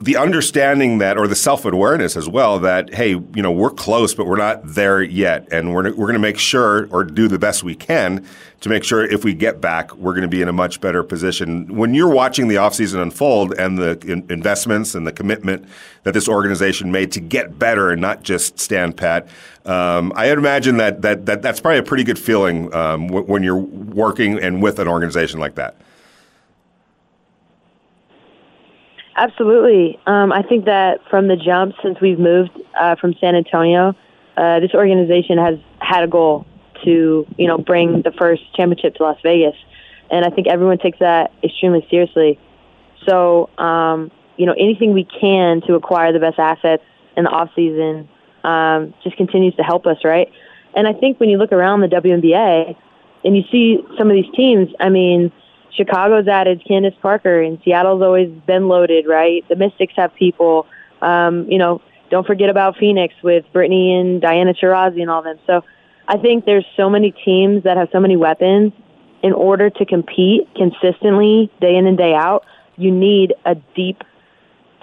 the 0.00 0.16
understanding 0.16 0.98
that, 0.98 1.16
or 1.16 1.26
the 1.26 1.36
self 1.36 1.64
awareness 1.64 2.16
as 2.16 2.28
well, 2.28 2.58
that 2.60 2.94
hey, 2.94 3.10
you 3.10 3.42
know, 3.42 3.52
we're 3.52 3.70
close, 3.70 4.14
but 4.14 4.26
we're 4.26 4.36
not 4.36 4.60
there 4.64 5.02
yet, 5.02 5.48
and 5.50 5.72
we're 5.74 5.84
we're 5.84 6.06
going 6.06 6.14
to 6.14 6.18
make 6.18 6.38
sure, 6.38 6.88
or 6.90 7.02
do 7.02 7.28
the 7.28 7.38
best 7.38 7.64
we 7.64 7.74
can 7.74 8.26
to 8.60 8.68
make 8.68 8.84
sure 8.84 9.04
if 9.04 9.24
we 9.24 9.32
get 9.34 9.60
back, 9.60 9.94
we're 9.96 10.12
going 10.12 10.22
to 10.22 10.28
be 10.28 10.42
in 10.42 10.48
a 10.48 10.52
much 10.52 10.80
better 10.80 11.02
position. 11.02 11.74
When 11.74 11.94
you're 11.94 12.10
watching 12.12 12.48
the 12.48 12.56
offseason 12.56 13.00
unfold 13.00 13.54
and 13.58 13.78
the 13.78 13.98
in- 14.06 14.26
investments 14.30 14.94
and 14.94 15.06
the 15.06 15.12
commitment 15.12 15.66
that 16.04 16.14
this 16.14 16.28
organization 16.28 16.90
made 16.90 17.12
to 17.12 17.20
get 17.20 17.58
better 17.58 17.90
and 17.90 18.00
not 18.00 18.22
just 18.22 18.58
stand 18.58 18.96
pat, 18.96 19.28
um, 19.64 20.12
I 20.14 20.30
imagine 20.30 20.76
that, 20.76 21.02
that 21.02 21.26
that 21.26 21.42
that's 21.42 21.60
probably 21.60 21.78
a 21.78 21.82
pretty 21.82 22.04
good 22.04 22.18
feeling 22.18 22.72
um, 22.74 23.06
w- 23.08 23.26
when 23.26 23.42
you're 23.42 23.56
working 23.56 24.38
and 24.38 24.62
with 24.62 24.78
an 24.78 24.88
organization 24.88 25.40
like 25.40 25.54
that. 25.54 25.76
Absolutely. 29.16 29.98
Um, 30.06 30.30
I 30.30 30.42
think 30.42 30.66
that 30.66 31.00
from 31.08 31.26
the 31.26 31.36
jump, 31.36 31.74
since 31.82 31.98
we've 32.02 32.18
moved 32.18 32.50
uh, 32.78 32.96
from 32.96 33.14
San 33.18 33.34
Antonio, 33.34 33.94
uh, 34.36 34.60
this 34.60 34.74
organization 34.74 35.38
has 35.38 35.58
had 35.80 36.04
a 36.04 36.06
goal 36.06 36.46
to, 36.84 37.26
you 37.38 37.46
know, 37.46 37.56
bring 37.56 38.02
the 38.02 38.12
first 38.12 38.42
championship 38.54 38.94
to 38.96 39.04
Las 39.04 39.18
Vegas, 39.22 39.56
and 40.10 40.26
I 40.26 40.28
think 40.28 40.46
everyone 40.46 40.76
takes 40.76 40.98
that 40.98 41.32
extremely 41.42 41.86
seriously. 41.90 42.38
So, 43.06 43.48
um, 43.56 44.10
you 44.36 44.44
know, 44.44 44.52
anything 44.52 44.92
we 44.92 45.04
can 45.04 45.62
to 45.62 45.74
acquire 45.74 46.12
the 46.12 46.20
best 46.20 46.38
assets 46.38 46.82
in 47.16 47.24
the 47.24 47.30
off 47.30 47.50
season 47.56 48.08
um, 48.44 48.92
just 49.02 49.16
continues 49.16 49.54
to 49.54 49.62
help 49.62 49.86
us, 49.86 49.96
right? 50.04 50.30
And 50.74 50.86
I 50.86 50.92
think 50.92 51.18
when 51.18 51.30
you 51.30 51.38
look 51.38 51.52
around 51.52 51.80
the 51.80 51.88
WNBA 51.88 52.76
and 53.24 53.34
you 53.34 53.44
see 53.50 53.78
some 53.96 54.10
of 54.10 54.14
these 54.14 54.30
teams, 54.36 54.68
I 54.78 54.90
mean 54.90 55.32
Chicago's 55.76 56.26
added 56.28 56.62
Candace 56.66 56.94
Parker, 57.00 57.40
and 57.40 57.58
Seattle's 57.64 58.02
always 58.02 58.30
been 58.46 58.68
loaded, 58.68 59.06
right? 59.06 59.46
The 59.48 59.56
Mystics 59.56 59.94
have 59.96 60.14
people. 60.14 60.66
Um, 61.02 61.50
you 61.50 61.58
know, 61.58 61.82
don't 62.10 62.26
forget 62.26 62.48
about 62.48 62.76
Phoenix 62.76 63.14
with 63.22 63.44
Brittney 63.52 64.00
and 64.00 64.20
Diana 64.20 64.54
Taurasi 64.54 65.00
and 65.00 65.10
all 65.10 65.22
them. 65.22 65.38
So 65.46 65.64
I 66.08 66.18
think 66.18 66.44
there's 66.44 66.66
so 66.76 66.88
many 66.88 67.10
teams 67.10 67.64
that 67.64 67.76
have 67.76 67.88
so 67.92 68.00
many 68.00 68.16
weapons. 68.16 68.72
In 69.22 69.32
order 69.32 69.70
to 69.70 69.84
compete 69.84 70.48
consistently, 70.54 71.50
day 71.60 71.76
in 71.76 71.86
and 71.86 71.98
day 71.98 72.14
out, 72.14 72.44
you 72.76 72.92
need 72.92 73.34
a 73.44 73.54
deep 73.74 74.04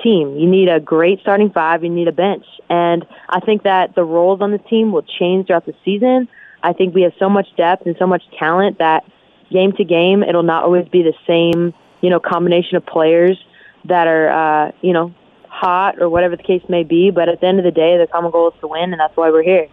team. 0.02 0.38
You 0.38 0.50
need 0.50 0.68
a 0.68 0.80
great 0.80 1.22
starting 1.22 1.50
five. 1.50 1.84
You 1.84 1.90
need 1.90 2.08
a 2.08 2.12
bench. 2.12 2.46
And 2.70 3.06
I 3.30 3.40
think 3.40 3.64
that 3.64 3.96
the 3.96 4.04
roles 4.04 4.42
on 4.42 4.52
this 4.52 4.62
team 4.70 4.92
will 4.92 5.04
change 5.04 5.48
throughout 5.48 5.66
the 5.66 5.76
season. 5.86 6.28
I 6.62 6.74
think 6.74 6.94
we 6.94 7.04
have 7.04 7.14
so 7.20 7.30
much 7.30 7.48
depth 7.56 7.86
and 7.86 7.96
so 7.98 8.08
much 8.08 8.24
talent 8.38 8.80
that 8.80 9.04
game 9.54 9.72
to 9.74 9.84
game, 9.86 10.24
it'll 10.24 10.44
not 10.44 10.64
always 10.64 10.88
be 10.90 11.04
the 11.04 11.14
same, 11.26 11.74
you 12.02 12.10
know, 12.10 12.20
combination 12.20 12.76
of 12.76 12.86
players 12.86 13.38
that 13.86 14.08
are, 14.08 14.30
uh, 14.30 14.72
you 14.82 14.92
know, 14.92 15.14
hot 15.48 16.02
or 16.02 16.10
whatever 16.10 16.36
the 16.36 16.44
case 16.44 16.64
may 16.68 16.84
be. 16.84 17.12
But 17.12 17.30
at 17.30 17.40
the 17.40 17.48
end 17.48 17.60
of 17.60 17.66
the 17.66 17.72
day, 17.72 17.98
the 17.98 18.08
common 18.08 18.32
goal 18.32 18.50
is 18.50 18.60
to 18.60 18.68
win, 18.68 18.92
and 18.92 19.00
that's 19.00 19.16
why 19.16 19.30
we're 19.30 19.44
here. 19.44 19.68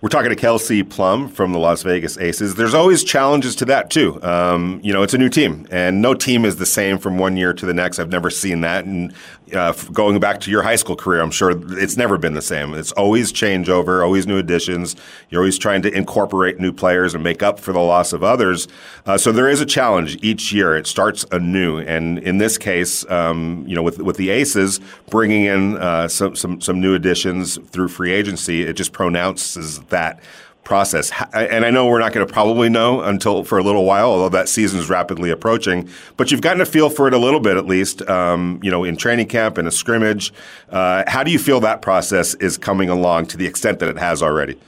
We're 0.00 0.08
talking 0.08 0.30
to 0.30 0.36
Kelsey 0.36 0.82
Plum 0.82 1.28
from 1.28 1.52
the 1.52 1.58
Las 1.58 1.82
Vegas 1.82 2.16
Aces. 2.16 2.54
There's 2.54 2.72
always 2.72 3.04
challenges 3.04 3.54
to 3.56 3.66
that 3.66 3.90
too. 3.90 4.22
Um, 4.22 4.80
you 4.82 4.94
know, 4.94 5.02
it's 5.02 5.12
a 5.12 5.18
new 5.18 5.28
team, 5.28 5.66
and 5.70 6.00
no 6.00 6.14
team 6.14 6.46
is 6.46 6.56
the 6.56 6.64
same 6.64 6.98
from 6.98 7.18
one 7.18 7.36
year 7.36 7.52
to 7.52 7.66
the 7.66 7.74
next. 7.74 7.98
I've 7.98 8.08
never 8.08 8.30
seen 8.30 8.62
that, 8.62 8.86
and 8.86 9.12
uh, 9.54 9.72
going 9.92 10.18
back 10.20 10.40
to 10.40 10.50
your 10.50 10.62
high 10.62 10.76
school 10.76 10.96
career, 10.96 11.20
I'm 11.20 11.30
sure 11.30 11.52
it's 11.78 11.96
never 11.96 12.18
been 12.18 12.34
the 12.34 12.42
same. 12.42 12.74
It's 12.74 12.92
always 12.92 13.32
changeover, 13.32 14.04
always 14.04 14.26
new 14.26 14.38
additions. 14.38 14.96
You're 15.28 15.42
always 15.42 15.58
trying 15.58 15.82
to 15.82 15.92
incorporate 15.92 16.58
new 16.58 16.72
players 16.72 17.14
and 17.14 17.22
make 17.22 17.42
up 17.42 17.58
for 17.58 17.72
the 17.72 17.80
loss 17.80 18.12
of 18.12 18.22
others. 18.22 18.68
Uh, 19.06 19.18
so 19.18 19.32
there 19.32 19.48
is 19.48 19.60
a 19.60 19.66
challenge 19.66 20.18
each 20.22 20.52
year. 20.52 20.76
It 20.76 20.86
starts 20.86 21.24
anew, 21.30 21.78
and 21.78 22.18
in 22.18 22.38
this 22.38 22.58
case, 22.58 23.08
um, 23.10 23.64
you 23.66 23.74
know, 23.74 23.82
with 23.82 23.98
with 23.98 24.16
the 24.16 24.30
Aces 24.30 24.80
bringing 25.08 25.44
in 25.44 25.76
uh, 25.76 26.08
some, 26.08 26.36
some 26.36 26.60
some 26.60 26.80
new 26.80 26.94
additions 26.94 27.58
through 27.70 27.88
free 27.88 28.12
agency, 28.12 28.62
it 28.62 28.74
just 28.74 28.92
pronounces 28.92 29.80
that 29.90 30.20
process. 30.64 31.10
And 31.32 31.64
I 31.64 31.70
know 31.70 31.86
we're 31.86 31.98
not 31.98 32.12
going 32.12 32.26
to 32.26 32.32
probably 32.32 32.68
know 32.68 33.00
until 33.00 33.44
for 33.44 33.58
a 33.58 33.62
little 33.62 33.84
while, 33.84 34.10
although 34.10 34.28
that 34.28 34.48
season 34.48 34.78
is 34.78 34.88
rapidly 34.88 35.30
approaching. 35.30 35.88
But 36.16 36.30
you've 36.30 36.42
gotten 36.42 36.60
a 36.60 36.66
feel 36.66 36.90
for 36.90 37.08
it 37.08 37.14
a 37.14 37.18
little 37.18 37.40
bit, 37.40 37.56
at 37.56 37.66
least, 37.66 38.02
um, 38.08 38.60
you 38.62 38.70
know, 38.70 38.84
in 38.84 38.96
training 38.96 39.26
camp 39.26 39.58
and 39.58 39.66
a 39.66 39.70
scrimmage. 39.70 40.32
Uh, 40.68 41.04
how 41.06 41.22
do 41.22 41.30
you 41.30 41.38
feel 41.38 41.60
that 41.60 41.82
process 41.82 42.34
is 42.34 42.58
coming 42.58 42.88
along 42.88 43.26
to 43.26 43.36
the 43.36 43.46
extent 43.46 43.78
that 43.80 43.88
it 43.88 43.98
has 43.98 44.22
already? 44.22 44.58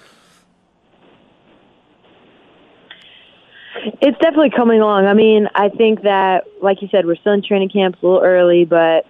It's 4.00 4.18
definitely 4.18 4.50
coming 4.50 4.80
along. 4.80 5.06
I 5.06 5.14
mean, 5.14 5.48
I 5.54 5.68
think 5.68 6.02
that, 6.02 6.44
like 6.60 6.82
you 6.82 6.88
said, 6.88 7.06
we're 7.06 7.16
still 7.16 7.32
in 7.32 7.42
training 7.42 7.68
camps 7.68 7.98
a 8.02 8.06
little 8.06 8.22
early, 8.22 8.64
but 8.64 9.06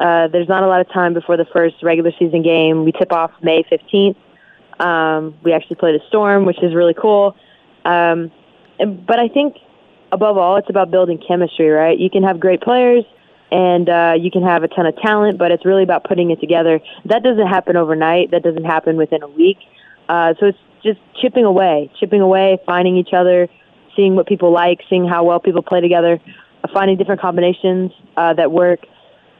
uh, 0.00 0.28
there's 0.28 0.48
not 0.48 0.62
a 0.62 0.66
lot 0.66 0.80
of 0.80 0.88
time 0.90 1.14
before 1.14 1.36
the 1.36 1.44
first 1.46 1.82
regular 1.82 2.12
season 2.18 2.42
game. 2.42 2.84
We 2.84 2.92
tip 2.92 3.12
off 3.12 3.32
May 3.42 3.64
15th. 3.64 4.16
Um, 4.80 5.36
we 5.42 5.52
actually 5.52 5.76
played 5.76 5.94
a 5.94 6.06
Storm, 6.08 6.44
which 6.44 6.62
is 6.62 6.74
really 6.74 6.94
cool. 6.94 7.36
Um, 7.84 8.30
and, 8.78 9.04
but 9.06 9.18
I 9.18 9.28
think 9.28 9.56
above 10.12 10.38
all, 10.38 10.56
it's 10.56 10.70
about 10.70 10.90
building 10.90 11.20
chemistry, 11.26 11.68
right? 11.68 11.98
You 11.98 12.10
can 12.10 12.22
have 12.22 12.38
great 12.38 12.60
players 12.60 13.04
and 13.50 13.88
uh, 13.88 14.14
you 14.18 14.30
can 14.30 14.42
have 14.42 14.62
a 14.62 14.68
ton 14.68 14.86
of 14.86 14.96
talent, 14.96 15.38
but 15.38 15.50
it's 15.50 15.64
really 15.64 15.82
about 15.82 16.04
putting 16.04 16.30
it 16.30 16.40
together. 16.40 16.80
That 17.06 17.22
doesn't 17.22 17.46
happen 17.46 17.76
overnight. 17.76 18.30
That 18.30 18.42
doesn't 18.42 18.64
happen 18.64 18.96
within 18.96 19.22
a 19.22 19.28
week. 19.28 19.58
Uh, 20.08 20.34
so 20.38 20.46
it's 20.46 20.58
just 20.82 21.00
chipping 21.20 21.44
away, 21.44 21.90
chipping 21.98 22.20
away, 22.20 22.58
finding 22.66 22.96
each 22.96 23.12
other, 23.12 23.48
seeing 23.96 24.14
what 24.14 24.26
people 24.26 24.52
like, 24.52 24.80
seeing 24.88 25.06
how 25.06 25.24
well 25.24 25.40
people 25.40 25.62
play 25.62 25.80
together, 25.80 26.20
finding 26.72 26.96
different 26.96 27.20
combinations 27.20 27.90
uh, 28.16 28.34
that 28.34 28.52
work. 28.52 28.80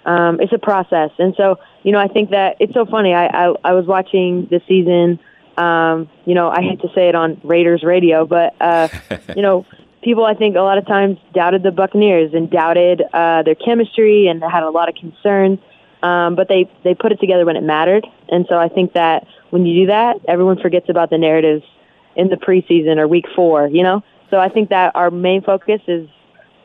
Um, 0.05 0.41
it's 0.41 0.53
a 0.53 0.59
process, 0.59 1.11
and 1.19 1.35
so 1.37 1.59
you 1.83 1.93
know 1.93 1.99
I 1.99 2.09
think 2.09 2.31
that 2.31 2.57
it's 2.61 2.73
so 2.73 2.87
funny. 2.87 3.15
I 3.15 3.27
I, 3.27 3.55
I 3.65 3.73
was 3.73 3.87
watching 3.87 4.47
this 4.51 4.63
season. 4.69 5.19
Um, 5.57 6.09
you 6.25 6.35
know, 6.35 6.49
I 6.49 6.63
hate 6.63 6.81
to 6.83 6.89
say 6.95 7.09
it 7.09 7.15
on 7.17 7.41
Raiders 7.43 7.83
radio, 7.83 8.25
but 8.25 8.55
uh, 8.61 8.89
you 9.37 9.43
know, 9.43 9.67
people 10.03 10.25
I 10.25 10.35
think 10.35 10.57
a 10.57 10.61
lot 10.61 10.79
of 10.79 10.87
times 10.87 11.19
doubted 11.35 11.63
the 11.63 11.73
Buccaneers 11.73 12.33
and 12.33 12.51
doubted 12.51 13.03
uh, 13.13 13.43
their 13.43 13.57
chemistry 13.57 14.29
and 14.29 14.43
had 14.43 14.63
a 14.63 14.71
lot 14.71 14.89
of 14.89 14.95
concerns. 14.95 15.59
Um, 16.03 16.37
but 16.37 16.49
they 16.49 16.71
they 16.85 16.95
put 16.95 17.11
it 17.11 17.19
together 17.19 17.45
when 17.45 17.57
it 17.57 17.63
mattered, 17.65 18.07
and 18.29 18.47
so 18.49 18.57
I 18.57 18.69
think 18.69 18.93
that 18.93 19.27
when 19.51 19.67
you 19.67 19.83
do 19.83 19.87
that, 19.89 20.17
everyone 20.29 20.61
forgets 20.61 20.89
about 20.89 21.11
the 21.11 21.19
narratives 21.19 21.65
in 22.15 22.29
the 22.29 22.37
preseason 22.37 22.99
or 22.99 23.09
week 23.09 23.25
four. 23.35 23.67
You 23.67 23.83
know, 23.83 24.05
so 24.31 24.39
I 24.39 24.49
think 24.49 24.69
that 24.69 24.95
our 24.95 25.11
main 25.11 25.43
focus 25.43 25.81
is 25.89 26.09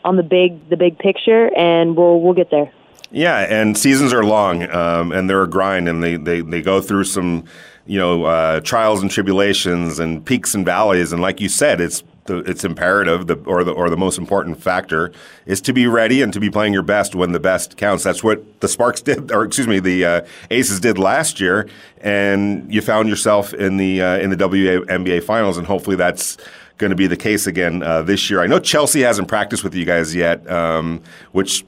on 0.03 0.17
the 0.17 0.23
big 0.23 0.69
the 0.69 0.77
big 0.77 0.99
picture, 0.99 1.49
and 1.57 1.95
we'll 1.97 2.21
we'll 2.21 2.35
get 2.35 2.51
there. 2.51 2.71
Yeah, 3.13 3.41
and 3.41 3.77
seasons 3.77 4.11
are 4.11 4.23
long, 4.23 4.67
um, 4.71 5.11
and 5.11 5.29
they're 5.29 5.43
a 5.43 5.47
grind, 5.47 5.87
and 5.87 6.01
they, 6.01 6.17
they, 6.17 6.41
they 6.41 6.63
go 6.63 6.81
through 6.81 7.03
some, 7.03 7.45
you 7.85 7.99
know, 7.99 8.23
uh, 8.23 8.59
trials 8.61 9.03
and 9.03 9.11
tribulations 9.11 9.99
and 9.99 10.25
peaks 10.25 10.55
and 10.55 10.65
valleys. 10.65 11.13
And 11.13 11.21
like 11.21 11.39
you 11.39 11.47
said, 11.47 11.79
it's 11.79 12.03
the, 12.25 12.37
it's 12.39 12.63
imperative, 12.63 13.27
the, 13.27 13.35
or 13.45 13.63
the 13.63 13.71
or 13.71 13.91
the 13.91 13.97
most 13.97 14.17
important 14.17 14.59
factor 14.59 15.11
is 15.45 15.61
to 15.61 15.73
be 15.73 15.85
ready 15.85 16.23
and 16.23 16.33
to 16.33 16.39
be 16.39 16.49
playing 16.49 16.73
your 16.73 16.81
best 16.81 17.13
when 17.13 17.33
the 17.33 17.39
best 17.39 17.77
counts. 17.77 18.03
That's 18.03 18.23
what 18.23 18.61
the 18.61 18.67
Sparks 18.67 19.01
did, 19.01 19.31
or 19.31 19.43
excuse 19.43 19.67
me, 19.67 19.79
the 19.79 20.05
uh, 20.05 20.21
Aces 20.49 20.79
did 20.79 20.97
last 20.97 21.39
year, 21.39 21.69
and 22.01 22.73
you 22.73 22.81
found 22.81 23.09
yourself 23.09 23.53
in 23.53 23.77
the 23.77 24.01
uh, 24.01 24.17
in 24.17 24.31
the 24.31 24.37
WNBA 24.37 25.23
finals, 25.23 25.59
and 25.59 25.67
hopefully 25.67 25.97
that's 25.97 26.37
going 26.79 26.89
to 26.89 26.95
be 26.95 27.05
the 27.05 27.17
case 27.17 27.45
again 27.45 27.83
uh, 27.83 28.01
this 28.01 28.31
year. 28.31 28.41
I 28.41 28.47
know 28.47 28.59
Chelsea 28.59 29.01
hasn't 29.01 29.27
practiced 29.27 29.63
with 29.63 29.75
you 29.75 29.85
guys 29.85 30.15
yet, 30.15 30.49
um, 30.49 31.03
which 31.31 31.63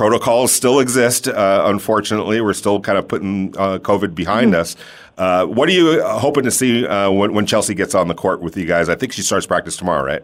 protocols 0.00 0.50
still 0.50 0.80
exist. 0.80 1.28
Uh, 1.28 1.64
unfortunately, 1.66 2.40
we're 2.40 2.54
still 2.54 2.80
kind 2.80 2.96
of 2.96 3.06
putting 3.06 3.54
uh, 3.58 3.78
COVID 3.80 4.14
behind 4.14 4.52
mm-hmm. 4.52 4.60
us. 4.62 4.74
Uh, 5.18 5.44
what 5.44 5.68
are 5.68 5.72
you 5.72 6.02
uh, 6.02 6.18
hoping 6.18 6.42
to 6.42 6.50
see 6.50 6.86
uh, 6.86 7.10
when, 7.10 7.34
when, 7.34 7.44
Chelsea 7.44 7.74
gets 7.74 7.94
on 7.94 8.08
the 8.08 8.14
court 8.14 8.40
with 8.40 8.56
you 8.56 8.64
guys? 8.64 8.88
I 8.88 8.94
think 8.94 9.12
she 9.12 9.20
starts 9.20 9.44
practice 9.44 9.76
tomorrow, 9.76 10.02
right? 10.02 10.22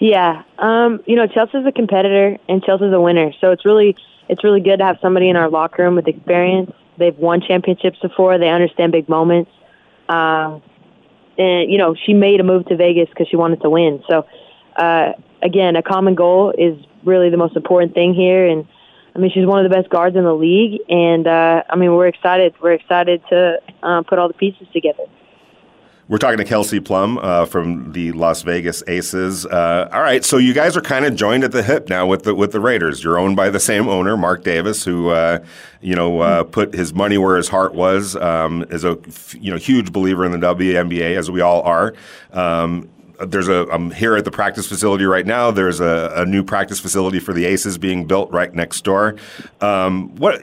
Yeah, 0.00 0.42
um, 0.58 1.00
you 1.06 1.14
know 1.14 1.28
Chelsea's 1.28 1.64
a 1.64 1.70
competitor 1.70 2.36
and 2.48 2.60
Chelsea's 2.64 2.92
a 2.92 3.00
winner, 3.00 3.30
so 3.40 3.52
it's 3.52 3.64
really 3.64 3.94
it's 4.28 4.42
really 4.42 4.60
good 4.60 4.78
to 4.78 4.84
have 4.84 4.98
somebody 5.00 5.28
in 5.28 5.36
our 5.36 5.48
locker 5.48 5.84
room 5.84 5.94
with 5.94 6.08
experience. 6.08 6.72
They've 6.98 7.16
won 7.16 7.40
championships 7.40 8.00
before. 8.00 8.36
They 8.38 8.48
understand 8.48 8.90
big 8.90 9.08
moments. 9.08 9.52
Um, 10.08 10.60
and 11.38 11.70
you 11.70 11.78
know 11.78 11.94
she 11.94 12.14
made 12.14 12.40
a 12.40 12.42
move 12.42 12.66
to 12.66 12.76
Vegas 12.76 13.08
because 13.10 13.28
she 13.28 13.36
wanted 13.36 13.60
to 13.62 13.70
win. 13.70 14.02
So 14.10 14.26
uh, 14.76 15.12
again, 15.42 15.76
a 15.76 15.82
common 15.82 16.14
goal 16.14 16.52
is 16.56 16.78
really 17.04 17.30
the 17.30 17.36
most 17.36 17.56
important 17.56 17.94
thing 17.94 18.14
here, 18.14 18.46
and 18.46 18.66
I 19.14 19.18
mean, 19.18 19.30
she's 19.32 19.46
one 19.46 19.64
of 19.64 19.70
the 19.70 19.74
best 19.74 19.90
guards 19.90 20.16
in 20.16 20.24
the 20.24 20.34
league, 20.34 20.80
and 20.88 21.26
uh, 21.26 21.62
I 21.68 21.76
mean, 21.76 21.94
we're 21.94 22.06
excited. 22.06 22.54
We're 22.62 22.72
excited 22.72 23.22
to 23.28 23.58
uh, 23.82 24.02
put 24.02 24.18
all 24.18 24.28
the 24.28 24.34
pieces 24.34 24.66
together. 24.72 25.04
We're 26.08 26.18
talking 26.18 26.38
to 26.38 26.44
Kelsey 26.44 26.80
Plum 26.80 27.16
uh, 27.18 27.46
from 27.46 27.92
the 27.92 28.12
Las 28.12 28.42
Vegas 28.42 28.82
Aces. 28.86 29.46
Uh, 29.46 29.88
all 29.92 30.02
right, 30.02 30.24
so 30.24 30.36
you 30.36 30.52
guys 30.52 30.76
are 30.76 30.82
kind 30.82 31.04
of 31.04 31.14
joined 31.14 31.44
at 31.44 31.52
the 31.52 31.62
hip 31.62 31.88
now 31.88 32.06
with 32.06 32.24
the 32.24 32.34
with 32.34 32.52
the 32.52 32.60
Raiders. 32.60 33.04
You're 33.04 33.18
owned 33.18 33.36
by 33.36 33.50
the 33.50 33.60
same 33.60 33.88
owner, 33.88 34.16
Mark 34.16 34.44
Davis, 34.44 34.84
who 34.84 35.10
uh, 35.10 35.44
you 35.80 35.94
know 35.94 36.20
uh, 36.20 36.44
put 36.44 36.74
his 36.74 36.92
money 36.92 37.18
where 37.18 37.36
his 37.36 37.48
heart 37.48 37.74
was. 37.74 38.16
Um, 38.16 38.64
is 38.70 38.84
a 38.84 38.98
you 39.38 39.50
know 39.50 39.56
huge 39.56 39.92
believer 39.92 40.24
in 40.26 40.32
the 40.32 40.54
WNBA, 40.54 41.16
as 41.16 41.30
we 41.30 41.40
all 41.40 41.62
are. 41.62 41.94
Um, 42.32 42.90
there's 43.26 43.48
a 43.48 43.66
I'm 43.70 43.90
here 43.90 44.16
at 44.16 44.24
the 44.24 44.30
practice 44.30 44.66
facility 44.66 45.04
right 45.04 45.26
now. 45.26 45.50
There's 45.50 45.80
a, 45.80 46.12
a 46.16 46.26
new 46.26 46.42
practice 46.42 46.80
facility 46.80 47.18
for 47.18 47.32
the 47.32 47.44
Aces 47.44 47.78
being 47.78 48.06
built 48.06 48.30
right 48.30 48.52
next 48.54 48.82
door. 48.82 49.16
Um, 49.60 50.14
what 50.16 50.42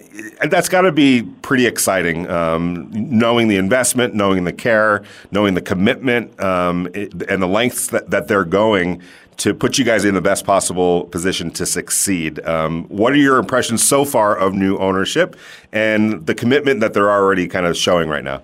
that's 0.49 0.69
got 0.69 0.82
to 0.82 0.91
be 0.91 1.23
pretty 1.41 1.65
exciting, 1.65 2.30
um, 2.30 2.89
knowing 2.91 3.47
the 3.47 3.57
investment, 3.57 4.13
knowing 4.13 4.43
the 4.43 4.53
care, 4.53 5.03
knowing 5.32 5.53
the 5.53 5.61
commitment, 5.61 6.39
um, 6.39 6.88
and 6.93 7.41
the 7.41 7.47
lengths 7.47 7.88
that, 7.88 8.09
that 8.09 8.27
they're 8.27 8.45
going 8.45 9.01
to 9.38 9.53
put 9.53 9.77
you 9.77 9.86
guys 9.86 10.03
in 10.03 10.13
the 10.13 10.21
best 10.21 10.45
possible 10.45 11.05
position 11.05 11.49
to 11.51 11.65
succeed. 11.65 12.45
Um, 12.45 12.84
what 12.89 13.13
are 13.13 13.17
your 13.17 13.38
impressions 13.38 13.82
so 13.82 14.03
far 14.03 14.38
of 14.38 14.53
new 14.53 14.77
ownership 14.77 15.38
and 15.71 16.25
the 16.25 16.36
commitment 16.36 16.82
that 16.82 16.93
they're 16.93 17.09
already 17.09 17.47
kind 17.47 17.65
of 17.65 17.77
showing 17.77 18.09
right 18.09 18.23
now? 18.23 18.41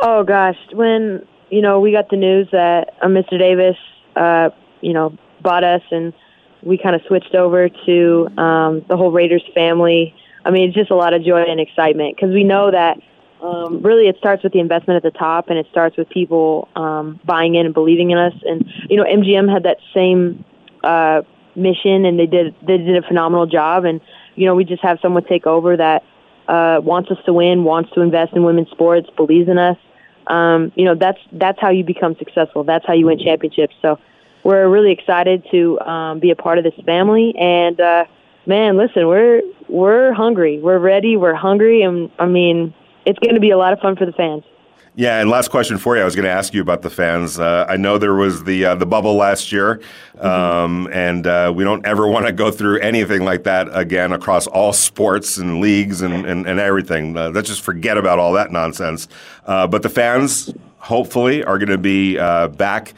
Oh 0.00 0.24
gosh, 0.24 0.58
when 0.72 1.26
you 1.50 1.62
know 1.62 1.80
we 1.80 1.92
got 1.92 2.10
the 2.10 2.16
news 2.16 2.48
that 2.52 2.94
uh, 3.00 3.06
Mr. 3.06 3.38
Davis, 3.38 3.76
uh, 4.14 4.50
you 4.80 4.92
know, 4.92 5.16
bought 5.42 5.64
us, 5.64 5.82
and 5.90 6.12
we 6.62 6.76
kind 6.76 6.94
of 6.94 7.02
switched 7.06 7.34
over 7.34 7.68
to 7.68 8.28
um, 8.36 8.84
the 8.88 8.96
whole 8.96 9.10
Raiders 9.10 9.44
family. 9.54 10.14
I 10.44 10.50
mean, 10.50 10.68
it's 10.68 10.76
just 10.76 10.90
a 10.90 10.94
lot 10.94 11.14
of 11.14 11.24
joy 11.24 11.44
and 11.48 11.60
excitement 11.60 12.16
because 12.16 12.32
we 12.32 12.44
know 12.44 12.70
that 12.70 12.98
um, 13.42 13.82
really 13.82 14.08
it 14.08 14.16
starts 14.18 14.42
with 14.42 14.52
the 14.52 14.60
investment 14.60 15.02
at 15.02 15.12
the 15.12 15.18
top, 15.18 15.48
and 15.48 15.58
it 15.58 15.66
starts 15.70 15.96
with 15.96 16.08
people 16.10 16.68
um, 16.76 17.18
buying 17.24 17.54
in 17.54 17.64
and 17.64 17.74
believing 17.74 18.10
in 18.10 18.18
us. 18.18 18.34
And 18.44 18.70
you 18.90 18.96
know, 18.96 19.04
MGM 19.04 19.50
had 19.50 19.62
that 19.62 19.78
same 19.94 20.44
uh, 20.84 21.22
mission, 21.54 22.04
and 22.04 22.18
they 22.18 22.26
did 22.26 22.54
they 22.66 22.76
did 22.76 23.02
a 23.02 23.06
phenomenal 23.06 23.46
job. 23.46 23.86
And 23.86 24.02
you 24.34 24.44
know, 24.44 24.54
we 24.54 24.64
just 24.64 24.82
have 24.82 24.98
someone 25.00 25.24
take 25.24 25.46
over 25.46 25.76
that 25.78 26.02
uh, 26.48 26.80
wants 26.82 27.10
us 27.10 27.18
to 27.26 27.32
win, 27.32 27.64
wants 27.64 27.90
to 27.92 28.00
invest 28.00 28.32
in 28.34 28.44
women's 28.44 28.70
sports, 28.70 29.08
believes 29.16 29.48
in 29.48 29.58
us. 29.58 29.76
Um, 30.26 30.72
you 30.74 30.84
know, 30.84 30.94
that's 30.94 31.18
that's 31.32 31.60
how 31.60 31.70
you 31.70 31.84
become 31.84 32.16
successful. 32.16 32.64
That's 32.64 32.84
how 32.86 32.94
you 32.94 33.06
win 33.06 33.18
championships. 33.18 33.74
So 33.80 33.98
we're 34.42 34.68
really 34.68 34.92
excited 34.92 35.46
to 35.50 35.78
um, 35.80 36.18
be 36.20 36.30
a 36.30 36.36
part 36.36 36.58
of 36.58 36.64
this 36.64 36.74
family. 36.84 37.34
And 37.38 37.80
uh, 37.80 38.04
man, 38.46 38.76
listen, 38.76 39.06
we're 39.06 39.42
we're 39.68 40.12
hungry. 40.12 40.58
We're 40.58 40.78
ready. 40.78 41.16
We're 41.16 41.34
hungry, 41.34 41.82
and 41.82 42.10
I 42.18 42.26
mean, 42.26 42.74
it's 43.04 43.18
going 43.18 43.34
to 43.34 43.40
be 43.40 43.50
a 43.50 43.58
lot 43.58 43.72
of 43.72 43.80
fun 43.80 43.96
for 43.96 44.06
the 44.06 44.12
fans. 44.12 44.44
Yeah, 44.98 45.20
and 45.20 45.28
last 45.28 45.50
question 45.50 45.76
for 45.76 45.94
you. 45.94 46.00
I 46.00 46.06
was 46.06 46.16
going 46.16 46.24
to 46.24 46.30
ask 46.30 46.54
you 46.54 46.62
about 46.62 46.80
the 46.80 46.88
fans. 46.88 47.38
Uh, 47.38 47.66
I 47.68 47.76
know 47.76 47.98
there 47.98 48.14
was 48.14 48.44
the 48.44 48.64
uh, 48.64 48.74
the 48.76 48.86
bubble 48.86 49.14
last 49.14 49.52
year, 49.52 49.82
um, 50.18 50.86
mm-hmm. 50.86 50.92
and 50.94 51.26
uh, 51.26 51.52
we 51.54 51.64
don't 51.64 51.84
ever 51.84 52.08
want 52.08 52.24
to 52.24 52.32
go 52.32 52.50
through 52.50 52.80
anything 52.80 53.22
like 53.22 53.44
that 53.44 53.68
again 53.76 54.14
across 54.14 54.46
all 54.46 54.72
sports 54.72 55.36
and 55.36 55.60
leagues 55.60 56.00
and 56.00 56.24
and, 56.24 56.46
and 56.46 56.58
everything. 56.58 57.14
Uh, 57.14 57.28
let's 57.28 57.46
just 57.46 57.60
forget 57.60 57.98
about 57.98 58.18
all 58.18 58.32
that 58.32 58.50
nonsense. 58.50 59.06
Uh, 59.44 59.66
but 59.66 59.82
the 59.82 59.90
fans, 59.90 60.50
hopefully, 60.78 61.44
are 61.44 61.58
going 61.58 61.68
to 61.68 61.76
be 61.76 62.18
uh, 62.18 62.48
back. 62.48 62.94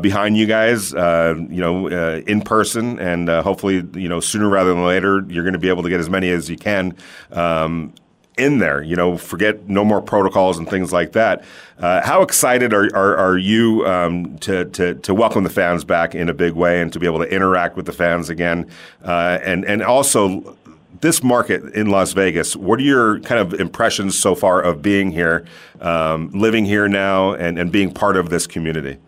behind 0.00 0.36
you 0.36 0.46
guys, 0.46 0.92
you 0.92 1.60
know, 1.60 1.88
in 1.88 2.40
person, 2.42 3.00
and 3.00 3.28
hopefully, 3.28 3.84
you 3.94 4.08
know, 4.08 4.20
sooner 4.20 4.48
rather 4.48 4.72
than 4.72 4.86
later, 4.86 5.24
you're 5.26 5.42
going 5.42 5.54
to 5.54 5.58
be 5.58 5.70
able 5.70 5.82
to 5.82 5.88
get 5.88 5.98
as 5.98 6.08
many 6.08 6.30
as 6.30 6.48
you 6.48 6.56
can 6.56 6.94
um, 7.32 7.92
in 8.36 8.58
there. 8.58 8.82
You 8.82 8.96
know, 8.96 9.16
forget 9.16 9.68
no 9.68 9.84
more 9.84 10.00
protocols 10.00 10.58
and 10.58 10.68
things 10.68 10.92
like 10.92 11.12
that. 11.12 11.44
Uh, 11.78 12.00
how 12.02 12.22
excited 12.22 12.72
are, 12.72 12.84
are, 12.94 13.16
are 13.16 13.38
you 13.38 13.86
um, 13.86 14.38
to, 14.38 14.64
to, 14.66 14.94
to 14.94 15.14
welcome 15.14 15.44
the 15.44 15.50
fans 15.50 15.84
back 15.84 16.14
in 16.14 16.28
a 16.28 16.34
big 16.34 16.52
way 16.54 16.80
and 16.80 16.92
to 16.92 16.98
be 16.98 17.06
able 17.06 17.18
to 17.18 17.30
interact 17.32 17.76
with 17.76 17.86
the 17.86 17.92
fans 17.92 18.30
again? 18.30 18.70
Uh, 19.04 19.38
and, 19.42 19.64
and 19.64 19.82
also, 19.82 20.56
this 21.00 21.22
market 21.22 21.62
in 21.74 21.88
Las 21.88 22.12
Vegas, 22.12 22.54
what 22.54 22.78
are 22.78 22.84
your 22.84 23.20
kind 23.20 23.40
of 23.40 23.58
impressions 23.58 24.16
so 24.16 24.34
far 24.34 24.62
of 24.62 24.82
being 24.82 25.10
here, 25.10 25.44
um, 25.80 26.30
living 26.30 26.64
here 26.64 26.86
now, 26.86 27.32
and, 27.32 27.58
and 27.58 27.72
being 27.72 27.92
part 27.92 28.16
of 28.16 28.30
this 28.30 28.46
community? 28.46 28.98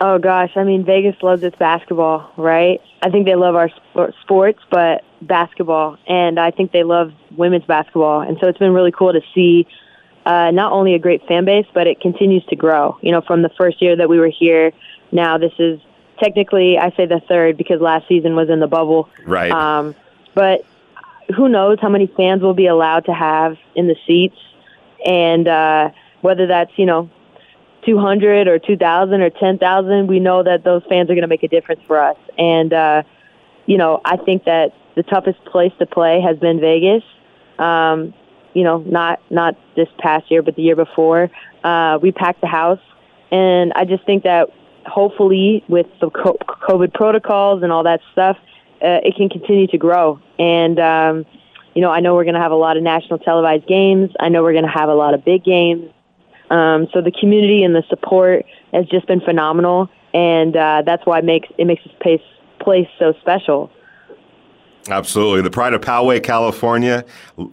Oh 0.00 0.18
gosh, 0.18 0.50
I 0.56 0.64
mean 0.64 0.84
Vegas 0.84 1.14
loves 1.22 1.44
its 1.44 1.56
basketball, 1.56 2.32
right? 2.36 2.80
I 3.02 3.10
think 3.10 3.24
they 3.24 3.36
love 3.36 3.54
our 3.54 3.70
sports, 4.22 4.58
but 4.68 5.04
basketball, 5.26 5.98
and 6.06 6.38
I 6.38 6.50
think 6.50 6.72
they 6.72 6.82
love 6.82 7.12
women's 7.36 7.64
basketball, 7.64 8.20
and 8.20 8.38
so 8.40 8.48
it's 8.48 8.58
been 8.58 8.72
really 8.72 8.92
cool 8.92 9.12
to 9.12 9.20
see 9.34 9.66
uh, 10.24 10.50
not 10.50 10.72
only 10.72 10.94
a 10.94 10.98
great 10.98 11.26
fan 11.26 11.44
base, 11.44 11.66
but 11.74 11.86
it 11.86 12.00
continues 12.00 12.44
to 12.46 12.56
grow. 12.56 12.98
You 13.00 13.12
know, 13.12 13.20
from 13.20 13.42
the 13.42 13.50
first 13.50 13.82
year 13.82 13.96
that 13.96 14.08
we 14.08 14.18
were 14.18 14.30
here, 14.30 14.72
now 15.10 15.38
this 15.38 15.52
is 15.58 15.80
technically 16.22 16.78
I 16.78 16.90
say 16.96 17.06
the 17.06 17.20
third 17.28 17.56
because 17.56 17.80
last 17.80 18.06
season 18.08 18.36
was 18.36 18.48
in 18.48 18.60
the 18.60 18.66
bubble, 18.66 19.08
right? 19.24 19.50
Um, 19.50 19.94
but 20.34 20.64
who 21.36 21.48
knows 21.48 21.78
how 21.80 21.88
many 21.88 22.06
fans 22.06 22.42
we'll 22.42 22.54
be 22.54 22.66
allowed 22.66 23.06
to 23.06 23.14
have 23.14 23.56
in 23.74 23.86
the 23.88 23.96
seats, 24.06 24.38
and 25.04 25.48
uh, 25.48 25.90
whether 26.20 26.46
that's 26.46 26.72
you 26.76 26.86
know 26.86 27.10
200 27.84 28.46
or 28.46 28.58
2,000 28.58 29.20
or 29.20 29.30
10,000, 29.30 30.06
we 30.06 30.20
know 30.20 30.42
that 30.42 30.62
those 30.62 30.82
fans 30.88 31.10
are 31.10 31.14
going 31.14 31.22
to 31.22 31.28
make 31.28 31.42
a 31.42 31.48
difference 31.48 31.80
for 31.86 32.00
us. 32.00 32.16
And 32.38 32.72
uh, 32.72 33.02
you 33.66 33.76
know, 33.76 34.00
I 34.04 34.16
think 34.16 34.44
that 34.44 34.72
the 34.94 35.02
toughest 35.02 35.44
place 35.46 35.72
to 35.78 35.86
play 35.86 36.20
has 36.20 36.38
been 36.38 36.60
Vegas. 36.60 37.02
Um, 37.58 38.14
you 38.54 38.64
know, 38.64 38.78
not 38.78 39.20
not 39.30 39.56
this 39.76 39.88
past 39.98 40.30
year, 40.30 40.42
but 40.42 40.56
the 40.56 40.62
year 40.62 40.76
before. 40.76 41.30
Uh, 41.64 41.98
we 42.02 42.12
packed 42.12 42.40
the 42.40 42.46
house, 42.46 42.80
and 43.30 43.72
I 43.74 43.84
just 43.84 44.04
think 44.04 44.24
that 44.24 44.50
hopefully 44.86 45.64
with 45.68 45.86
the 46.00 46.10
COVID 46.10 46.92
protocols 46.92 47.62
and 47.62 47.72
all 47.72 47.84
that 47.84 48.00
stuff, 48.12 48.36
uh, 48.82 49.00
it 49.04 49.14
can 49.16 49.28
continue 49.28 49.66
to 49.68 49.78
grow. 49.78 50.20
And 50.38 50.78
um, 50.78 51.26
you 51.74 51.80
know, 51.80 51.90
I 51.90 52.00
know 52.00 52.14
we're 52.14 52.24
going 52.24 52.34
to 52.34 52.40
have 52.40 52.52
a 52.52 52.56
lot 52.56 52.76
of 52.76 52.82
national 52.82 53.18
televised 53.18 53.66
games. 53.66 54.10
I 54.20 54.28
know 54.28 54.42
we're 54.42 54.52
going 54.52 54.66
to 54.66 54.70
have 54.70 54.88
a 54.88 54.94
lot 54.94 55.14
of 55.14 55.24
big 55.24 55.44
games. 55.44 55.90
Um, 56.50 56.88
so 56.92 57.00
the 57.00 57.12
community 57.12 57.64
and 57.64 57.74
the 57.74 57.82
support 57.88 58.44
has 58.74 58.86
just 58.86 59.06
been 59.06 59.20
phenomenal, 59.20 59.88
and 60.12 60.54
uh, 60.54 60.82
that's 60.84 61.06
why 61.06 61.18
it 61.18 61.24
makes 61.24 61.48
it 61.56 61.66
makes 61.66 61.82
this 61.84 61.94
place 62.00 62.20
place 62.60 62.88
so 62.98 63.14
special. 63.20 63.70
Absolutely. 64.88 65.42
The 65.42 65.50
pride 65.50 65.74
of 65.74 65.80
Poway, 65.80 66.22
California, 66.22 67.04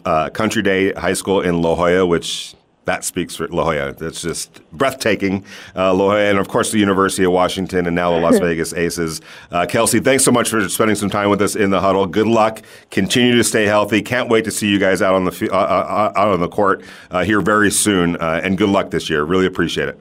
uh, 0.06 0.30
Country 0.30 0.62
Day 0.62 0.94
High 0.94 1.14
School 1.14 1.42
in 1.42 1.62
La 1.62 1.76
Jolla, 1.76 2.06
which 2.06 2.56
that 2.90 3.04
speaks 3.04 3.36
for 3.36 3.48
La 3.50 3.66
Jolla. 3.66 3.96
It's 4.02 4.22
just 4.22 4.62
breathtaking. 4.72 5.46
Uh, 5.76 5.94
La 5.94 6.06
Jolla, 6.06 6.22
and 6.22 6.40
of 6.40 6.48
course, 6.48 6.72
the 6.72 6.80
University 6.80 7.24
of 7.24 7.32
Washington, 7.32 7.86
and 7.86 7.96
now 7.96 8.12
the 8.12 8.20
Las 8.20 8.40
Vegas 8.48 8.74
Aces. 8.74 9.22
Uh, 9.52 9.68
Kelsey, 9.68 10.00
thanks 10.00 10.24
so 10.24 10.32
much 10.32 10.50
for 10.50 10.68
spending 10.70 10.96
some 10.96 11.10
time 11.10 11.30
with 11.30 11.42
us 11.42 11.56
in 11.56 11.70
the 11.70 11.80
huddle. 11.80 12.08
Good 12.08 12.26
luck. 12.26 12.64
Continue 12.90 13.36
to 13.36 13.44
stay 13.44 13.66
healthy. 13.66 14.02
Can't 14.02 14.28
wait 14.28 14.44
to 14.46 14.52
see 14.52 14.68
you 14.68 14.80
guys 14.80 15.04
out 15.04 15.14
on 15.14 15.26
the 15.26 15.50
uh, 15.52 15.56
uh, 15.56 16.14
out 16.16 16.30
on 16.30 16.40
the 16.40 16.50
court 16.50 16.84
uh, 17.12 17.24
here 17.24 17.42
very 17.42 17.70
soon. 17.70 18.16
Uh, 18.16 18.42
and 18.44 18.58
good 18.58 18.70
luck 18.70 18.90
this 18.90 19.08
year. 19.08 19.24
Really 19.24 19.46
appreciate 19.46 19.90
it. 19.90 20.00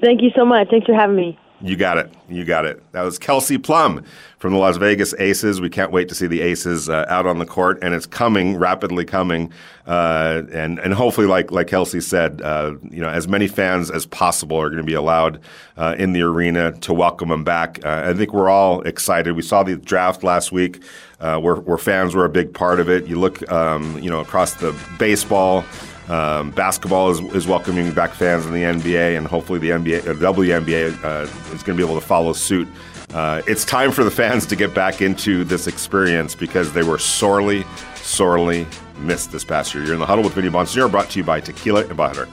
Thank 0.00 0.22
you 0.22 0.30
so 0.36 0.44
much. 0.44 0.68
Thanks 0.70 0.86
for 0.86 0.94
having 0.94 1.16
me. 1.16 1.38
You 1.60 1.76
got 1.76 1.98
it. 1.98 2.12
You 2.28 2.44
got 2.44 2.66
it. 2.66 2.82
That 2.92 3.02
was 3.02 3.18
Kelsey 3.18 3.58
Plum 3.58 4.04
from 4.38 4.52
the 4.52 4.58
Las 4.58 4.76
Vegas 4.76 5.14
Aces. 5.18 5.60
We 5.60 5.70
can't 5.70 5.92
wait 5.92 6.08
to 6.08 6.14
see 6.14 6.26
the 6.26 6.40
Aces 6.42 6.88
uh, 6.88 7.06
out 7.08 7.26
on 7.26 7.38
the 7.38 7.46
court, 7.46 7.78
and 7.80 7.94
it's 7.94 8.06
coming, 8.06 8.56
rapidly 8.56 9.04
coming, 9.04 9.52
uh, 9.86 10.42
and 10.52 10.78
and 10.80 10.92
hopefully, 10.92 11.26
like 11.26 11.52
like 11.52 11.68
Kelsey 11.68 12.00
said, 12.00 12.42
uh, 12.42 12.74
you 12.90 13.00
know, 13.00 13.08
as 13.08 13.28
many 13.28 13.46
fans 13.46 13.90
as 13.90 14.04
possible 14.04 14.56
are 14.60 14.68
going 14.68 14.82
to 14.82 14.86
be 14.86 14.94
allowed 14.94 15.40
uh, 15.76 15.94
in 15.96 16.12
the 16.12 16.22
arena 16.22 16.72
to 16.80 16.92
welcome 16.92 17.28
them 17.28 17.44
back. 17.44 17.84
Uh, 17.84 18.02
I 18.06 18.14
think 18.14 18.34
we're 18.34 18.50
all 18.50 18.82
excited. 18.82 19.36
We 19.36 19.42
saw 19.42 19.62
the 19.62 19.76
draft 19.76 20.24
last 20.24 20.50
week, 20.50 20.82
uh, 21.20 21.38
where 21.38 21.56
where 21.56 21.78
fans 21.78 22.14
were 22.16 22.24
a 22.24 22.30
big 22.30 22.52
part 22.52 22.80
of 22.80 22.90
it. 22.90 23.06
You 23.06 23.18
look, 23.18 23.50
um, 23.50 23.98
you 24.00 24.10
know, 24.10 24.20
across 24.20 24.54
the 24.54 24.76
baseball. 24.98 25.64
Um, 26.08 26.50
basketball 26.50 27.10
is, 27.10 27.20
is 27.34 27.46
welcoming 27.46 27.92
back 27.92 28.12
fans 28.12 28.44
in 28.46 28.52
the 28.52 28.62
NBA, 28.62 29.16
and 29.16 29.26
hopefully 29.26 29.58
the 29.58 29.70
NBA, 29.70 30.06
uh, 30.06 30.32
WNBA 30.32 31.02
uh, 31.02 31.54
is 31.54 31.62
going 31.62 31.76
to 31.76 31.76
be 31.76 31.82
able 31.82 31.98
to 31.98 32.06
follow 32.06 32.32
suit. 32.32 32.68
Uh, 33.14 33.42
it's 33.46 33.64
time 33.64 33.92
for 33.92 34.04
the 34.04 34.10
fans 34.10 34.44
to 34.46 34.56
get 34.56 34.74
back 34.74 35.00
into 35.00 35.44
this 35.44 35.66
experience 35.66 36.34
because 36.34 36.72
they 36.72 36.82
were 36.82 36.98
sorely, 36.98 37.64
sorely 37.94 38.66
missed 38.98 39.32
this 39.32 39.44
past 39.44 39.72
year. 39.72 39.84
You're 39.84 39.94
in 39.94 40.00
the 40.00 40.06
huddle 40.06 40.24
with 40.24 40.34
Vinny 40.34 40.48
Bonsignore, 40.48 40.90
brought 40.90 41.10
to 41.10 41.18
you 41.20 41.24
by 41.24 41.40
Tequila 41.40 41.86
and 41.86 41.96
Butter. 41.96 42.28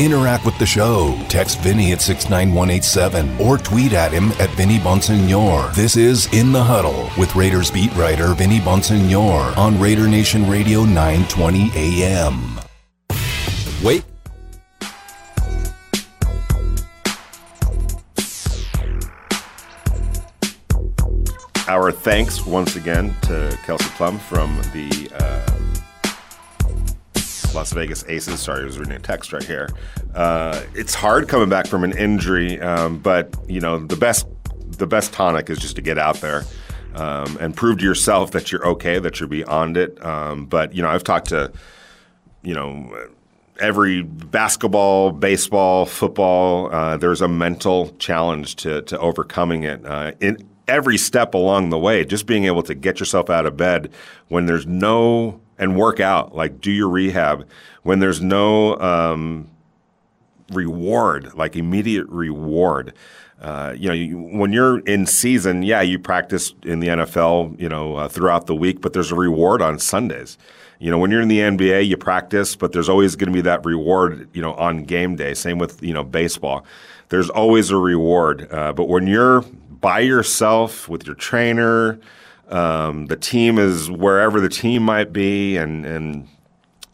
Interact 0.00 0.46
with 0.46 0.58
the 0.58 0.64
show. 0.64 1.14
Text 1.28 1.60
Vinny 1.60 1.92
at 1.92 2.00
69187 2.00 3.38
or 3.38 3.58
tweet 3.58 3.92
at 3.92 4.10
him 4.10 4.30
at 4.40 4.48
Vinny 4.56 4.78
Bonsignore. 4.78 5.74
This 5.74 5.94
is 5.94 6.26
In 6.32 6.52
the 6.52 6.64
Huddle 6.64 7.10
with 7.18 7.36
Raiders 7.36 7.70
beat 7.70 7.94
writer 7.94 8.32
Vinny 8.32 8.60
Bonsignore 8.60 9.54
on 9.58 9.78
Raider 9.78 10.08
Nation 10.08 10.48
Radio 10.48 10.86
920 10.86 11.70
AM. 11.74 12.58
Wait. 13.84 14.02
Our 21.68 21.92
thanks 21.92 22.46
once 22.46 22.76
again 22.76 23.14
to 23.24 23.54
Kelsey 23.66 23.90
Plum 23.90 24.18
from 24.18 24.56
the. 24.72 25.10
Uh, 25.14 25.69
Las 27.54 27.72
Vegas 27.72 28.04
Aces. 28.08 28.40
Sorry, 28.40 28.62
I 28.62 28.64
was 28.64 28.78
reading 28.78 28.94
a 28.94 28.98
text 28.98 29.32
right 29.32 29.42
here. 29.42 29.68
Uh, 30.14 30.62
it's 30.74 30.94
hard 30.94 31.28
coming 31.28 31.48
back 31.48 31.66
from 31.66 31.84
an 31.84 31.96
injury, 31.96 32.60
um, 32.60 32.98
but 32.98 33.34
you 33.48 33.60
know 33.60 33.78
the 33.78 33.96
best 33.96 34.26
the 34.78 34.86
best 34.86 35.12
tonic 35.12 35.50
is 35.50 35.58
just 35.58 35.76
to 35.76 35.82
get 35.82 35.98
out 35.98 36.16
there 36.16 36.44
um, 36.94 37.36
and 37.40 37.56
prove 37.56 37.78
to 37.78 37.84
yourself 37.84 38.30
that 38.32 38.50
you're 38.50 38.66
okay, 38.66 38.98
that 38.98 39.20
you're 39.20 39.28
beyond 39.28 39.76
it. 39.76 40.02
Um, 40.04 40.46
but 40.46 40.74
you 40.74 40.82
know, 40.82 40.88
I've 40.88 41.04
talked 41.04 41.28
to 41.28 41.52
you 42.42 42.54
know 42.54 43.08
every 43.58 44.02
basketball, 44.02 45.12
baseball, 45.12 45.86
football. 45.86 46.72
Uh, 46.72 46.96
there's 46.96 47.20
a 47.20 47.28
mental 47.28 47.90
challenge 47.98 48.56
to 48.56 48.82
to 48.82 48.98
overcoming 48.98 49.64
it. 49.64 49.84
Uh, 49.84 50.12
in 50.20 50.38
every 50.68 50.96
step 50.96 51.34
along 51.34 51.70
the 51.70 51.78
way, 51.78 52.04
just 52.04 52.26
being 52.26 52.44
able 52.44 52.62
to 52.62 52.74
get 52.74 53.00
yourself 53.00 53.28
out 53.28 53.44
of 53.44 53.56
bed 53.56 53.90
when 54.28 54.46
there's 54.46 54.66
no 54.66 55.40
and 55.60 55.76
work 55.76 56.00
out, 56.00 56.34
like 56.34 56.60
do 56.60 56.72
your 56.72 56.88
rehab 56.88 57.46
when 57.82 58.00
there's 58.00 58.20
no 58.20 58.76
um, 58.78 59.48
reward, 60.50 61.32
like 61.34 61.54
immediate 61.54 62.08
reward. 62.08 62.94
Uh, 63.40 63.74
you 63.76 63.88
know, 63.88 63.94
you, 63.94 64.18
when 64.18 64.52
you're 64.52 64.80
in 64.80 65.06
season, 65.06 65.62
yeah, 65.62 65.80
you 65.80 65.98
practice 65.98 66.52
in 66.62 66.80
the 66.80 66.88
NFL, 66.88 67.60
you 67.60 67.68
know, 67.68 67.96
uh, 67.96 68.08
throughout 68.08 68.46
the 68.46 68.54
week, 68.54 68.80
but 68.80 68.92
there's 68.92 69.12
a 69.12 69.14
reward 69.14 69.62
on 69.62 69.78
Sundays. 69.78 70.36
You 70.78 70.90
know, 70.90 70.98
when 70.98 71.10
you're 71.10 71.20
in 71.20 71.28
the 71.28 71.40
NBA, 71.40 71.86
you 71.86 71.96
practice, 71.98 72.56
but 72.56 72.72
there's 72.72 72.88
always 72.88 73.14
going 73.14 73.30
to 73.30 73.34
be 73.34 73.42
that 73.42 73.64
reward, 73.64 74.28
you 74.32 74.40
know, 74.40 74.54
on 74.54 74.84
game 74.84 75.16
day. 75.16 75.34
Same 75.34 75.58
with, 75.58 75.82
you 75.82 75.92
know, 75.92 76.04
baseball. 76.04 76.64
There's 77.10 77.28
always 77.28 77.70
a 77.70 77.76
reward. 77.76 78.50
Uh, 78.50 78.72
but 78.72 78.88
when 78.88 79.06
you're 79.06 79.42
by 79.68 80.00
yourself 80.00 80.88
with 80.88 81.06
your 81.06 81.16
trainer, 81.16 82.00
um, 82.50 83.06
the 83.06 83.16
team 83.16 83.58
is 83.58 83.90
wherever 83.90 84.40
the 84.40 84.48
team 84.48 84.82
might 84.82 85.12
be, 85.12 85.56
and 85.56 85.86
and 85.86 86.28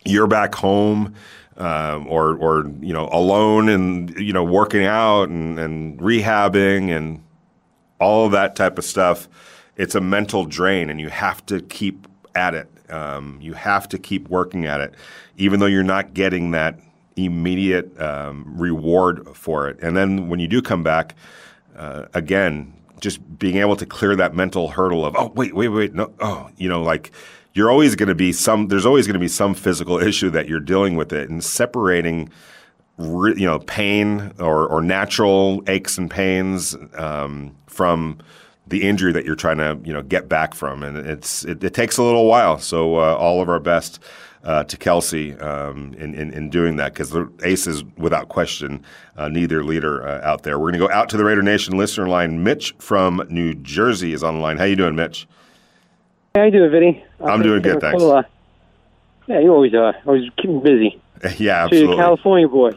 you're 0.04 0.26
back 0.26 0.54
home. 0.54 1.14
Um, 1.58 2.06
or, 2.08 2.36
or 2.36 2.70
you 2.82 2.92
know, 2.92 3.08
alone 3.10 3.70
and 3.70 4.14
you 4.18 4.34
know, 4.34 4.44
working 4.44 4.84
out 4.84 5.30
and, 5.30 5.58
and 5.58 5.98
rehabbing 5.98 6.94
and 6.94 7.24
all 7.98 8.28
that 8.28 8.56
type 8.56 8.76
of 8.76 8.84
stuff. 8.84 9.26
It's 9.76 9.94
a 9.94 10.00
mental 10.02 10.44
drain, 10.44 10.90
and 10.90 11.00
you 11.00 11.08
have 11.08 11.46
to 11.46 11.62
keep 11.62 12.06
at 12.34 12.54
it. 12.54 12.68
Um, 12.90 13.38
you 13.40 13.54
have 13.54 13.88
to 13.88 13.98
keep 13.98 14.28
working 14.28 14.66
at 14.66 14.82
it, 14.82 14.94
even 15.38 15.60
though 15.60 15.66
you're 15.66 15.82
not 15.82 16.12
getting 16.12 16.50
that 16.50 16.78
immediate 17.16 17.98
um, 18.00 18.44
reward 18.56 19.26
for 19.34 19.68
it. 19.68 19.78
And 19.80 19.96
then 19.96 20.28
when 20.28 20.38
you 20.38 20.48
do 20.48 20.60
come 20.60 20.82
back, 20.82 21.14
uh, 21.74 22.06
again, 22.14 22.74
just 23.00 23.38
being 23.38 23.56
able 23.56 23.76
to 23.76 23.86
clear 23.86 24.16
that 24.16 24.34
mental 24.34 24.68
hurdle 24.68 25.04
of 25.04 25.14
oh 25.16 25.32
wait 25.34 25.54
wait 25.54 25.68
wait 25.68 25.94
no 25.94 26.12
oh 26.20 26.48
you 26.56 26.68
know 26.68 26.82
like 26.82 27.10
you're 27.54 27.70
always 27.70 27.94
going 27.94 28.08
to 28.08 28.14
be 28.14 28.32
some 28.32 28.68
there's 28.68 28.86
always 28.86 29.06
going 29.06 29.14
to 29.14 29.20
be 29.20 29.28
some 29.28 29.54
physical 29.54 29.98
issue 30.10 30.30
that 30.30 30.48
you're 30.48 30.60
dealing 30.60 30.96
with 30.96 31.12
it 31.12 31.28
and 31.28 31.42
separating 31.42 32.30
you 32.98 33.46
know 33.46 33.58
pain 33.60 34.32
or, 34.38 34.66
or 34.66 34.80
natural 34.80 35.62
aches 35.66 35.98
and 35.98 36.10
pains 36.10 36.74
um, 36.94 37.54
from 37.66 38.18
the 38.66 38.82
injury 38.82 39.12
that 39.12 39.24
you're 39.24 39.36
trying 39.36 39.58
to 39.58 39.78
you 39.84 39.92
know 39.92 40.02
get 40.02 40.28
back 40.28 40.54
from 40.54 40.82
and 40.82 40.96
it's 40.96 41.44
it, 41.44 41.62
it 41.62 41.74
takes 41.74 41.98
a 41.98 42.02
little 42.02 42.26
while 42.26 42.58
so 42.58 42.96
uh, 42.96 43.14
all 43.14 43.42
of 43.42 43.48
our 43.48 43.60
best 43.60 44.00
uh, 44.46 44.62
to 44.62 44.76
Kelsey 44.76 45.34
um, 45.38 45.92
in, 45.98 46.14
in, 46.14 46.32
in, 46.32 46.48
doing 46.48 46.76
that 46.76 46.94
because 46.94 47.10
the 47.10 47.28
Aces, 47.42 47.82
without 47.98 48.28
question, 48.28 48.82
uh, 49.16 49.28
need 49.28 49.46
their 49.46 49.64
leader 49.64 50.06
uh, 50.06 50.20
out 50.22 50.44
there. 50.44 50.56
We're 50.58 50.70
going 50.70 50.80
to 50.80 50.86
go 50.86 50.90
out 50.90 51.08
to 51.10 51.16
the 51.16 51.24
Raider 51.24 51.42
Nation 51.42 51.76
listener 51.76 52.08
line. 52.08 52.44
Mitch 52.44 52.72
from 52.78 53.26
New 53.28 53.54
Jersey 53.54 54.12
is 54.12 54.22
on 54.22 54.36
the 54.36 54.40
line. 54.40 54.56
How 54.56 54.64
you 54.64 54.76
doing, 54.76 54.94
Mitch? 54.94 55.26
How 56.36 56.44
you 56.44 56.52
doing, 56.52 56.70
Vinny? 56.70 57.04
I'm 57.20 57.42
doing 57.42 57.60
good, 57.60 57.80
thanks. 57.80 58.00
Cool, 58.00 58.12
uh, 58.12 58.22
yeah, 59.26 59.40
you 59.40 59.52
always 59.52 59.74
uh, 59.74 59.92
always 60.06 60.30
keep 60.36 60.50
me 60.50 60.60
busy. 60.60 61.02
yeah, 61.42 61.64
absolutely. 61.64 61.96
So 61.96 62.00
California 62.00 62.48
boy. 62.48 62.70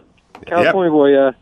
California 0.47 1.11
yep. 1.11 1.33
boy. 1.33 1.39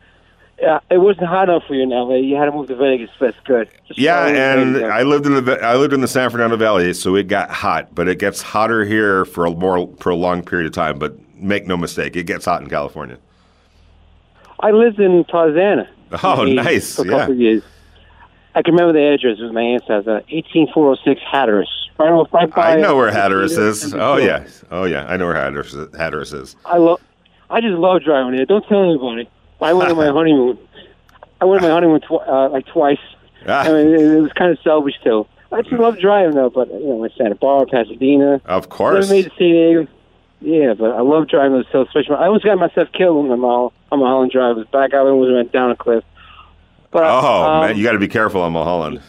Uh, 0.60 0.66
yeah, 0.66 0.80
it 0.90 0.98
wasn't 0.98 1.28
hot 1.28 1.50
enough 1.50 1.64
for 1.68 1.76
you 1.76 1.84
in 1.84 1.90
LA. 1.90 2.16
You 2.16 2.36
had 2.36 2.46
to 2.46 2.52
move 2.52 2.68
to 2.68 2.76
Vegas. 2.76 3.10
That's 3.20 3.38
good. 3.46 3.70
Just 3.88 4.00
yeah, 4.00 4.28
and 4.28 4.78
I 4.86 5.04
lived 5.04 5.26
in 5.26 5.44
the 5.44 5.60
I 5.62 5.76
lived 5.76 5.94
in 5.94 6.02
the 6.02 6.08
San 6.08 6.30
Fernando 6.30 6.58
Valley, 6.58 6.94
so 6.94 7.16
it 7.16 7.28
got 7.28 7.50
hot. 7.50 7.94
But 7.94 8.08
it 8.08 8.20
gets 8.20 8.42
hotter 8.42 8.84
here 8.84 9.26
for 9.26 9.46
a 9.46 9.52
more 9.52 9.88
prolonged 9.88 10.48
period 10.48 10.68
of 10.68 10.74
time. 10.74 10.98
But 11.00 11.16
make 11.36 11.68
no 11.68 11.78
mistake, 11.78 12.16
it 12.16 12.24
gets 12.24 12.46
hot 12.46 12.62
in 12.62 12.70
California. 12.70 13.18
I 14.60 14.72
lived 14.72 15.00
in 15.00 15.24
Tarzana. 15.26 15.88
Oh, 16.24 16.46
nice! 16.46 16.96
For 16.96 17.02
a 17.02 17.06
yeah. 17.06 17.12
couple 17.12 17.34
of 17.34 17.40
years. 17.40 17.64
I 18.56 18.62
can 18.62 18.74
remember 18.74 18.94
the 18.94 19.14
address. 19.14 19.38
It 19.40 19.44
was 19.44 19.52
my 19.52 19.62
aunt's 19.62 19.88
house, 19.88 20.08
uh, 20.08 20.22
18406 20.30 21.22
Hatteras. 21.30 21.68
Right, 22.00 22.10
right 22.32 22.50
by, 22.50 22.74
I 22.74 22.76
know 22.78 22.96
where 22.96 23.12
Hatteras 23.12 23.58
is. 23.58 23.94
Oh 23.94 24.16
yeah, 24.16 24.48
oh 24.72 24.86
yeah, 24.86 25.06
I 25.06 25.18
know 25.18 25.26
where 25.26 25.36
Hatteras, 25.36 25.76
Hatteras 25.98 26.32
is. 26.34 26.56
I 26.66 26.78
love 26.78 27.02
I 27.50 27.62
just 27.62 27.76
love 27.76 28.04
driving 28.04 28.36
there. 28.36 28.46
Don't 28.46 28.66
tell 28.68 28.84
anybody. 28.84 29.30
I 29.62 29.74
went 29.74 29.90
on 29.90 29.98
my 29.98 30.08
honeymoon. 30.12 30.58
I 31.42 31.46
went 31.46 31.64
on 31.64 31.70
my 31.70 31.74
honeymoon 31.74 32.02
tw- 32.02 32.28
uh, 32.28 32.50
like 32.50 32.66
twice. 32.68 33.00
I 33.48 33.70
mean, 33.72 33.88
it, 33.88 34.02
it 34.02 34.22
was 34.22 34.34
kind 34.34 34.52
of 34.52 34.60
selfish 34.64 34.96
too. 35.04 35.28
I 35.52 35.62
just 35.62 35.74
love 35.74 36.00
driving 36.00 36.36
though, 36.36 36.50
but 36.50 36.68
you 36.70 36.80
know, 36.88 37.08
Santa 37.18 37.36
Barbara, 37.36 37.68
Pasadena. 37.68 38.42
Of 38.46 38.70
course. 38.70 39.10
Never 39.10 39.14
made 39.14 39.24
to 39.24 39.38
San 39.38 39.38
Diego. 39.48 39.88
Yeah, 40.40 40.74
but 40.74 40.92
I 40.92 41.02
love 41.02 41.28
driving 41.30 41.54
those 41.54 41.68
hills, 41.72 41.88
especially. 41.88 42.16
I 42.16 42.28
almost 42.28 42.46
got 42.46 42.60
myself 42.60 42.90
killed 42.92 43.18
on 43.18 43.30
the 43.30 43.38
Mul- 43.38 43.74
on 43.92 44.00
Mulholland 44.00 44.32
Drive. 44.32 44.58
It 44.58 44.60
was 44.60 44.68
back 44.68 44.94
out 44.94 45.08
and 45.08 45.18
was 45.18 45.32
went 45.34 45.52
down 45.52 45.72
a 45.72 45.76
cliff. 45.76 46.04
But 46.92 47.04
Oh 47.06 47.44
um, 47.44 47.62
man, 47.68 47.78
you 47.78 47.84
got 47.84 47.94
to 47.94 48.00
be 48.00 48.08
careful 48.08 48.42
on 48.42 48.54
Mulholland. 48.54 49.02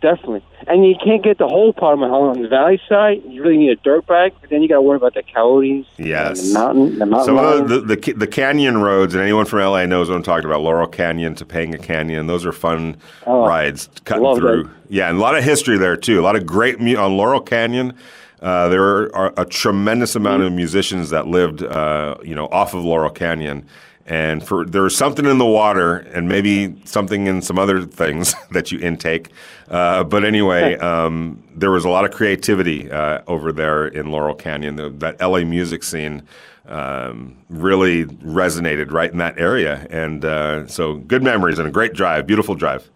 Definitely, 0.00 0.42
and 0.66 0.86
you 0.86 0.94
can't 1.02 1.22
get 1.22 1.38
the 1.38 1.48
whole 1.48 1.72
part 1.72 1.94
of 1.94 2.00
Mulholland 2.00 2.36
on 2.38 2.42
the 2.42 2.48
valley 2.48 2.80
side. 2.88 3.22
You 3.26 3.42
really 3.42 3.56
need 3.56 3.70
a 3.70 3.76
dirt 3.76 4.06
bike, 4.06 4.34
but 4.40 4.50
then 4.50 4.62
you 4.62 4.68
got 4.68 4.76
to 4.76 4.82
worry 4.82 4.96
about 4.96 5.14
the 5.14 5.22
coyotes. 5.22 5.86
Yes. 5.98 6.40
and 6.40 6.50
the 6.50 6.58
mountain, 6.58 6.98
the 6.98 7.06
mountain. 7.06 7.24
Some 7.26 7.38
of 7.38 7.68
the, 7.68 7.80
the 7.80 7.96
the 7.96 8.12
the 8.12 8.26
canyon 8.26 8.78
roads, 8.82 9.14
and 9.14 9.22
anyone 9.22 9.46
from 9.46 9.60
LA 9.60 9.86
knows 9.86 10.08
what 10.08 10.16
I'm 10.16 10.22
talking 10.22 10.46
about. 10.46 10.62
Laurel 10.62 10.86
Canyon, 10.88 11.34
Topanga 11.34 11.82
Canyon, 11.82 12.26
those 12.26 12.44
are 12.46 12.52
fun 12.52 12.96
Oh, 13.26 13.46
rides 13.46 13.88
cutting 14.04 14.34
through. 14.36 14.64
that. 14.64 14.70
Yeah, 14.88 15.08
and 15.08 15.18
a 15.18 15.20
lot 15.20 15.36
of 15.36 15.44
history 15.44 15.78
there 15.78 15.96
too. 15.96 16.20
A 16.20 16.22
lot 16.22 16.36
of 16.36 16.44
great 16.46 16.80
mu- 16.80 16.96
on 16.96 17.16
Laurel 17.16 17.40
Canyon. 17.40 17.94
Uh, 18.42 18.68
there 18.70 19.14
are 19.14 19.34
a 19.36 19.44
tremendous 19.44 20.16
amount 20.16 20.42
of 20.42 20.50
musicians 20.50 21.10
that 21.10 21.26
lived, 21.26 21.62
uh, 21.62 22.16
you 22.24 22.34
know, 22.34 22.46
off 22.46 22.72
of 22.72 22.82
Laurel 22.82 23.10
Canyon, 23.10 23.66
and 24.10 24.44
for 24.44 24.66
there 24.66 24.82
was 24.82 24.96
something 24.96 25.24
in 25.24 25.38
the 25.38 25.46
water, 25.46 25.98
and 25.98 26.28
maybe 26.28 26.74
something 26.84 27.28
in 27.28 27.40
some 27.40 27.60
other 27.60 27.82
things 27.82 28.34
that 28.50 28.72
you 28.72 28.78
intake. 28.80 29.28
Uh, 29.68 30.02
but 30.02 30.24
anyway, 30.24 30.76
um, 30.78 31.40
there 31.54 31.70
was 31.70 31.84
a 31.84 31.88
lot 31.88 32.04
of 32.04 32.10
creativity 32.10 32.90
uh, 32.90 33.22
over 33.28 33.52
there 33.52 33.86
in 33.86 34.10
Laurel 34.10 34.34
Canyon. 34.34 34.74
The, 34.74 34.90
that 34.90 35.20
LA 35.20 35.44
music 35.44 35.84
scene 35.84 36.24
um, 36.66 37.36
really 37.48 38.06
resonated 38.06 38.90
right 38.90 39.12
in 39.12 39.18
that 39.18 39.38
area, 39.38 39.86
and 39.90 40.24
uh, 40.24 40.66
so 40.66 40.96
good 40.96 41.22
memories 41.22 41.60
and 41.60 41.68
a 41.68 41.70
great 41.70 41.94
drive, 41.94 42.26
beautiful 42.26 42.56
drive. 42.56 42.90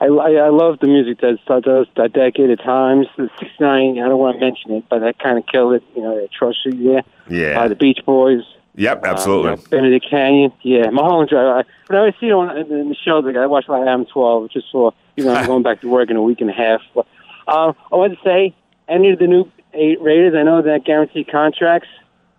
I, 0.00 0.06
I, 0.06 0.32
I 0.32 0.48
love 0.48 0.80
the 0.80 0.88
music 0.88 1.20
that 1.20 1.38
does 1.62 1.86
that 1.96 2.12
decade 2.12 2.50
of 2.50 2.58
times. 2.58 3.06
The 3.16 3.30
six 3.38 3.52
nine. 3.60 4.00
I 4.00 4.08
don't 4.08 4.18
want 4.18 4.40
to 4.40 4.44
mention 4.44 4.72
it, 4.72 4.84
but 4.90 4.98
that 4.98 5.20
kind 5.20 5.38
of 5.38 5.46
killed 5.46 5.74
it. 5.74 5.84
You 5.94 6.02
know, 6.02 6.28
trust 6.36 6.58
you. 6.64 6.72
Yeah. 6.74 7.00
Yeah. 7.30 7.60
Uh, 7.60 7.68
the 7.68 7.76
Beach 7.76 8.00
Boys. 8.04 8.42
Yep, 8.76 9.04
absolutely. 9.04 9.50
Uh, 9.50 9.56
you 9.56 9.62
know, 9.62 9.68
Benedict 9.70 10.06
Canyon. 10.08 10.52
Yeah, 10.62 10.90
Mulholland 10.90 11.30
Drive. 11.30 11.46
I, 11.46 11.62
when 11.86 11.96
I 11.96 11.98
always 11.98 12.14
see 12.20 12.26
it 12.26 12.32
on 12.32 12.56
in 12.56 12.88
the 12.90 12.94
shows, 12.94 13.24
like 13.24 13.36
I 13.36 13.46
watch 13.46 13.68
like 13.68 13.86
I'm 13.86 14.04
12, 14.04 14.50
just 14.50 14.66
for 14.70 14.92
you 15.16 15.24
know 15.24 15.34
I'm 15.34 15.46
going 15.52 15.62
back 15.62 15.80
to 15.80 15.88
work 15.88 16.10
in 16.10 16.16
a 16.16 16.22
week 16.22 16.40
and 16.40 16.50
a 16.50 16.52
half. 16.52 16.82
But, 16.94 17.06
um, 17.48 17.74
I 17.90 17.96
want 17.96 18.12
to 18.12 18.20
say 18.22 18.54
any 18.88 19.10
of 19.10 19.18
the 19.18 19.26
new 19.26 19.50
eight 19.72 20.00
Raiders. 20.00 20.34
I 20.34 20.42
know 20.42 20.62
that 20.62 20.84
guaranteed 20.84 21.28
contracts. 21.30 21.88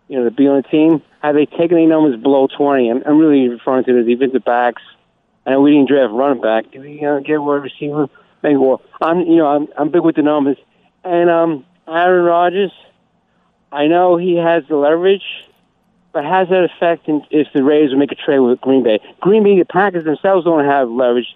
You 0.08 0.20
know, 0.20 0.24
to 0.24 0.32
be 0.32 0.48
on 0.48 0.62
the 0.62 0.68
team. 0.70 1.02
Have 1.22 1.36
they 1.36 1.46
taken 1.46 1.76
any 1.76 1.88
numbers 1.88 2.16
below 2.22 2.48
20? 2.48 2.90
I'm, 2.90 3.04
I'm 3.06 3.18
really 3.18 3.50
referring 3.50 3.84
to 3.86 3.94
the 3.94 4.04
defensive 4.04 4.46
backs. 4.46 4.82
I 5.46 5.50
know 5.50 5.62
we 5.62 5.72
didn't 5.72 5.90
draft 5.90 6.14
running 6.14 6.42
back. 6.42 6.72
Did 6.72 6.82
we 6.82 7.04
uh, 7.04 7.20
get 7.20 7.42
wide 7.42 7.64
receiver? 7.64 8.08
Maybe. 8.44 8.56
Well, 8.56 8.82
I'm 9.02 9.22
you 9.22 9.38
know 9.38 9.48
I'm 9.48 9.68
I'm 9.78 9.90
big 9.90 10.04
with 10.04 10.16
the 10.16 10.22
numbers. 10.22 10.58
And 11.04 11.30
um, 11.30 11.66
Aaron 11.88 12.26
Rodgers. 12.26 12.72
I 13.70 13.88
know 13.88 14.16
he 14.16 14.38
has 14.38 14.64
the 14.70 14.78
leverage, 14.78 15.26
but 16.18 16.26
has 16.26 16.50
that 16.50 16.64
effect 16.64 17.08
in, 17.08 17.24
if 17.30 17.48
the 17.54 17.64
Rays 17.64 17.92
would 17.92 18.00
make 18.00 18.12
a 18.12 18.16
trade 18.16 18.40
with 18.40 18.60
Green 18.60 18.82
Bay? 18.82 19.00
Green 19.22 19.44
Bay, 19.44 19.60
the 19.60 19.66
Packers 19.66 20.04
themselves 20.04 20.46
don't 20.46 20.66
have 20.66 20.90
leverage. 20.90 21.36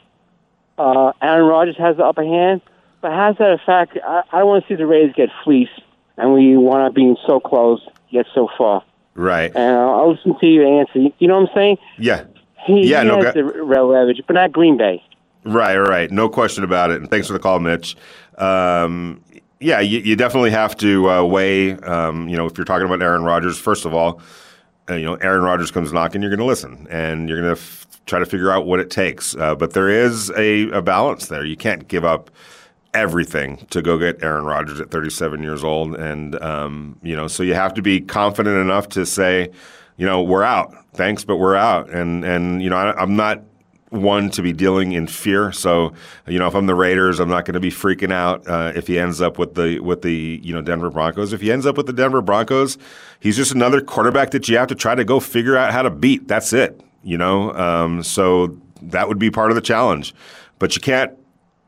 Uh, 0.75 1.13
Aaron 1.21 1.47
Rodgers 1.47 1.77
has 1.77 1.97
the 1.97 2.03
upper 2.03 2.23
hand, 2.23 2.61
but 2.99 3.11
has 3.11 3.37
that 3.37 3.51
effect? 3.51 3.99
I, 4.03 4.23
I 4.31 4.39
don't 4.39 4.47
want 4.47 4.65
to 4.65 4.67
see 4.67 4.75
the 4.75 4.87
Rays 4.87 5.13
get 5.15 5.29
fleeced, 5.43 5.79
and 6.17 6.33
we 6.33 6.57
want 6.57 6.89
to 6.89 6.95
being 6.95 7.15
so 7.27 7.39
close 7.39 7.87
yet 8.09 8.25
so 8.33 8.49
far. 8.57 8.83
Right. 9.13 9.51
And 9.55 9.77
I'll, 9.77 9.91
I'll 9.91 10.11
listen 10.13 10.35
to 10.39 10.47
your 10.47 10.79
answer. 10.79 10.97
You, 10.97 11.13
you 11.19 11.27
know 11.27 11.39
what 11.39 11.51
I'm 11.51 11.55
saying? 11.55 11.77
Yeah. 11.99 12.23
He, 12.65 12.89
Yeah, 12.89 13.03
he 13.03 13.07
no, 13.07 13.21
has 13.21 13.35
the 13.35 13.43
real 13.43 13.87
leverage, 13.87 14.23
but 14.25 14.33
not 14.33 14.51
Green 14.51 14.77
Bay. 14.77 15.03
Right, 15.43 15.77
right. 15.77 16.09
No 16.09 16.27
question 16.27 16.63
about 16.63 16.89
it. 16.89 17.01
And 17.01 17.07
thanks 17.07 17.27
for 17.27 17.33
the 17.33 17.39
call, 17.39 17.59
Mitch. 17.59 17.95
Um, 18.39 19.23
yeah, 19.59 19.79
you, 19.79 19.99
you 19.99 20.15
definitely 20.15 20.49
have 20.49 20.75
to 20.77 21.07
uh, 21.07 21.23
weigh, 21.23 21.73
um, 21.73 22.27
you 22.27 22.35
know, 22.35 22.47
if 22.47 22.57
you're 22.57 22.65
talking 22.65 22.87
about 22.87 22.99
Aaron 23.03 23.21
Rodgers, 23.21 23.59
first 23.59 23.85
of 23.85 23.93
all, 23.93 24.19
uh, 24.89 24.95
you 24.95 25.05
know, 25.05 25.15
Aaron 25.15 25.43
Rodgers 25.43 25.71
comes 25.71 25.93
knocking, 25.93 26.21
you're 26.21 26.29
going 26.29 26.39
to 26.39 26.45
listen 26.45 26.87
and 26.89 27.29
you're 27.29 27.41
going 27.41 27.55
to 27.55 27.61
f- 27.61 27.87
try 28.05 28.19
to 28.19 28.25
figure 28.25 28.51
out 28.51 28.65
what 28.65 28.79
it 28.79 28.89
takes. 28.89 29.35
Uh, 29.35 29.55
but 29.55 29.73
there 29.73 29.89
is 29.89 30.31
a, 30.31 30.69
a 30.71 30.81
balance 30.81 31.27
there. 31.27 31.45
You 31.45 31.55
can't 31.55 31.87
give 31.87 32.03
up 32.03 32.31
everything 32.93 33.65
to 33.69 33.81
go 33.81 33.97
get 33.97 34.21
Aaron 34.23 34.45
Rodgers 34.45 34.79
at 34.81 34.91
37 34.91 35.43
years 35.43 35.63
old. 35.63 35.95
And, 35.95 36.41
um, 36.41 36.97
you 37.01 37.15
know, 37.15 37.27
so 37.27 37.43
you 37.43 37.53
have 37.53 37.73
to 37.75 37.81
be 37.81 38.01
confident 38.01 38.57
enough 38.57 38.89
to 38.89 39.05
say, 39.05 39.49
you 39.97 40.05
know, 40.05 40.21
we're 40.21 40.43
out. 40.43 40.73
Thanks, 40.93 41.23
but 41.23 41.37
we're 41.37 41.55
out. 41.55 41.89
And, 41.89 42.25
and 42.25 42.61
you 42.61 42.69
know, 42.69 42.75
I, 42.75 42.99
I'm 42.99 43.15
not 43.15 43.41
one 43.91 44.29
to 44.29 44.41
be 44.41 44.53
dealing 44.53 44.93
in 44.93 45.05
fear. 45.05 45.51
So, 45.51 45.93
you 46.25 46.39
know, 46.39 46.47
if 46.47 46.55
I'm 46.55 46.65
the 46.65 46.75
Raiders, 46.75 47.19
I'm 47.19 47.29
not 47.29 47.45
going 47.45 47.53
to 47.53 47.59
be 47.59 47.69
freaking 47.69 48.11
out 48.11 48.47
uh, 48.47 48.71
if 48.73 48.87
he 48.87 48.97
ends 48.97 49.21
up 49.21 49.37
with 49.37 49.55
the 49.55 49.79
with 49.79 50.01
the 50.01 50.39
you 50.41 50.53
know 50.53 50.61
Denver 50.61 50.89
Broncos. 50.89 51.33
If 51.33 51.41
he 51.41 51.51
ends 51.51 51.65
up 51.65 51.77
with 51.77 51.87
the 51.87 51.93
Denver 51.93 52.21
Broncos, 52.21 52.77
he's 53.19 53.35
just 53.35 53.53
another 53.53 53.81
quarterback 53.81 54.31
that 54.31 54.47
you 54.47 54.57
have 54.57 54.67
to 54.69 54.75
try 54.75 54.95
to 54.95 55.03
go 55.03 55.19
figure 55.19 55.57
out 55.57 55.71
how 55.71 55.81
to 55.81 55.89
beat. 55.89 56.27
That's 56.27 56.53
it. 56.53 56.81
You 57.03 57.17
know, 57.17 57.53
um, 57.53 58.01
so 58.03 58.57
that 58.81 59.07
would 59.07 59.19
be 59.19 59.29
part 59.29 59.51
of 59.51 59.55
the 59.55 59.61
challenge. 59.61 60.15
But 60.57 60.75
you 60.75 60.81
can't 60.81 61.11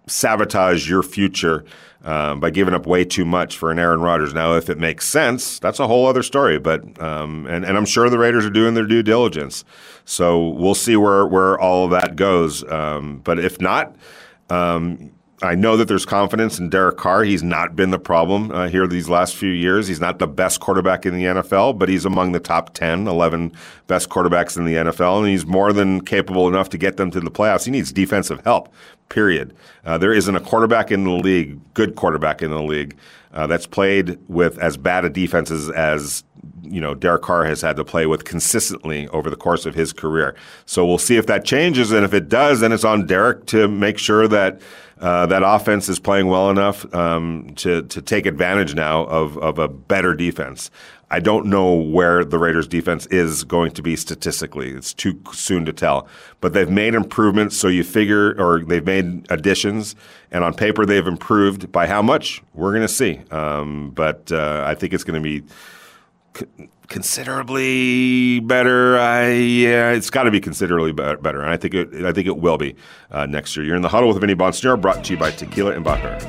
sabotage 0.07 0.89
your 0.89 1.03
future 1.03 1.65
um, 2.03 2.39
by 2.39 2.49
giving 2.49 2.73
up 2.73 2.85
way 2.85 3.05
too 3.05 3.25
much 3.25 3.57
for 3.57 3.71
an 3.71 3.79
Aaron 3.79 4.01
Rodgers. 4.01 4.33
Now, 4.33 4.55
if 4.55 4.69
it 4.69 4.77
makes 4.77 5.07
sense, 5.07 5.59
that's 5.59 5.79
a 5.79 5.87
whole 5.87 6.05
other 6.05 6.23
story. 6.23 6.59
But 6.59 7.01
um, 7.01 7.47
and 7.47 7.65
and 7.65 7.77
I'm 7.77 7.85
sure 7.85 8.09
the 8.09 8.17
Raiders 8.17 8.45
are 8.45 8.49
doing 8.49 8.73
their 8.73 8.85
due 8.85 9.03
diligence. 9.03 9.63
So 10.05 10.49
we'll 10.49 10.75
see 10.75 10.97
where 10.97 11.25
where 11.25 11.57
all 11.59 11.85
of 11.85 11.91
that 11.91 12.15
goes. 12.15 12.69
Um, 12.69 13.19
but 13.23 13.39
if 13.39 13.59
not. 13.61 13.95
Um, 14.49 15.11
I 15.41 15.55
know 15.55 15.75
that 15.75 15.89
there's 15.89 16.05
confidence 16.05 16.57
in 16.57 16.69
Derek 16.69 16.95
Carr. 16.95 17.23
He's 17.23 17.43
not 17.43 17.75
been 17.75 17.91
the 17.91 17.99
problem 17.99 18.49
uh, 18.51 18.69
here 18.69 18.87
these 18.87 19.09
last 19.09 19.35
few 19.35 19.49
years. 19.49 19.89
He's 19.89 19.99
not 19.99 20.19
the 20.19 20.27
best 20.27 20.61
quarterback 20.61 21.05
in 21.05 21.13
the 21.13 21.25
NFL, 21.25 21.77
but 21.77 21.89
he's 21.89 22.05
among 22.05 22.31
the 22.31 22.39
top 22.39 22.73
10, 22.73 23.07
11 23.07 23.51
best 23.87 24.07
quarterbacks 24.07 24.55
in 24.55 24.63
the 24.63 24.75
NFL, 24.75 25.19
and 25.19 25.27
he's 25.27 25.45
more 25.45 25.73
than 25.73 25.99
capable 25.99 26.47
enough 26.47 26.69
to 26.69 26.77
get 26.77 26.95
them 26.95 27.11
to 27.11 27.19
the 27.19 27.29
playoffs. 27.29 27.65
He 27.65 27.71
needs 27.71 27.91
defensive 27.91 28.41
help, 28.45 28.73
period. 29.13 29.55
Uh, 29.85 29.97
there 29.97 30.11
isn't 30.11 30.35
a 30.35 30.39
quarterback 30.39 30.91
in 30.91 31.03
the 31.03 31.11
league, 31.11 31.59
good 31.75 31.95
quarterback 31.95 32.41
in 32.41 32.49
the 32.49 32.63
league, 32.63 32.97
uh, 33.31 33.45
that's 33.45 33.67
played 33.67 34.17
with 34.27 34.57
as 34.57 34.75
bad 34.75 35.05
a 35.05 35.09
defenses 35.09 35.69
as 35.69 36.23
you 36.63 36.81
know 36.81 36.95
Derek 36.95 37.21
Carr 37.21 37.45
has 37.45 37.61
had 37.61 37.75
to 37.75 37.85
play 37.85 38.05
with 38.07 38.25
consistently 38.25 39.07
over 39.09 39.29
the 39.29 39.35
course 39.35 39.65
of 39.65 39.75
his 39.75 39.93
career. 39.93 40.35
So 40.65 40.85
we'll 40.85 40.97
see 40.97 41.17
if 41.17 41.27
that 41.27 41.45
changes, 41.45 41.91
and 41.91 42.03
if 42.03 42.13
it 42.13 42.27
does, 42.27 42.59
then 42.59 42.71
it's 42.71 42.83
on 42.83 43.05
Derek 43.05 43.45
to 43.47 43.67
make 43.67 43.97
sure 43.97 44.27
that 44.27 44.61
uh, 44.99 45.25
that 45.27 45.43
offense 45.43 45.89
is 45.89 45.99
playing 45.99 46.27
well 46.27 46.49
enough 46.49 46.91
um, 46.93 47.53
to 47.57 47.83
to 47.83 48.01
take 48.01 48.25
advantage 48.25 48.73
now 48.73 49.05
of 49.05 49.37
of 49.37 49.59
a 49.59 49.67
better 49.67 50.15
defense. 50.15 50.71
I 51.13 51.19
don't 51.19 51.45
know 51.45 51.75
where 51.75 52.25
the 52.25 52.39
Raiders' 52.39 52.67
defense 52.67 53.05
is 53.05 53.43
going 53.43 53.69
to 53.73 53.83
be 53.83 53.95
statistically. 53.95 54.71
It's 54.71 54.95
too 54.95 55.21
soon 55.31 55.63
to 55.65 55.71
tell. 55.71 56.07
But 56.41 56.53
they've 56.53 56.67
made 56.67 56.95
improvements, 56.95 57.55
so 57.55 57.67
you 57.67 57.83
figure, 57.83 58.33
or 58.41 58.63
they've 58.63 58.83
made 58.83 59.27
additions, 59.29 59.95
and 60.31 60.43
on 60.43 60.55
paper 60.55 60.87
they've 60.87 61.05
improved. 61.05 61.71
By 61.71 61.85
how 61.85 62.01
much? 62.01 62.41
We're 62.55 62.71
going 62.71 62.81
to 62.81 62.87
see. 62.87 63.21
Um, 63.29 63.91
but 63.91 64.31
uh, 64.31 64.63
I 64.65 64.73
think 64.73 64.91
it's 64.91 65.03
going 65.03 65.21
to 65.21 65.29
be 65.29 65.43
c- 66.35 66.47
considerably 66.87 68.39
better. 68.39 68.97
I, 68.97 69.33
yeah, 69.33 69.91
it's 69.91 70.09
got 70.09 70.23
to 70.23 70.31
be 70.31 70.41
considerably 70.41 70.93
be- 70.93 71.15
better, 71.21 71.41
and 71.41 71.51
I 71.51 71.57
think 71.57 71.75
it. 71.75 71.93
I 72.05 72.11
think 72.11 72.25
it 72.25 72.37
will 72.37 72.57
be 72.57 72.75
uh, 73.11 73.27
next 73.27 73.55
year. 73.55 73.63
You're 73.63 73.75
in 73.75 73.83
the 73.83 73.89
huddle 73.89 74.09
with 74.09 74.19
Vinny 74.19 74.33
Bonsignore, 74.33 74.81
brought 74.81 75.03
to 75.03 75.13
you 75.13 75.19
by 75.19 75.29
Tequila 75.29 75.73
and 75.73 75.85
Bacher. 75.85 76.19